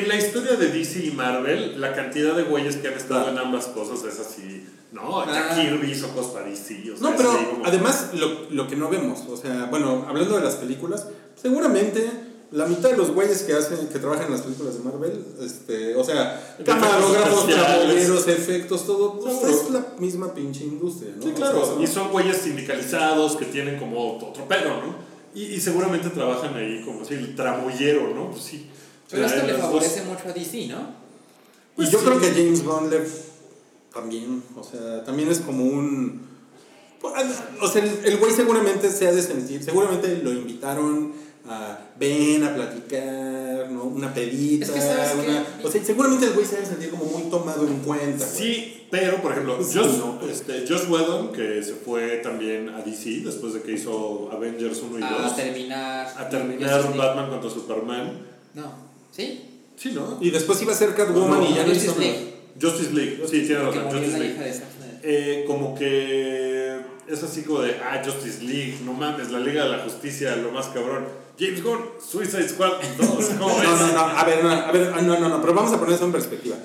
[0.00, 3.38] en la historia de DC y Marvel, la cantidad de güeyes que han estado en
[3.38, 4.64] ambas cosas es así.
[4.92, 5.26] No, Ah.
[5.26, 6.92] Jack Kirby hizo DC.
[6.92, 9.66] O sea, No, pero es así como- además lo, lo que no vemos, o sea,
[9.70, 11.06] bueno, hablando de las películas,
[11.40, 12.08] seguramente
[12.52, 15.96] la mitad de los güeyes que hacen, que trabajan en las películas de Marvel, este,
[15.96, 21.22] o sea, camarógrafos, chaboleros, efectos, todo, pues, es la misma pinche industria, ¿no?
[21.22, 21.66] Sí, O claro.
[21.66, 24.94] sea, Y son güeyes sindicalizados que tienen como otro pedo, ¿no?
[25.34, 28.30] Y, y seguramente trabajan ahí como así, el tramoyero, ¿no?
[28.30, 28.70] Pues sí.
[29.14, 30.80] Pero esto Traen le dos- favorece mucho a DC, ¿no?
[30.80, 32.04] Y Pues yo sí.
[32.04, 33.00] creo que James Gunn le
[33.92, 36.22] también, o sea, también es como un...
[37.60, 41.12] O sea, el- güey seguramente se ha de sentir, seguramente lo invitaron
[41.46, 43.84] a ven a platicar, ¿no?
[43.84, 45.30] Una pedita, Es que, ¿sabes qué?
[45.30, 48.24] una- o sea, seguramente el güey se ha de sentir como muy tomado en cuenta.
[48.24, 48.36] güey.
[48.36, 50.18] Sí, pero por ejemplo, Sí, Josh, no.
[50.28, 54.98] este, Josh Whedon, que se fue también a DC después de que hizo Avengers 1
[54.98, 56.14] y 2, A terminar.
[56.18, 56.96] a terminar.
[56.96, 58.18] Batman contra Superman.
[58.54, 58.83] No.
[59.14, 59.44] ¿Sí?
[59.76, 60.18] Sí, ¿no?
[60.20, 62.18] Y después iba a ser Catwoman No, y ya no Justice hizo League.
[62.18, 62.30] nada.
[62.60, 64.62] Justice League, sí, tiene razón, Justice League.
[65.02, 66.78] Eh, como que
[67.08, 70.50] es así como de, ah, Justice League, no mames, la Liga de la Justicia, lo
[70.52, 71.04] más cabrón.
[71.38, 73.60] James Gunn, Suicide Squad, dos, ¿cómo?
[73.62, 75.96] No, no, no, a ver, no, a ver, no, no, no, pero vamos a poner
[75.96, 76.56] eso en perspectiva.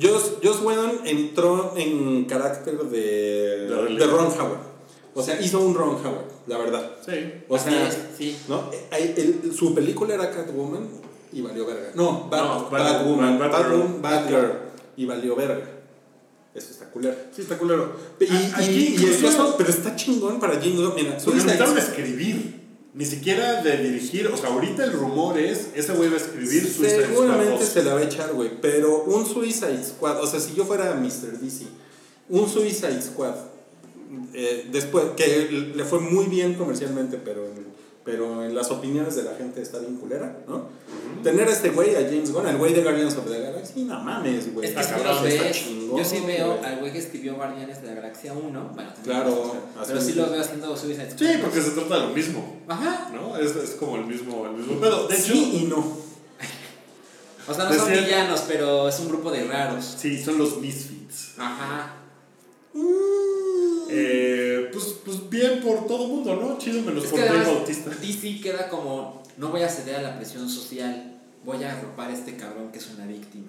[0.00, 3.00] Joss, Joss Whedon entró en carácter de,
[3.66, 4.26] De Ron.
[4.26, 4.74] Howard.
[5.14, 6.90] O sea, hizo un Ron Howard, la verdad.
[7.06, 7.12] Sí.
[7.48, 8.36] O sea, sí.
[8.48, 8.70] ¿no?
[8.92, 10.86] Eh, el- su película era Catwoman
[11.34, 11.90] y valió verga.
[11.94, 14.52] No, Bat- No, Batgirl
[14.96, 15.64] y valió verga.
[16.54, 17.16] Eso está culero.
[17.34, 17.96] Sí, está culero.
[18.20, 20.94] Y, A- y- y incluso- caso- pero está chingón para Gunn.
[20.94, 22.64] Mira, Suicide necesitaron Squad- escribir.
[22.94, 24.28] Ni siquiera de dirigir.
[24.28, 27.64] O sea, ahorita el rumor es, ese güey va a escribir Suicide Squad Seguramente 2.
[27.64, 28.50] se la va a echar, güey.
[28.60, 31.40] Pero un Suicide Squad, o sea, si yo fuera Mr.
[31.40, 31.64] DC,
[32.28, 33.34] un Suicide Squad,
[34.32, 37.66] eh, después, que le fue muy bien comercialmente, pero en,
[38.04, 40.68] pero en las opiniones de la gente está bien culera, ¿no?
[41.22, 43.98] Tener a este güey, a James Gunn, al güey de Guardians of the Galaxy, no
[44.00, 44.66] mames, güey.
[44.68, 46.64] Es que Está si cabrón, los está ves, chingón, yo sí veo güey.
[46.64, 49.56] al güey que escribió Guardianes de la Galaxia 1, bueno, también Claro,
[49.86, 51.26] pero sí los veo haciendo Suicide Squad.
[51.26, 52.60] Sí, porque se trata de lo mismo.
[52.68, 53.10] Ajá.
[53.14, 53.36] ¿No?
[53.38, 55.08] Es, es como el mismo, el mismo pedo.
[55.08, 55.78] De hecho, Sí y no.
[57.48, 59.96] O sea, no son Decían- villanos, pero es un grupo de raros.
[59.98, 61.32] sí, son los Misfits.
[61.38, 61.94] Ajá.
[63.96, 66.58] Eh, pues, pues bien por todo mundo, ¿no?
[66.58, 67.90] Chido menos Es por que Dave Bautista.
[67.90, 72.12] DC queda como, no voy a ceder a la presión social, voy a arropar a
[72.14, 73.46] este cabrón que es una víctima.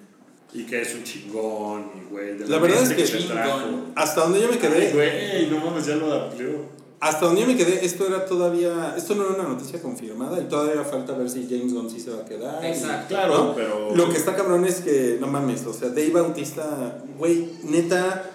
[0.54, 2.38] Y que es un chingón, y güey.
[2.38, 3.92] de La verdad es que te chingón.
[3.94, 6.76] Hasta donde yo me quedé, Ay, güey, no mames, ya lo amplió.
[6.98, 8.94] Hasta donde yo me quedé, esto era todavía.
[8.96, 12.10] Esto no era una noticia confirmada y todavía falta ver si James Gunn sí se
[12.10, 12.64] va a quedar.
[12.64, 13.08] y- Exacto.
[13.08, 13.54] Claro, ¿no?
[13.54, 13.94] pero.
[13.94, 18.30] Lo que está cabrón es que, no mames, o sea, Dave Bautista, güey, neta,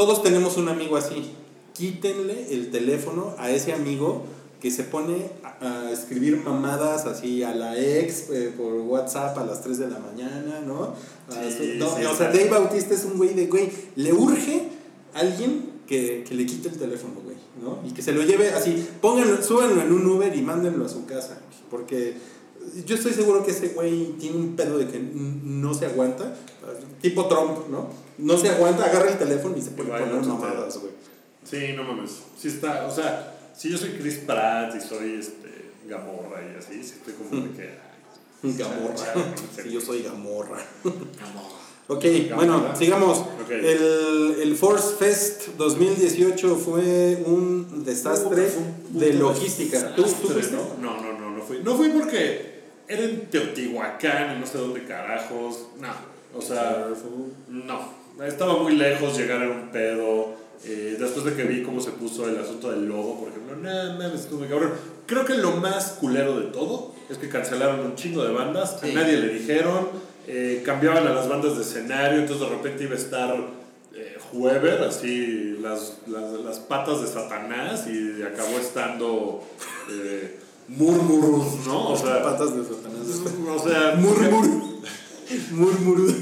[0.00, 1.30] todos tenemos un amigo así.
[1.74, 4.22] Quítenle el teléfono a ese amigo
[4.58, 9.44] que se pone a, a escribir mamadas así a la ex eh, por WhatsApp a
[9.44, 10.94] las 3 de la mañana, ¿no?
[11.28, 12.28] Sí, su- no, sí, o sea.
[12.28, 14.68] Dave Bautista es un güey de, güey, le urge
[15.14, 17.86] a alguien que, que le quite el teléfono, güey, ¿no?
[17.86, 21.04] Y que se lo lleve así, pónganlo, súbanlo en un Uber y mándenlo a su
[21.04, 21.40] casa,
[21.70, 22.14] porque
[22.86, 26.34] yo estoy seguro que ese güey tiene un pedo de que no se aguanta,
[27.00, 27.88] tipo Trump, ¿no?
[28.18, 30.92] No se aguanta, agarra el teléfono y se pone poner no, mamadas, güey.
[31.44, 32.10] Sí, no mames.
[32.38, 36.82] Sí está, o sea, si yo soy Chris Pratt y soy este Gamorra y así,
[36.84, 37.68] sí estoy como de que.
[38.42, 39.34] ay, Gamorra.
[39.62, 40.58] Sí, yo soy Gamorra.
[40.84, 41.60] Amor.
[41.88, 42.36] Ok, Gamorra.
[42.36, 43.24] bueno, sigamos.
[43.50, 48.48] El, el Force Fest 2018 fue un desastre
[48.90, 49.92] de logística.
[49.96, 50.54] ¿Tú, tú fuiste?
[50.54, 50.76] ¿no?
[50.80, 51.58] No, no, no, no fui.
[51.64, 55.66] No fui porque era en Teotihuacán, en no sé dónde carajos.
[55.80, 55.88] No,
[56.34, 56.88] o sea,
[57.48, 58.00] no.
[58.24, 60.38] Estaba muy lejos, llegar era un pedo.
[60.64, 63.98] Eh, después de que vi cómo se puso el asunto del logo, por ejemplo, no
[63.98, 64.72] mames, estuvo muy cabrón.
[65.06, 68.90] Creo que lo más culero de todo es que cancelaron un chingo de bandas, Sí.
[68.90, 69.88] a nadie le dijeron,
[70.26, 73.34] eh, cambiaban a las bandas de escenario, entonces de repente iba a estar
[73.94, 74.18] eh,
[74.86, 79.42] así las, las, las patas de Satanás, y acabó estando
[79.90, 80.38] eh,
[80.68, 81.90] Murmurus, ¿no?
[81.90, 83.06] O sea, Patas de Satanás.
[83.48, 84.80] o sea, Murmur.
[85.52, 86.12] Murmuru.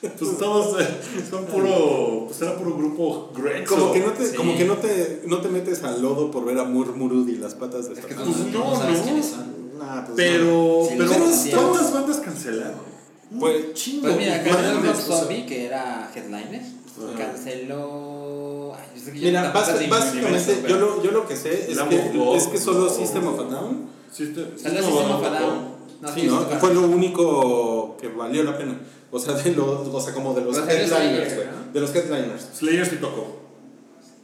[0.00, 0.86] Pues todos eh,
[1.28, 2.24] son puro.
[2.26, 3.76] Pues era puro grupo Grexo.
[3.76, 4.34] Como que no te, Sí.
[4.36, 7.54] como que no te, no te metes al lodo por ver a Murmurud y las
[7.54, 9.04] patas de Es que Pues no, no, sabes no.
[9.04, 9.78] quiénes son.
[9.78, 12.90] Nah, pues Pero, Sí, pero los ¿cuántas bandas cancelaron?
[13.38, 14.02] Pues, Un chingo.
[14.02, 16.62] Pues mira, canceló Rob Zombie, que era headliner.
[16.62, 17.18] Ajá.
[17.18, 18.72] Canceló.
[18.74, 21.78] Ay, yo sé que yo Mira, básicamente yo pero- lo, yo lo que sé es
[21.78, 25.79] que, es que solo System of a Down, System, System System of a Down.
[26.00, 26.40] No, sí, ¿no?
[26.58, 28.78] Fue lo único que valió la pena.
[29.10, 31.46] O sea, de los, o sea, como de los headliners, Slayer, güey.
[31.48, 31.72] ¿no?
[31.72, 32.48] De los headliners.
[32.56, 33.40] Slayer sí tocó.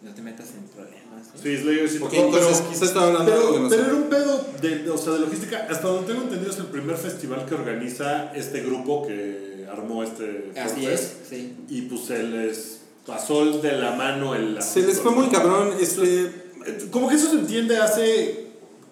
[0.02, 1.26] No te metas en problemas.
[1.34, 1.38] ¿eh?
[1.42, 2.14] Sí, Slayer sí tocó.
[2.14, 4.78] entonces pero, quizás estaba hablando de algo que pero, no pero era un pedo de,
[4.84, 5.66] de- o sea, de logística.
[5.68, 10.52] Hasta donde tengo entendido es el primer festival que organiza este grupo que armó este.
[10.56, 11.56] Así es, sí.
[11.68, 14.62] Y pues se les pasó de la mano el.
[14.62, 15.72] Se les fue muy cabrón.
[15.80, 16.30] Este,
[16.92, 18.45] Como que eso se entiende hace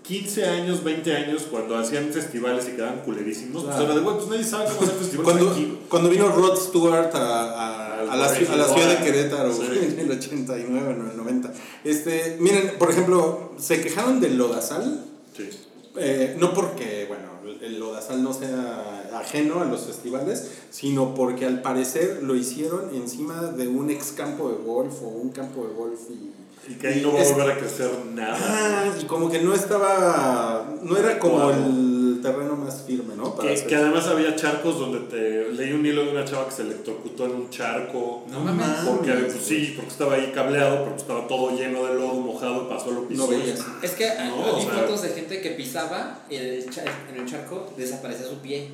[0.05, 3.65] 15 años, 20 años, cuando hacían festivales y quedaban culerísimos.
[3.65, 3.77] Claro.
[3.79, 5.79] Pues era de, güey, pues nadie sabe cómo hacer festivales cuando, aquí.
[5.89, 9.63] cuando vino Rod Stewart a, a, A la, ciudad de Querétaro, Sí.
[9.73, 11.53] en el 89, en el 90.
[11.85, 15.05] Este, miren, por ejemplo, se quejaron del lodazal,
[15.35, 15.49] Sí.
[15.97, 17.25] eh, no porque, bueno,
[17.63, 23.41] el lodazal no sea ajeno a los festivales, sino porque al parecer lo hicieron encima
[23.43, 26.34] de un ex campo de golf o un campo de golf y...
[26.69, 28.39] Y que ahí no va a volver a crecer nada.
[28.41, 33.35] Ah, y como que no estaba, no era como el terreno más firme, ¿no?
[33.35, 36.47] Para Que, hacer- que además había charcos donde te leí un hilo de una chava
[36.47, 38.24] que se electrocutó en un charco.
[38.31, 38.66] No mames.
[38.86, 42.91] Porque, pues, sí, porque estaba ahí cableado, porque estaba todo lleno de lodo mojado, pasó
[42.93, 43.24] lo pisó.
[43.24, 43.61] No veías.
[43.82, 47.27] Es que ah, No, vi o sea- fotos de gente que pisaba el en el
[47.27, 48.70] charco, desaparecía su pie.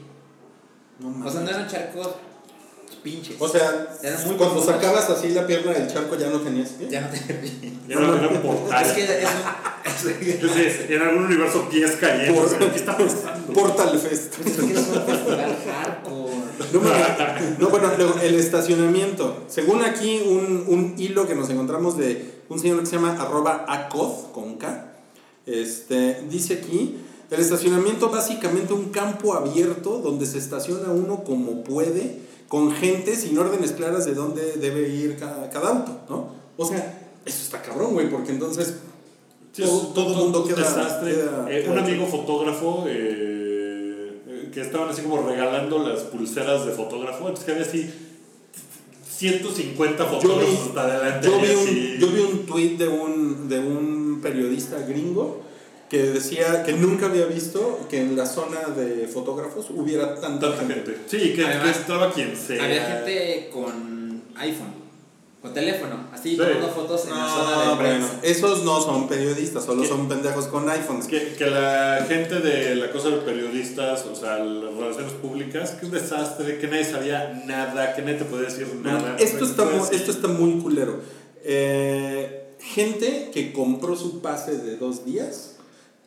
[1.00, 1.42] No O sea, mames.
[1.42, 2.10] no eran charcos
[3.02, 3.36] pinches.
[3.38, 3.88] O sea,
[4.26, 4.66] muy cuando profundos.
[4.66, 6.88] sacabas así la pierna del charco ya no tenías pie.
[6.90, 7.52] ya no tenía pie.
[7.88, 8.84] Era, era un portal.
[8.86, 9.30] Es que eso.
[10.00, 10.04] Es
[10.54, 12.40] decir, en algún universo pies cayendo.
[12.40, 13.52] Por- ¿Qué está pasando?
[13.52, 14.34] Portal Fest.
[14.46, 16.30] Es que es un festival hardcore.
[16.72, 17.58] No.
[17.58, 19.44] No, bueno, luego, el estacionamiento.
[19.48, 23.64] Según aquí, un, un hilo que nos encontramos de un señor que se llama arroba
[23.68, 24.92] acoz, con K,
[25.46, 26.96] este, dice aquí,
[27.30, 32.18] el estacionamiento básicamente un campo abierto donde se estaciona uno como puede,
[32.50, 36.28] con gente sin órdenes claras de dónde debe ir cada, cada auto, ¿no?
[36.58, 38.74] O sea, eso está cabrón, güey, porque entonces
[39.52, 40.58] Sí, todo, todo el mundo un queda...
[40.58, 41.12] desastre.
[41.14, 46.72] queda- Eh, un amigo fotógrafo eh, eh, que estaban así como regalando las pulseras de
[46.72, 47.20] fotógrafo.
[47.28, 47.90] Entonces que había así
[49.08, 51.28] 150 Yo fotógrafos vi, hasta adelante.
[51.28, 51.92] yo vi así.
[51.94, 55.42] un, yo vi un tweet de un, de un periodista gringo
[55.90, 60.72] que decía que nunca había visto que en la zona de fotógrafos hubiera tanta, Tanta
[60.74, 60.96] gente.
[61.08, 62.64] Sí, que, Además, que entraba quien sea.
[62.64, 64.72] Había gente con iPhone,
[65.42, 66.36] con teléfono, así Sí.
[66.36, 68.20] tomando fotos en la zona Ah, de bueno, prensa.
[68.22, 69.88] esos no son periodistas, solo ¿Qué?
[69.88, 71.06] son pendejos con iPhones.
[71.08, 75.86] Que, que la gente de la cosa de periodistas, o sea, las relaciones públicas, que
[75.86, 79.16] un desastre, que nadie sabía nada, que nadie te podía decir nada.
[79.18, 81.00] esto, está muy, esto está muy culero.
[81.42, 85.56] Eh, gente que compró su pase de dos días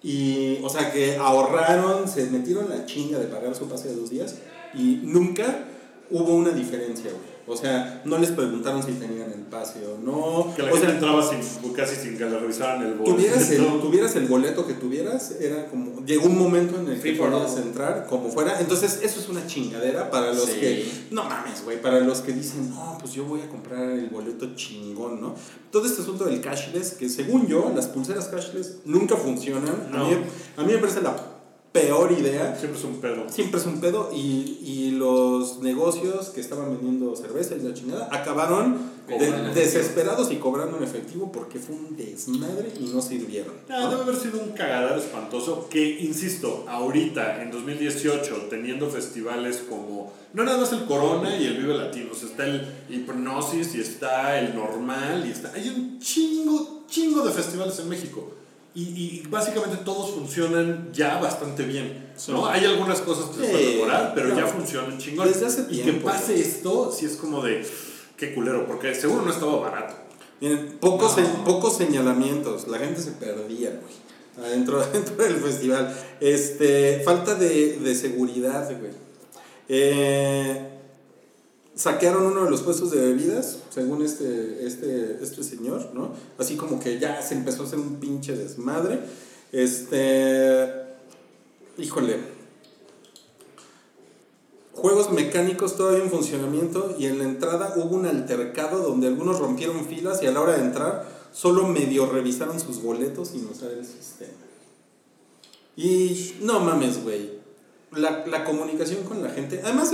[0.03, 4.09] y, o sea, que ahorraron, se metieron la chinga de pagar su pase de dos
[4.09, 4.35] días
[4.73, 5.65] y nunca
[6.11, 7.32] hubo una diferencia, güey.
[7.45, 10.53] O sea, no les preguntaron si tenían el pase o no.
[10.55, 13.15] Que la o gente sea, entraba sin, casi sin que le revisaran el boleto.
[13.15, 16.05] tuvieras el, tuvieras el boleto que tuvieras, era como.
[16.05, 18.59] Llegó un momento en el que podías entrar como fuera.
[18.61, 20.59] Entonces, eso es una chingadera para los Sí.
[20.59, 20.91] que.
[21.11, 21.81] No mames, güey.
[21.81, 25.35] Para los que dicen, no, pues yo voy a comprar el boleto chingón, ¿no?
[25.71, 29.89] Todo este asunto del cashless, que según yo, las pulseras cashless nunca funcionan.
[29.93, 30.15] A, mí,
[30.57, 31.32] a mí me parece la
[31.73, 32.55] peor idea.
[32.57, 33.27] Siempre es un pedo.
[33.29, 38.07] Siempre es un pedo y, y los negocios que estaban vendiendo cerveza y la chingada
[38.11, 43.53] acabaron de- desesperados y cobrando en efectivo porque fue un desmadre y no sirvieron.
[43.69, 50.13] Ah, debe haber sido un cagadero espantoso que, insisto, ahorita, en 2018, teniendo festivales como,
[50.33, 53.81] no nada más el Corona y el Vive Latino, o sea, está el Hipnosis y
[53.81, 58.32] está el Normal y está, hay un chingo, chingo de festivales en México.
[58.75, 62.47] Y, y básicamente todos funcionan ya bastante bien, ¿no?
[62.47, 64.35] Hay algunas cosas que se pueden mejorar, pero no.
[64.35, 65.27] ya funcionan chingón.
[65.27, 67.63] Desde hace y que pase esto, sí es como de,
[68.17, 69.93] qué culero, porque seguro no estaba barato.
[70.41, 71.23] Miren, pocos, No.
[71.23, 74.47] se- pocos señalamientos, la gente se perdía, güey.
[74.47, 75.95] Adentro, adentro del festival.
[76.19, 78.91] Este, falta de, de seguridad, güey.
[79.69, 80.72] Eh,
[81.75, 86.11] saquearon uno de los puestos de bebidas, según este, este, este señor, ¿no?
[86.37, 88.99] Así como que ya se empezó a hacer un pinche desmadre.
[89.51, 90.67] Este.
[91.77, 92.33] Híjole.
[94.73, 99.85] Juegos mecánicos todavía en funcionamiento y en la entrada hubo un altercado donde algunos rompieron
[99.85, 103.85] filas y a la hora de entrar solo medio revisaron sus boletos sin usar el
[103.85, 104.31] sistema.
[105.75, 107.43] Y no mames, güey.
[107.91, 109.61] La, la comunicación con la gente.
[109.63, 109.93] Además,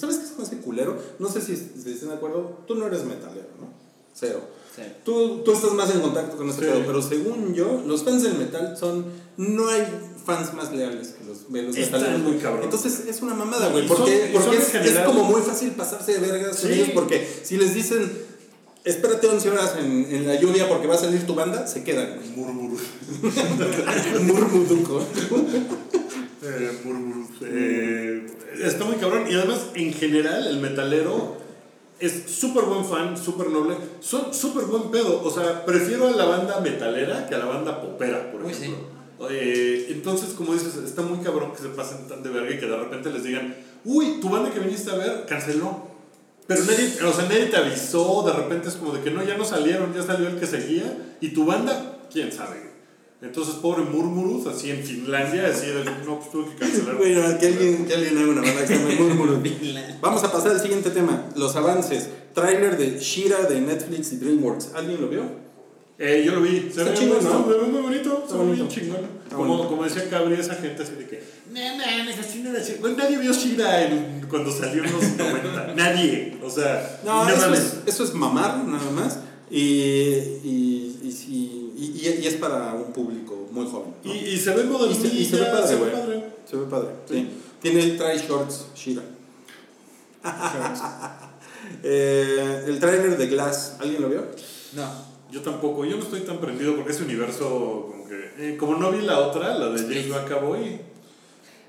[0.00, 0.96] ¿sabes qué es más culero?
[1.18, 2.58] No sé si, si estén de acuerdo.
[2.66, 3.68] Tú no eres metalero, ¿no?
[4.14, 4.40] Cero.
[4.74, 4.82] Sí.
[5.04, 6.70] Tú, tú estás más en contacto con este Sí.
[6.70, 9.04] pedo, pero según yo, los fans del metal son.
[9.36, 9.86] No hay
[10.24, 12.20] fans más leales que los, de los metaleros.
[12.20, 12.64] muy cabrón.
[12.64, 13.86] Entonces es una mamada, güey.
[13.88, 16.74] Porque, son- y porque son en es, como muy fácil pasarse de vergas con Sí.
[16.74, 16.90] ellos.
[16.94, 18.10] Porque si les dicen,
[18.84, 22.16] espérate 11 horas en, en la lluvia porque va a salir tu banda, se quedan.
[22.16, 22.28] güey.
[22.36, 22.78] Murmur.
[24.22, 25.02] Murmuduco.
[26.42, 27.26] Eh, murmur.
[27.42, 28.26] Eh,
[28.62, 29.24] está muy cabrón.
[29.30, 31.36] Y además, en general, el metalero
[31.98, 33.76] es súper buen fan, súper noble.
[34.00, 35.22] Son súper buen pedo.
[35.22, 39.00] O sea, prefiero a la banda metalera que a la banda popera, por Uy, ejemplo.
[39.28, 42.66] Eh, entonces, como dices, está muy cabrón que se pasen tan de verga y que
[42.66, 43.54] de repente les digan,
[43.84, 45.90] uy, tu banda que viniste a ver canceló.
[46.46, 49.36] Pero nadie, o sea, nadie te avisó, de repente es como de que no, ya
[49.36, 51.16] no salieron, ya salió el que seguía.
[51.20, 52.69] Y tu banda, quién sabe.
[53.22, 56.96] Entonces, pobre Murmurus, así en Finlandia, así de, no, pues tuve que cancelar.
[56.96, 59.38] Bueno, que alguien, que alguien haga una banda que se llame Murmurus.
[60.00, 62.08] Vamos a pasar al siguiente tema, los avances.
[62.34, 64.70] Tráiler de Shira de Netflix y DreamWorks.
[64.74, 65.22] ¿Alguien lo vio?
[65.98, 67.44] Eh, yo lo vi, se Está ve, chingón, muy- ¿no?
[67.52, 69.00] se ve muy bonito, se ve bien chingón.
[69.36, 71.22] Como, como decía Cabri, esa gente así de que,
[71.52, 72.78] no mames, así no era Shira".
[72.80, 77.30] Bueno, nadie vio Shira en- cuando salió en los 90, nadie, o sea, No, no
[77.30, 79.18] eso, es, eso es mamar, nada más.
[79.50, 79.60] Y,
[80.42, 83.94] y, y, sí, y, y- y es para un público muy joven.
[84.04, 84.14] ¿no?
[84.14, 85.92] Y, y se ve Y modernilla, y se ve padre, se ve güey.
[85.92, 86.24] padre.
[86.48, 87.28] Se ve padre, sí.
[87.60, 89.02] Tiene trae shorts, Shira.
[91.82, 94.26] Eh, el tráiler de Glass, ¿alguien lo vio?
[94.72, 94.90] No.
[95.30, 98.90] Yo tampoco, yo no estoy tan prendido porque ese universo, como que, eh, como no
[98.90, 100.80] vi la otra, la de James McAvoy,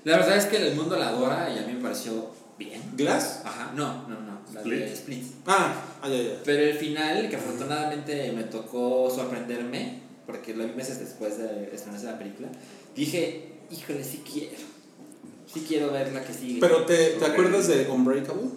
[0.04, 2.82] La verdad es que el mundo la adora y a mí me pareció bien.
[2.96, 3.42] ¿Glass?
[3.44, 4.40] Ajá, no, no, no.
[4.52, 5.24] La de Split.
[5.46, 5.72] Ah,
[6.02, 6.38] ay, ay, ay.
[6.44, 10.01] Pero el final, que afortunadamente me tocó sorprenderme,
[10.32, 12.48] porque lo vi meses después de estrenarse la película,
[12.96, 14.56] dije, híjole, sí quiero.
[15.52, 16.60] Sí quiero ver la que sigue.
[16.60, 18.48] Pero ¿te, te acuerdas de Unbreakable?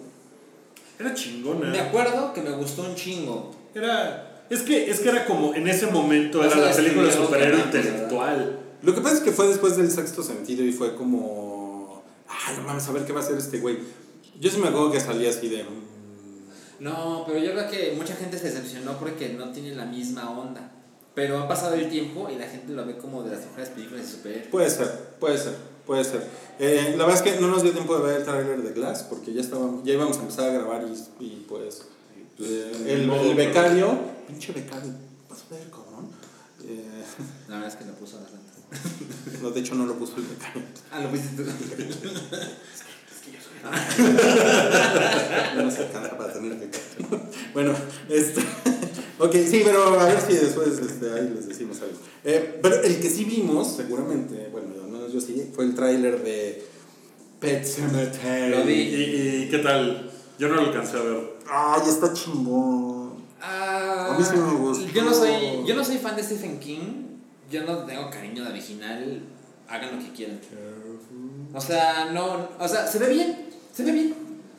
[0.98, 1.68] era chingona.
[1.70, 3.54] Me acuerdo que me gustó un chingo.
[3.74, 7.06] Era, es que, es que era como, en ese momento O era sea, la película
[7.08, 8.58] de superhéroe intelectual.
[8.82, 12.02] Lo que pasa es que fue después del sexto sentido y fue como.
[12.28, 13.78] Ay, no mames, a ver qué va a hacer este güey.
[14.40, 15.64] Yo sí me acuerdo que salía así de.
[15.64, 20.30] mm, No, pero yo creo que mucha gente se decepcionó porque no tiene la misma
[20.30, 20.70] onda.
[21.16, 24.04] Pero ha pasado el tiempo y la gente lo ve como de las mejores películas
[24.04, 24.48] de superhéroes.
[24.50, 24.86] Puede ser,
[25.18, 25.54] puede ser,
[25.86, 26.22] puede ser.
[26.58, 29.04] Eh, la verdad es que no nos dio tiempo de ver el tráiler de Glass
[29.04, 31.86] porque ya estábamos, ya íbamos a empezar a grabar y, y pues.
[32.38, 33.98] eh, el, el becario.
[34.28, 34.92] Pinche becario.
[35.30, 36.10] Vas a ver, cabrón.
[36.64, 36.84] Eh,
[37.48, 39.38] La verdad es que lo puso bastante.
[39.42, 40.62] no, de hecho, no lo puso el becario.
[40.92, 41.50] Ah, lo pusiste tú.
[45.56, 47.20] No se alcanza para tener becario.
[47.54, 47.74] bueno,
[48.08, 48.42] este.
[49.18, 51.96] Ok, sí, pero a ver si después este, ahí les decimos algo.
[52.24, 56.22] Eh, pero el que sí vimos, seguramente, bueno, al menos yo sí, fue el tráiler
[56.22, 56.64] de
[57.40, 58.50] Pet Cemetery.
[58.50, 58.74] Lo vi.
[58.74, 60.10] ¿Y, y qué tal?
[60.38, 61.36] Yo no lo alcancé a ver.
[61.48, 63.24] Ay, está chingón.
[63.40, 64.86] Ah, A mí sí me gustó.
[64.88, 67.04] Yo no, soy, yo no soy fan de Stephen King.
[67.50, 69.22] Yo no tengo cariño al original.
[69.68, 70.40] Hagan lo que quieran.
[71.54, 72.48] O sea, no.
[72.58, 73.48] O sea, se ve bien.
[73.72, 74.14] Se ve bien.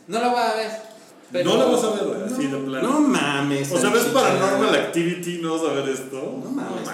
[0.07, 0.86] No lo voy a ver.
[1.31, 2.89] Pero, no la vas a ver así de plano.
[2.91, 3.71] No mames.
[3.71, 4.03] o sea, ves.
[4.05, 6.41] Paranormal Activity, no vas a ver esto.
[6.43, 6.87] No mames.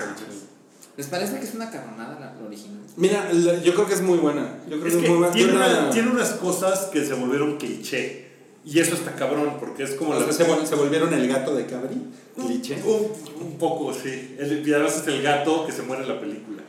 [0.95, 2.79] ¿Les parece que es una cabronada la, la original?
[2.97, 4.59] Mira, la- yo creo que es muy buena.
[4.69, 5.33] Yo creo Es que es muy buena.
[5.33, 8.27] tiene, una- tiene unas cosas que se volvieron cliché.
[8.65, 11.97] Y eso está cabrón, porque es como la se, se volvieron el gato de Cabri.
[12.35, 12.81] Cliché.
[12.85, 13.11] Un,
[13.45, 14.35] un poco, sí.
[14.39, 16.63] El, y además es el gato que se muere en la película.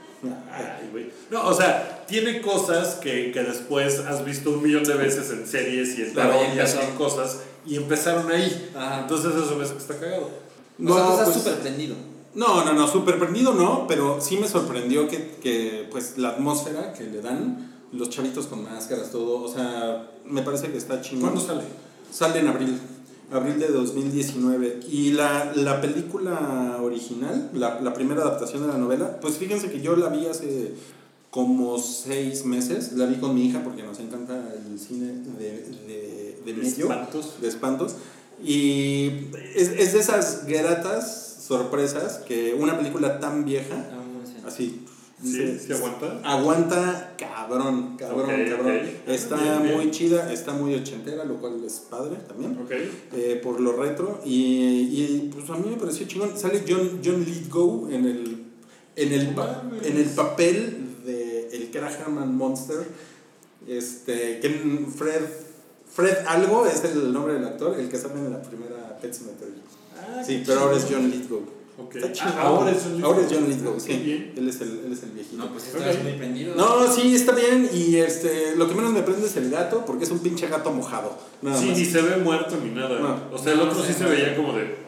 [0.52, 1.10] Ay, güey.
[1.30, 5.46] No, o sea, tiene cosas que, que después has visto un millón de veces en
[5.46, 8.70] series y en Claro, y cosas y empezaron ahí.
[8.74, 9.00] Ajá.
[9.00, 10.26] Entonces eso que está cagado.
[10.26, 11.94] o sea, tú estás pues- súper prendido.
[12.34, 16.92] No, no, no, súper prendido no, pero sí me sorprendió que, que, pues la atmósfera
[16.92, 21.30] que le dan, los chavitos con máscaras, todo, o sea, me parece que está chingón.
[21.30, 21.62] ¿Cuándo sale?
[22.10, 22.76] Sale en abril,
[23.32, 24.80] abril de 2019.
[24.90, 29.80] Y la, la película original, la, la primera adaptación de la novela, pues fíjense que
[29.80, 30.74] yo la vi hace
[31.30, 36.03] como seis meses, la vi con mi hija porque nos encanta el cine de, de,
[36.44, 37.34] de medio Espantos.
[37.40, 37.96] de espantos.
[38.42, 43.86] Y es, es de esas gratas sorpresas que una película tan vieja,
[44.46, 44.80] así,
[45.22, 45.28] ¿Sí?
[45.38, 46.20] dice, ¿Sí aguanta?
[46.24, 48.80] aguanta cabrón, cabrón, cabrón.
[49.06, 49.74] Está Bien, bien.
[49.76, 52.58] muy chida, está muy ochentera, lo cual es padre también.
[53.12, 57.24] Eh, por lo retro y, y, pues a mí me pareció chingón sale John, John
[57.24, 58.44] Lithgow en el
[58.96, 62.86] en el, pa- en el papel de el Kramerman Monster
[63.66, 65.22] este que Fred
[65.94, 69.52] Fred algo es el nombre del actor el que sale en la primera Pet Cemetery
[69.96, 70.98] Ah, sí pero ahora es chido.
[71.00, 71.42] John Lithgow.
[71.94, 72.38] Está Ah, chingón.
[72.38, 73.10] ahora es John Lithgow.
[73.12, 74.32] ahora es John Lithgow sí bien.
[74.36, 75.80] él es el él es el viejito No, pues Ok.
[75.80, 76.54] estás muy prendido.
[76.56, 77.68] no, sí, está bien.
[77.72, 80.70] Y este, lo que menos me prende es el gato, porque es un pinche gato
[80.72, 81.16] mojado.
[81.42, 81.78] Nada Sí, más.
[81.78, 82.98] ni se ve muerto ni nada.
[83.00, 83.34] No.
[83.34, 84.83] O sea, el otro no sí se veía como de.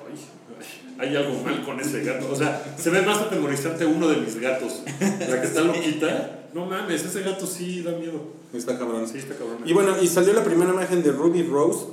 [0.99, 2.29] "Ay, ay, hay algo mal con ese gato.
[2.31, 4.83] O sea, se ve más atemorizante uno de mis gatos.
[5.01, 6.33] La que está loquita.
[6.55, 8.33] No mames, ese gato sí da miedo.
[8.55, 9.07] Está cabrón.
[9.07, 9.59] Sí, está cabrón.
[9.67, 11.87] Y bueno, y salió la primera imagen de Ruby Rose.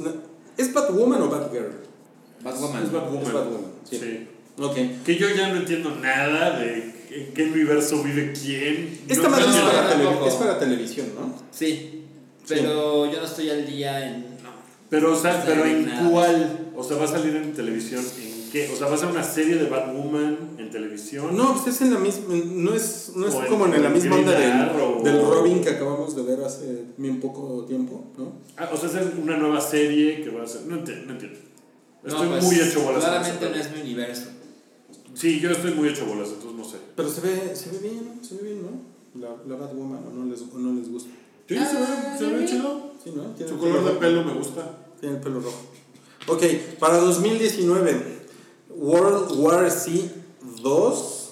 [0.57, 1.71] ¿Es Batwoman o Batgirl?
[2.43, 2.83] Batwoman.
[2.83, 3.23] Es Batwoman.
[3.27, 3.97] Es Batwoman, sí.
[3.97, 4.27] Sí.
[4.59, 4.75] Ok.
[5.05, 8.99] Que yo ya no entiendo nada de en qué universo vive quién.
[9.09, 9.71] Esta No madre es, entiendo.
[9.71, 10.27] para tampoco.
[10.27, 11.35] es para televisión, ¿no?
[11.51, 12.03] Sí,
[12.47, 14.21] pero yo no estoy al día en.
[14.43, 14.49] No.
[14.89, 16.09] Pero, o sea, No pero ¿en nada.
[16.09, 16.59] cuál?
[16.75, 18.03] O sea, ¿va a salir en televisión?
[18.71, 21.35] O sea, ¿va a ser una serie de Batwoman en televisión?
[21.35, 22.35] No, pues es en la misma.
[22.35, 26.15] No es, no es O en- como en la misma onda del, Robin que acabamos
[26.15, 28.33] de ver hace bien poco tiempo, ¿no?
[28.57, 30.61] Ah, o sea, es una nueva serie que va a ser.
[30.67, 31.05] No entiendo.
[31.07, 31.39] No entiendo.
[32.05, 33.03] Estoy No, pues, muy hecho bolas.
[33.03, 34.25] Claramente no es mi universo.
[35.15, 36.77] Sí, yo estoy muy hecho bolas, entonces no sé.
[36.95, 39.21] Pero se ve, se ve bien, se ve bien, ¿no?
[39.21, 41.09] La, la Batwoman, ¿o no les, o no les gusta?
[41.47, 42.91] Sí, se ve, se ve chido.
[43.03, 43.23] Sí, ¿no?
[43.35, 44.77] Tiene Su el color de pelo me gusta.
[44.99, 45.59] Tiene el pelo rojo.
[46.27, 46.41] Ok,
[46.79, 48.12] para 2019,
[48.75, 49.91] World War Z
[50.61, 51.29] 2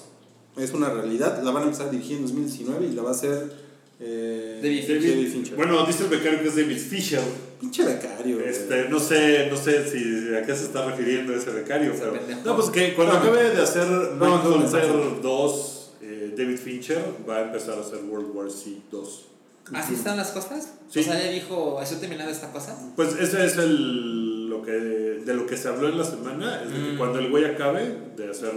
[0.56, 1.42] es una realidad.
[1.42, 3.52] La van a empezar a dirigir en 2019 y la va a hacer
[4.00, 5.56] eh, David David Fincher.
[5.56, 7.22] Bueno, dice el becario que es David Fisher.
[7.60, 8.40] Pinche becario.
[8.40, 12.18] Este, no sé, no sé si a qué se está refiriendo ese becario, pero.
[12.44, 13.20] No, pues que cuando No.
[13.20, 14.88] acabe de hacer No, no, mensaje.
[15.22, 19.26] 2, eh, David Fincher va a empezar a hacer World War Z 2.
[19.74, 20.72] ¿Así están las cosas?
[20.90, 21.00] Sí.
[21.00, 22.76] O sea, ya dijo, ¿estoy terminando esta cosa?
[22.96, 24.21] Pues ese es el
[24.62, 26.98] lo que de lo que se habló en la semana, es de que Mm.
[26.98, 28.52] cuando el güey acabe de hacer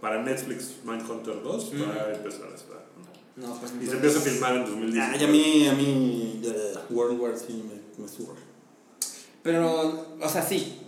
[0.00, 1.82] para Netflix Mindhunter 2 Mm.
[1.82, 2.74] va a empezar esta.
[3.36, 5.16] No, pues Y se empieza a filmar en 2019.
[5.18, 6.42] Ay, a mí, a mí,
[6.90, 8.34] World War Z me, me sube.
[9.42, 10.78] Pero, o sea, sí.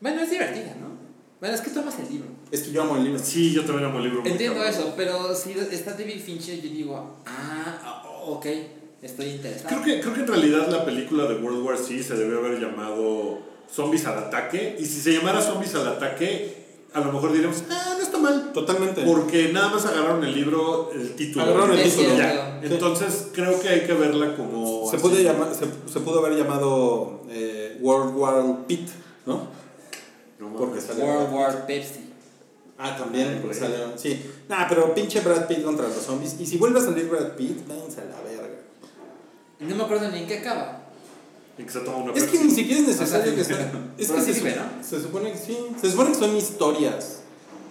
[0.00, 0.94] Bueno, es divertida, ¿no?
[1.40, 2.28] Bueno, es que tomas el libro.
[2.50, 3.18] Es que yo amo el libro.
[3.18, 4.22] Sí, yo también amo el libro.
[4.24, 8.46] Entiendo eso, pero si está David Fincher, yo digo, ah, ok,
[9.02, 9.68] estoy interesado.
[9.68, 12.60] Creo que, creo que en realidad la película de World War Z se debió haber
[12.60, 13.38] llamado
[13.72, 14.76] Zombies al ataque.
[14.78, 18.52] Y si se llamara Zombies al ataque, a lo mejor diríamos, ah, no está mal.
[18.52, 19.02] Totalmente.
[19.02, 21.44] Porque nada más agarraron el libro, el título.
[21.44, 22.16] Agarraron el título.
[22.16, 22.60] Ya.
[22.62, 24.90] Entonces creo que hay que verla como.
[24.90, 28.88] Se, puede llamar, se, se pudo haber llamado eh, World War Pit,
[29.26, 29.48] ¿no?
[30.38, 30.58] No mames.
[30.58, 31.04] Porque sale.
[31.04, 32.06] World War Pepsi.
[32.78, 33.96] Ah, también, porque salió.
[33.96, 34.22] Sí.
[34.48, 36.36] Nah, pero pinche Brad Pitt contra los zombies.
[36.38, 38.48] Y si vuelve a salir Brad Pitt, váyanse a la verga.
[39.60, 40.85] No me acuerdo ni en qué acaba.
[41.58, 43.52] Y que se toma una Es que ni siquiera es necesario que sí.
[43.54, 43.72] sea.
[43.98, 44.84] Es que sí se, su- ¿no?
[44.88, 45.56] se supone que sí.
[45.80, 47.20] Se supone que son historias.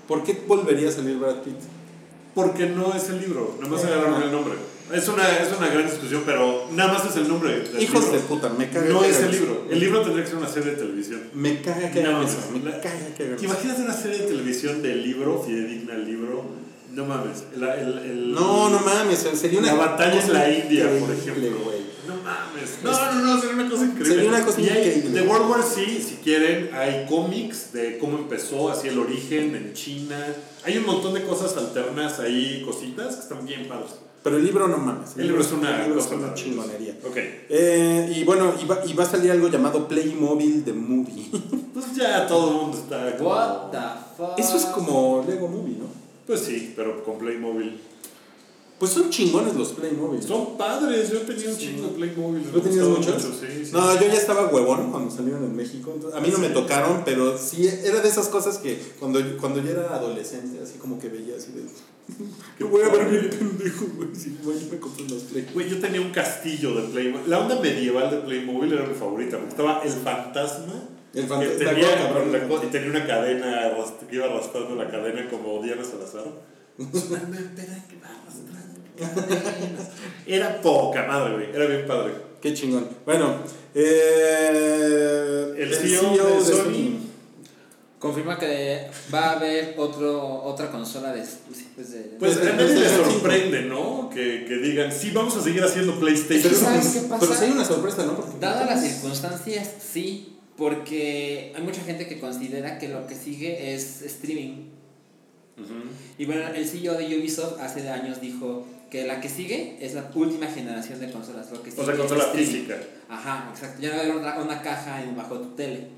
[0.07, 1.55] ¿Por qué volvería a salir Brad Pitt?
[2.33, 4.53] Porque no es el libro, nada más Eh, agarraron el nombre.
[4.93, 7.59] Es una, es una gran discusión, pero nada más es el nombre.
[7.59, 8.11] del Hijos libro.
[8.11, 8.87] de puta, me caga.
[8.89, 9.65] No que es el libro.
[9.69, 11.21] El libro tendría que ser una serie de televisión.
[11.33, 12.37] Me caga que No, eso.
[12.53, 16.43] Me la- caga que ¿Te imaginas una serie de televisión del libro, fidedigna al libro?
[16.91, 17.43] No mames.
[17.55, 19.25] El, el, el- No, no mames.
[19.33, 21.57] Sería una La batalla en la India, por ejemplo.
[21.63, 21.94] güey.
[22.07, 22.79] No mames.
[22.83, 24.15] No, no, no, sería una cosa increíble.
[24.15, 25.21] Sería una cosa Y hay- increíble.
[25.21, 29.73] De World War Z, si quieren, hay cómics de cómo empezó, así el origen en
[29.73, 30.17] China.
[30.63, 33.91] Hay un montón de cosas alternas ahí, cositas que están bien padres.
[34.23, 35.15] Pero el libro no mames.
[35.17, 36.49] El libro es una el libro es cosa una maravillosa.
[36.49, 36.95] chingonería.
[37.07, 37.17] Ok.
[37.17, 41.29] Eh, y bueno, y va, y va a salir algo llamado Playmobil The Movie.
[41.75, 43.17] Pues ya todo el mundo está.
[43.17, 43.77] como- What the
[44.15, 44.39] fuck.
[44.39, 45.85] Eso es como Lego Movie, ¿no?
[46.25, 47.79] Pues sí, pero con Playmobil.
[48.77, 50.21] Pues son chingones los Playmobil.
[50.21, 51.67] Son padres, yo tenía un Sí.
[51.67, 52.43] chingo de Playmobil.
[52.43, 53.23] ¿Tú tenías muchos?
[53.23, 53.71] mucho, sí, sí.
[53.71, 55.93] No, yo ya estaba huevón cuando salieron en México.
[55.95, 59.61] entonces- a mí no me tocaron, pero sí era de esas cosas que cuando, cuando
[59.61, 61.61] yo era adolescente, así como que veía así de.
[62.57, 64.09] Que voy a ver bien pendejo, güey.
[64.13, 65.47] Sí, güey, yo me compré los Play.
[65.53, 67.29] Güey, yo tenía un castillo de Playmobil.
[67.29, 69.37] La onda medieval de Playmobil era mi favorita.
[69.37, 70.89] porque Estaba el fantasma.
[71.13, 71.69] El que fantasma.
[71.69, 72.31] tenía, cabrón.
[72.33, 73.71] la co- y tenía una cadena
[74.09, 76.25] que iba arrastrando la cadena como Diana Salazar.
[76.77, 76.89] Una
[77.55, 78.75] pera que va arrastrando cadenas.
[80.25, 81.49] Era poca madre, güey.
[81.53, 82.13] Era bien padre.
[82.41, 82.87] Qué chingón.
[83.05, 83.37] Bueno,
[83.73, 87.05] eh, El CEO de Sony.
[87.99, 92.17] Confirma que va a haber otro, otra consola de exclusivos de...
[92.19, 94.11] Pues a nadie le sorprende, ¿no?
[94.13, 96.53] Que, que digan, sí, vamos a seguir haciendo PlayStation.
[96.53, 97.19] Pero, ¿Sabes qué pasa?
[97.21, 98.15] pero sí hay una sorpresa, ¿no?
[98.15, 103.73] Porque Dadas las circunstancias, sí, porque hay mucha gente que considera que lo que sigue
[103.73, 104.69] es streaming.
[106.17, 108.65] Y bueno, el CEO de Ubisoft hace años dijo
[108.95, 111.51] que la que sigue es la última generación de consolas.
[111.51, 112.77] Lo que O sigue sea, es consola física.
[113.09, 113.81] Ajá, exacto.
[113.81, 115.89] Ya no va a haber una, una caja en, bajo tu tele.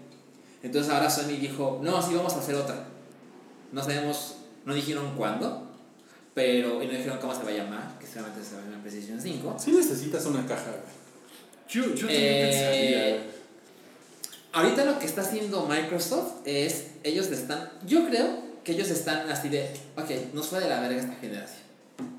[0.63, 2.87] Entonces ahora Sony dijo, no, sí, vamos a hacer otra.
[3.71, 5.69] No sabemos, no dijeron cuándo,
[6.33, 8.81] pero y no dijeron cómo se va a llamar, que seguramente se va a llamar
[8.81, 9.55] PlayStation 5.
[9.59, 10.71] Sí necesitas una caja.
[11.69, 13.21] Yo, yo Eh.
[14.53, 19.49] Ahorita lo que está haciendo Microsoft es, ellos están, yo creo que ellos están así
[19.49, 21.66] de, ok, nos fue de la verga esta generación.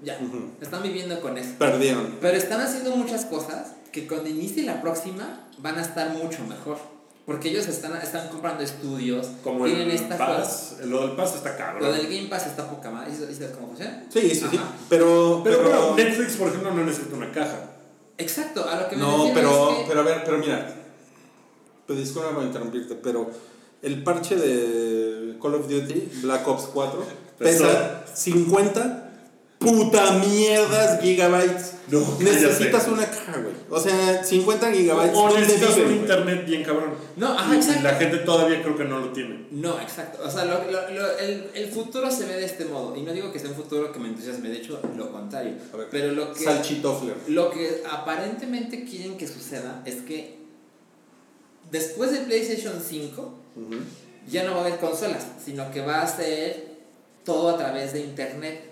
[0.03, 0.19] Ya,
[0.61, 1.51] están viviendo con eso.
[1.59, 2.17] Perdieron.
[2.21, 6.79] Pero están haciendo muchas cosas que cuando inicie la próxima van a estar mucho mejor.
[7.27, 10.77] Porque ellos están, están comprando estudios, Como tienen el esta Pass.
[10.87, 11.83] Lo del Pass está cabrón.
[11.83, 13.11] Lo del Game Pass está poca madre.
[13.13, 14.07] ¿Sí sabes cómo funciona?
[14.09, 14.59] Sí, sí, sí.
[14.89, 17.71] Pero, Pero, pero, bueno, Netflix, por ejemplo, no necesita una caja.
[18.17, 20.75] Exacto, a lo que me No, pero, es que pero a ver, pero mira.
[21.87, 23.31] Pues disculpa por interrumpirte, pero
[23.83, 27.05] el parche de Call of Duty, Black Ops 4,
[27.39, 27.65] Pesó.
[27.65, 29.08] pesa 50
[29.59, 31.73] puta mierdas gigabytes.
[31.89, 32.91] No, Necesitas cállate.
[32.93, 33.55] una caja, güey.
[33.71, 35.17] O sea, 50 gigabytes.
[35.17, 36.95] O ¿dónde necesitas un internet bien cabrón.
[37.17, 37.83] No, ajá, exacto.
[37.83, 39.47] la gente todavía creo que no lo tiene.
[39.51, 40.19] No, exacto.
[40.25, 42.95] O sea, lo- lo- lo- el, el futuro se ve de este modo.
[42.95, 45.55] Y no digo que sea un futuro que me entusiasme, de hecho, lo contrario.
[45.73, 47.15] A ver, Pero lo que, Salchitofler.
[47.29, 50.37] lo que aparentemente quieren que suceda es que
[51.71, 53.23] después de PlayStation 5
[53.57, 53.75] Ujú.
[54.31, 56.69] ya no va a haber consolas, sino que va a ser
[57.25, 58.68] todo a través de internet.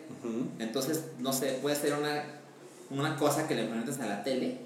[0.58, 2.24] Entonces, no sé, puede ser una,
[2.90, 4.58] una cosa que le conectas a la tele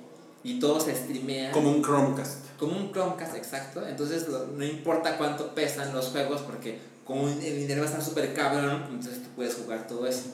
[0.42, 1.52] y todo se streamea.
[1.52, 2.38] Como un Chromecast.
[2.58, 3.86] Como un Chromecast, exacto.
[3.86, 8.04] Entonces, lo- no importa cuánto pesan los juegos, porque como el dinero va a estar
[8.04, 10.26] súper cabrón, entonces tú puedes jugar todo eso.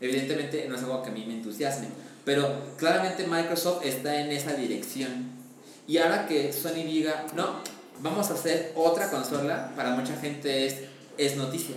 [0.00, 1.88] Evidentemente, no es algo que a mí me entusiasme,
[2.24, 5.32] pero claramente Microsoft está en esa dirección.
[5.86, 7.56] Y ahora que Sony diga, no,
[8.00, 10.76] vamos a hacer otra consola, para mucha gente es,
[11.18, 11.76] es noticia.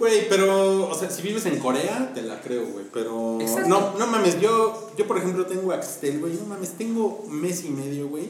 [0.00, 2.86] Güey, pero, o sea, si vives en Corea, te la creo, güey.
[2.92, 3.38] Pero.
[3.40, 3.68] Exacto.
[3.68, 6.32] No, no mames, yo, yo por ejemplo tengo Axtel, güey.
[6.34, 8.28] No mames, tengo mes y medio, güey.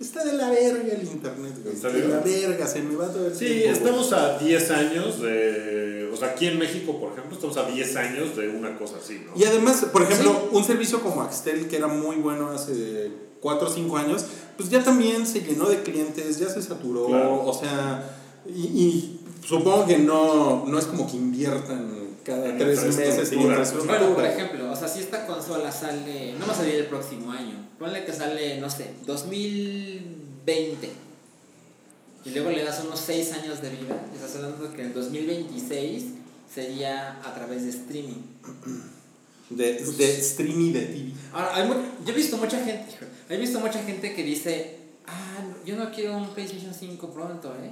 [0.00, 1.76] Está de la verga el internet, güey.
[1.76, 2.00] ¿En serio?
[2.02, 3.72] De la verga, se me va todo el Sí, tiempo, güey.
[3.78, 6.10] estamos a 10 años de.
[6.12, 9.22] O sea, aquí en México, por ejemplo, estamos a 10 años de una cosa así,
[9.24, 9.32] ¿no?
[9.40, 10.56] Y además, por ejemplo, Sí.
[10.56, 14.24] un servicio como Axtel, que era muy bueno hace 4 o 5 años,
[14.56, 17.44] pues ya también se llenó de clientes, ya se saturó, Claro.
[17.46, 22.68] o sea, y, y supongo que no, no es como que inviertan cada En 3
[22.84, 23.42] meses en infraestructura.
[23.58, 23.98] infraestructura.
[23.98, 27.32] Bueno, por ejemplo, o sea, si esta consola sale, no va a salir el próximo
[27.32, 30.90] año, ponle que sale, no sé, 2020,
[32.24, 36.04] y luego le das unos 6 años de vida, estás hablando de que el 2026
[36.52, 38.22] sería a través de streaming.
[39.50, 41.12] De, de streaming de TV.
[41.32, 41.74] Ahora, hay mu-
[42.06, 45.90] yo he visto mucha gente, hijo, he visto mucha gente que dice, ah, yo no
[45.90, 47.70] quiero un PlayStation 5 pronto, ¿eh?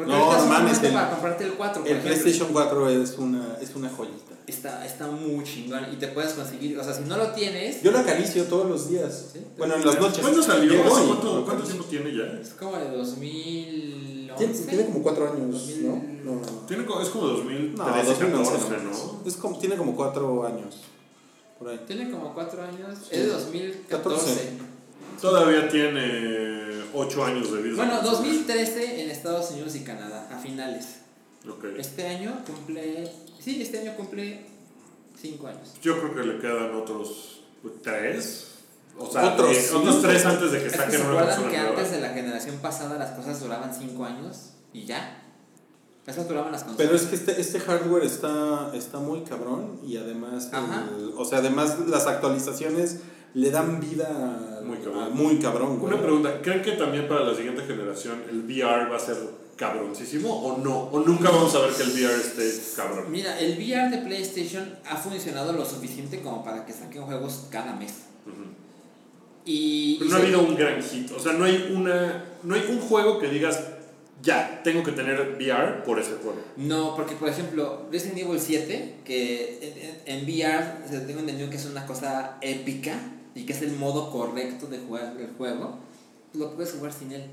[0.00, 2.18] Porque No, ahorita es mames, el- para comprarte el 4, por El ejemplo.
[2.22, 4.34] PlayStation 4 es una, es una joyita.
[4.46, 7.90] Está, está muy chingón y te puedes conseguir, o sea, si no lo tienes, Yo
[7.92, 9.26] lo acaricio todos los días.
[9.34, 9.40] Sí.
[9.58, 10.20] Bueno, en las noches.
[10.20, 10.72] ¿Cuándo salió?
[10.72, 12.40] Llego ¿Hace y- ¿Cuánto, ¿Cuánto tiempo tiene ya?
[12.40, 14.36] es como de 2011.
[14.38, 15.86] Tiene, tiene como 4 años, 2000.
[15.86, 15.94] ¿no?
[16.24, 16.46] No, no.
[16.66, 18.90] Tiene, es como 2013, No, 2011 14, no.
[18.90, 19.20] ¿no?
[19.26, 20.76] Es como, tiene como 4 años.
[21.58, 21.80] Por ahí.
[21.86, 23.88] Tiene como 4 años, es de 2014.
[23.90, 24.50] 14.
[25.20, 26.59] Todavía tiene
[26.94, 27.76] 8 años de vida.
[27.76, 30.96] Bueno, 2013 en Estados Unidos y Canadá, a finales.
[31.48, 31.64] Ok.
[31.78, 34.46] Este año cumple, sí, este año cumple
[35.20, 35.74] 5 años.
[35.82, 37.40] Yo creo que le quedan otros
[37.82, 38.46] 3.
[38.98, 40.08] O sea, Otros eh, otros cinco.
[40.08, 41.70] 3 antes de que Es que saquen se una acuerdan que nueva.
[41.70, 45.16] antes de la generación pasada las cosas duraban 5 años y ya.
[46.06, 46.86] Esas duraban las consolas.
[46.90, 50.50] Pero es que este, este hardware está, está muy cabrón y además,
[50.98, 52.98] el- o sea, además las actualizaciones
[53.32, 55.02] le dan vida a- Muy cabrón.
[55.02, 55.92] a muy cabrón, güey.
[55.92, 59.16] Una pregunta, ¿creen que también para la siguiente generación el VR va a ser
[59.56, 60.78] cabroncísimo o no?
[60.84, 63.04] ¿O nunca vamos a ver que el VR esté cabrón?
[63.10, 67.74] Mira, el VR de PlayStation ha funcionado lo suficiente como para que saquen juegos cada
[67.74, 67.92] mes.
[69.44, 71.10] Y, Pero y no ha habido un gran hit.
[71.12, 73.58] O sea, no hay, una, no hay un juego que digas,
[74.22, 76.38] ya, tengo que tener VR por ese juego.
[76.56, 81.48] No, porque por ejemplo, Resident Evil 7, que en, en, en VR se tengo entendido
[81.48, 82.92] que es una cosa épica
[83.34, 85.78] y que es el modo correcto de jugar el juego,
[86.32, 87.24] pues lo puedes jugar sin él.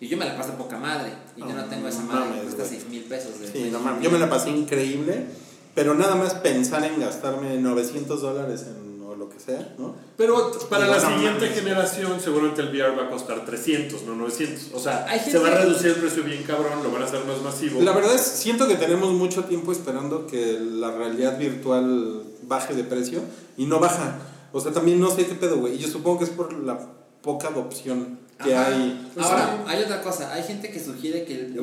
[0.00, 1.12] Y yo me la paso poca madre.
[1.36, 2.80] Y yo no No tengo esa madre que mames, cuesta güey.
[2.80, 3.38] 6 mil pesos.
[3.38, 4.02] De Sí, no mames.
[4.02, 5.26] Yo me la pasé increíble,
[5.74, 9.94] pero nada más pensar en gastarme 900 dólares en o lo que sea, ¿no?
[10.16, 11.54] Pero para la siguiente mames.
[11.54, 14.70] generación seguramente el VR va a costar 300, no 900.
[14.74, 17.24] O sea, Hay se va a reducir el precio bien cabrón, lo van a hacer
[17.24, 17.80] más masivo.
[17.82, 22.84] La verdad es, siento que tenemos mucho tiempo esperando que la realidad virtual baje de
[22.84, 23.20] precio
[23.56, 24.18] y no baja.
[24.52, 25.74] O sea, también no sé qué pedo, güey.
[25.74, 26.78] Y yo supongo que es por la
[27.22, 28.66] poca adopción que Ajá.
[28.68, 29.10] hay.
[29.14, 30.32] Pues, Ahora, hay otra cosa.
[30.32, 31.56] Hay gente que sugiere que el,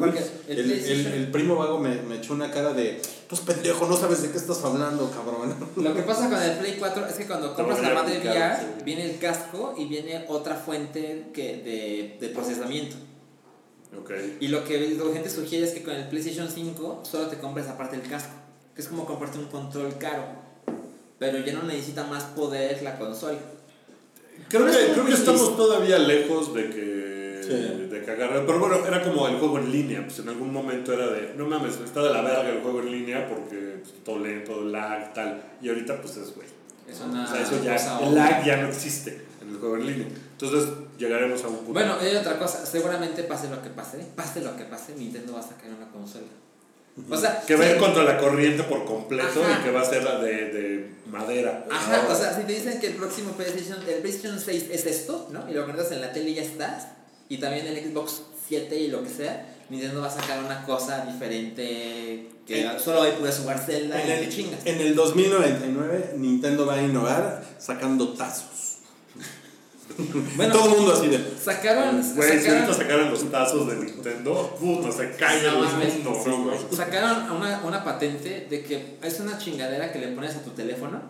[0.48, 4.22] el, el el- primo vago me, me echó una cara de, pues pendejo, no sabes
[4.22, 5.54] de qué estás hablando, cabrón.
[5.76, 8.84] Lo que pasa con el Play 4 es que cuando compras la madre VR, sí.
[8.86, 12.96] viene el casco y viene otra fuente que de, de procesamiento.
[14.00, 14.12] Ok.
[14.40, 17.68] Y lo que la gente sugiere es que con el PlayStation 5 solo te compres
[17.68, 18.32] aparte el casco,
[18.76, 20.24] que es como comprarte un control caro,
[21.20, 23.38] pero ya no necesita más poder la consola.
[24.48, 27.88] Creo que, creo que estamos todavía lejos de que, Sí.
[27.90, 28.44] de que agarre.
[28.46, 30.04] Pero bueno, era como el juego en línea.
[30.06, 32.92] Pues en algún momento era de, no mames, está de la verga el juego en
[32.92, 35.42] línea porque pues, todo lento, lag, tal.
[35.62, 36.48] Y ahorita pues es, güey.
[36.88, 39.76] Es una O sea, eso ya, cosa el lag ya no existe en el juego
[39.78, 40.08] en línea.
[40.32, 41.74] Entonces llegaremos a un punto.
[41.74, 45.40] Bueno, hay otra cosa, seguramente pase lo que pase, pase lo que pase, Nintendo va
[45.40, 46.28] a sacar una consola.
[47.10, 49.60] O sea, que va a ir contra la corriente por completo Ajá.
[49.60, 51.66] y que va a ser la de, de madera.
[51.72, 52.14] Ajá, Ahora.
[52.14, 55.50] o sea, si te dicen que el próximo PlayStation, el PlayStation 6 es esto, ¿no?
[55.50, 56.88] Y lo conectas en la tele y ya estás.
[57.30, 61.06] Y también el Xbox 7 y lo que sea, Nintendo va a sacar una cosa
[61.06, 64.60] diferente que En- solo ahí puedes jugar Zelda En y el, chingas.
[64.66, 68.69] en el 2099 Nintendo va a innovar sacando tazos.
[70.36, 71.20] Bueno, Todo el mundo así de...
[71.42, 75.94] sacaron, Güey, si ahorita sacaron, sacaron los tazos de Nintendo, puta, se cae No el
[75.94, 76.58] mundo, Sí, ¿no, güey.
[76.72, 81.02] sacaron una, una patente de que es una chingadera que le pones a tu teléfono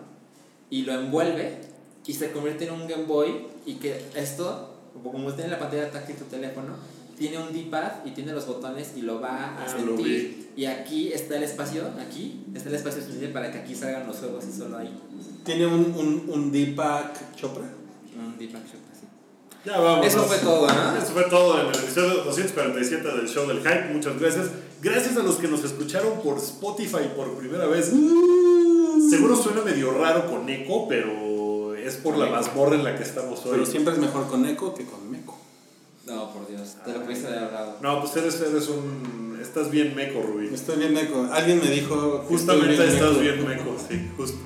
[0.70, 1.58] y lo envuelve
[2.06, 6.16] y se convierte en un Game Boy y que esto, como tiene la pantalla táctil
[6.16, 6.74] tu teléfono,
[7.18, 10.04] tiene un D-pad y tiene los botones y lo va a Ah, lo vi.
[10.04, 10.50] sentir.
[10.56, 14.16] Y aquí está el espacio, aquí está el espacio suficiente para que aquí salgan los
[14.16, 14.90] juegos y solo ahí.
[15.44, 17.64] Tiene un, un, un Deepak Chopra.
[18.18, 18.72] Un D-pad así.
[19.64, 20.06] Ya vamos.
[20.06, 20.96] Eso fue todo, ¿no?
[20.96, 23.92] Eso fue todo en el episodio 247 del show del hype.
[23.92, 24.46] Muchas gracias.
[24.80, 27.90] Gracias a los que nos escucharon por Spotify por primera vez.
[29.10, 33.44] Seguro suena medio raro con eco, pero es por la mazmorra en la que estamos
[33.44, 33.52] hoy.
[33.52, 35.38] Pero siempre es mejor con eco que con meco.
[36.06, 37.76] No, por Dios, te lo pudiste haber hablado.
[37.82, 39.38] No, pues eres, eres un.
[39.40, 40.52] Estás bien meco, Rubí.
[40.52, 41.26] Estoy bien meco.
[41.32, 42.20] Alguien me dijo.
[42.22, 43.20] que Justamente estoy estás meco.
[43.20, 44.38] bien meco, sí, justo.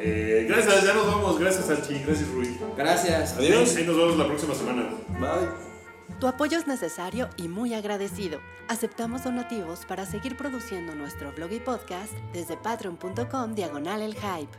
[0.00, 1.38] Eh, gracias, ya nos vamos.
[1.38, 2.02] Gracias, Archie.
[2.04, 2.58] Gracias, Rui.
[2.76, 3.36] Gracias.
[3.36, 4.90] Adiós y nos vemos la próxima semana.
[5.18, 5.70] Bye.
[6.18, 8.40] Tu apoyo es necesario y muy agradecido.
[8.68, 14.50] Aceptamos donativos para seguir produciendo nuestro blog y podcast desde patreon.com diagonal el hype.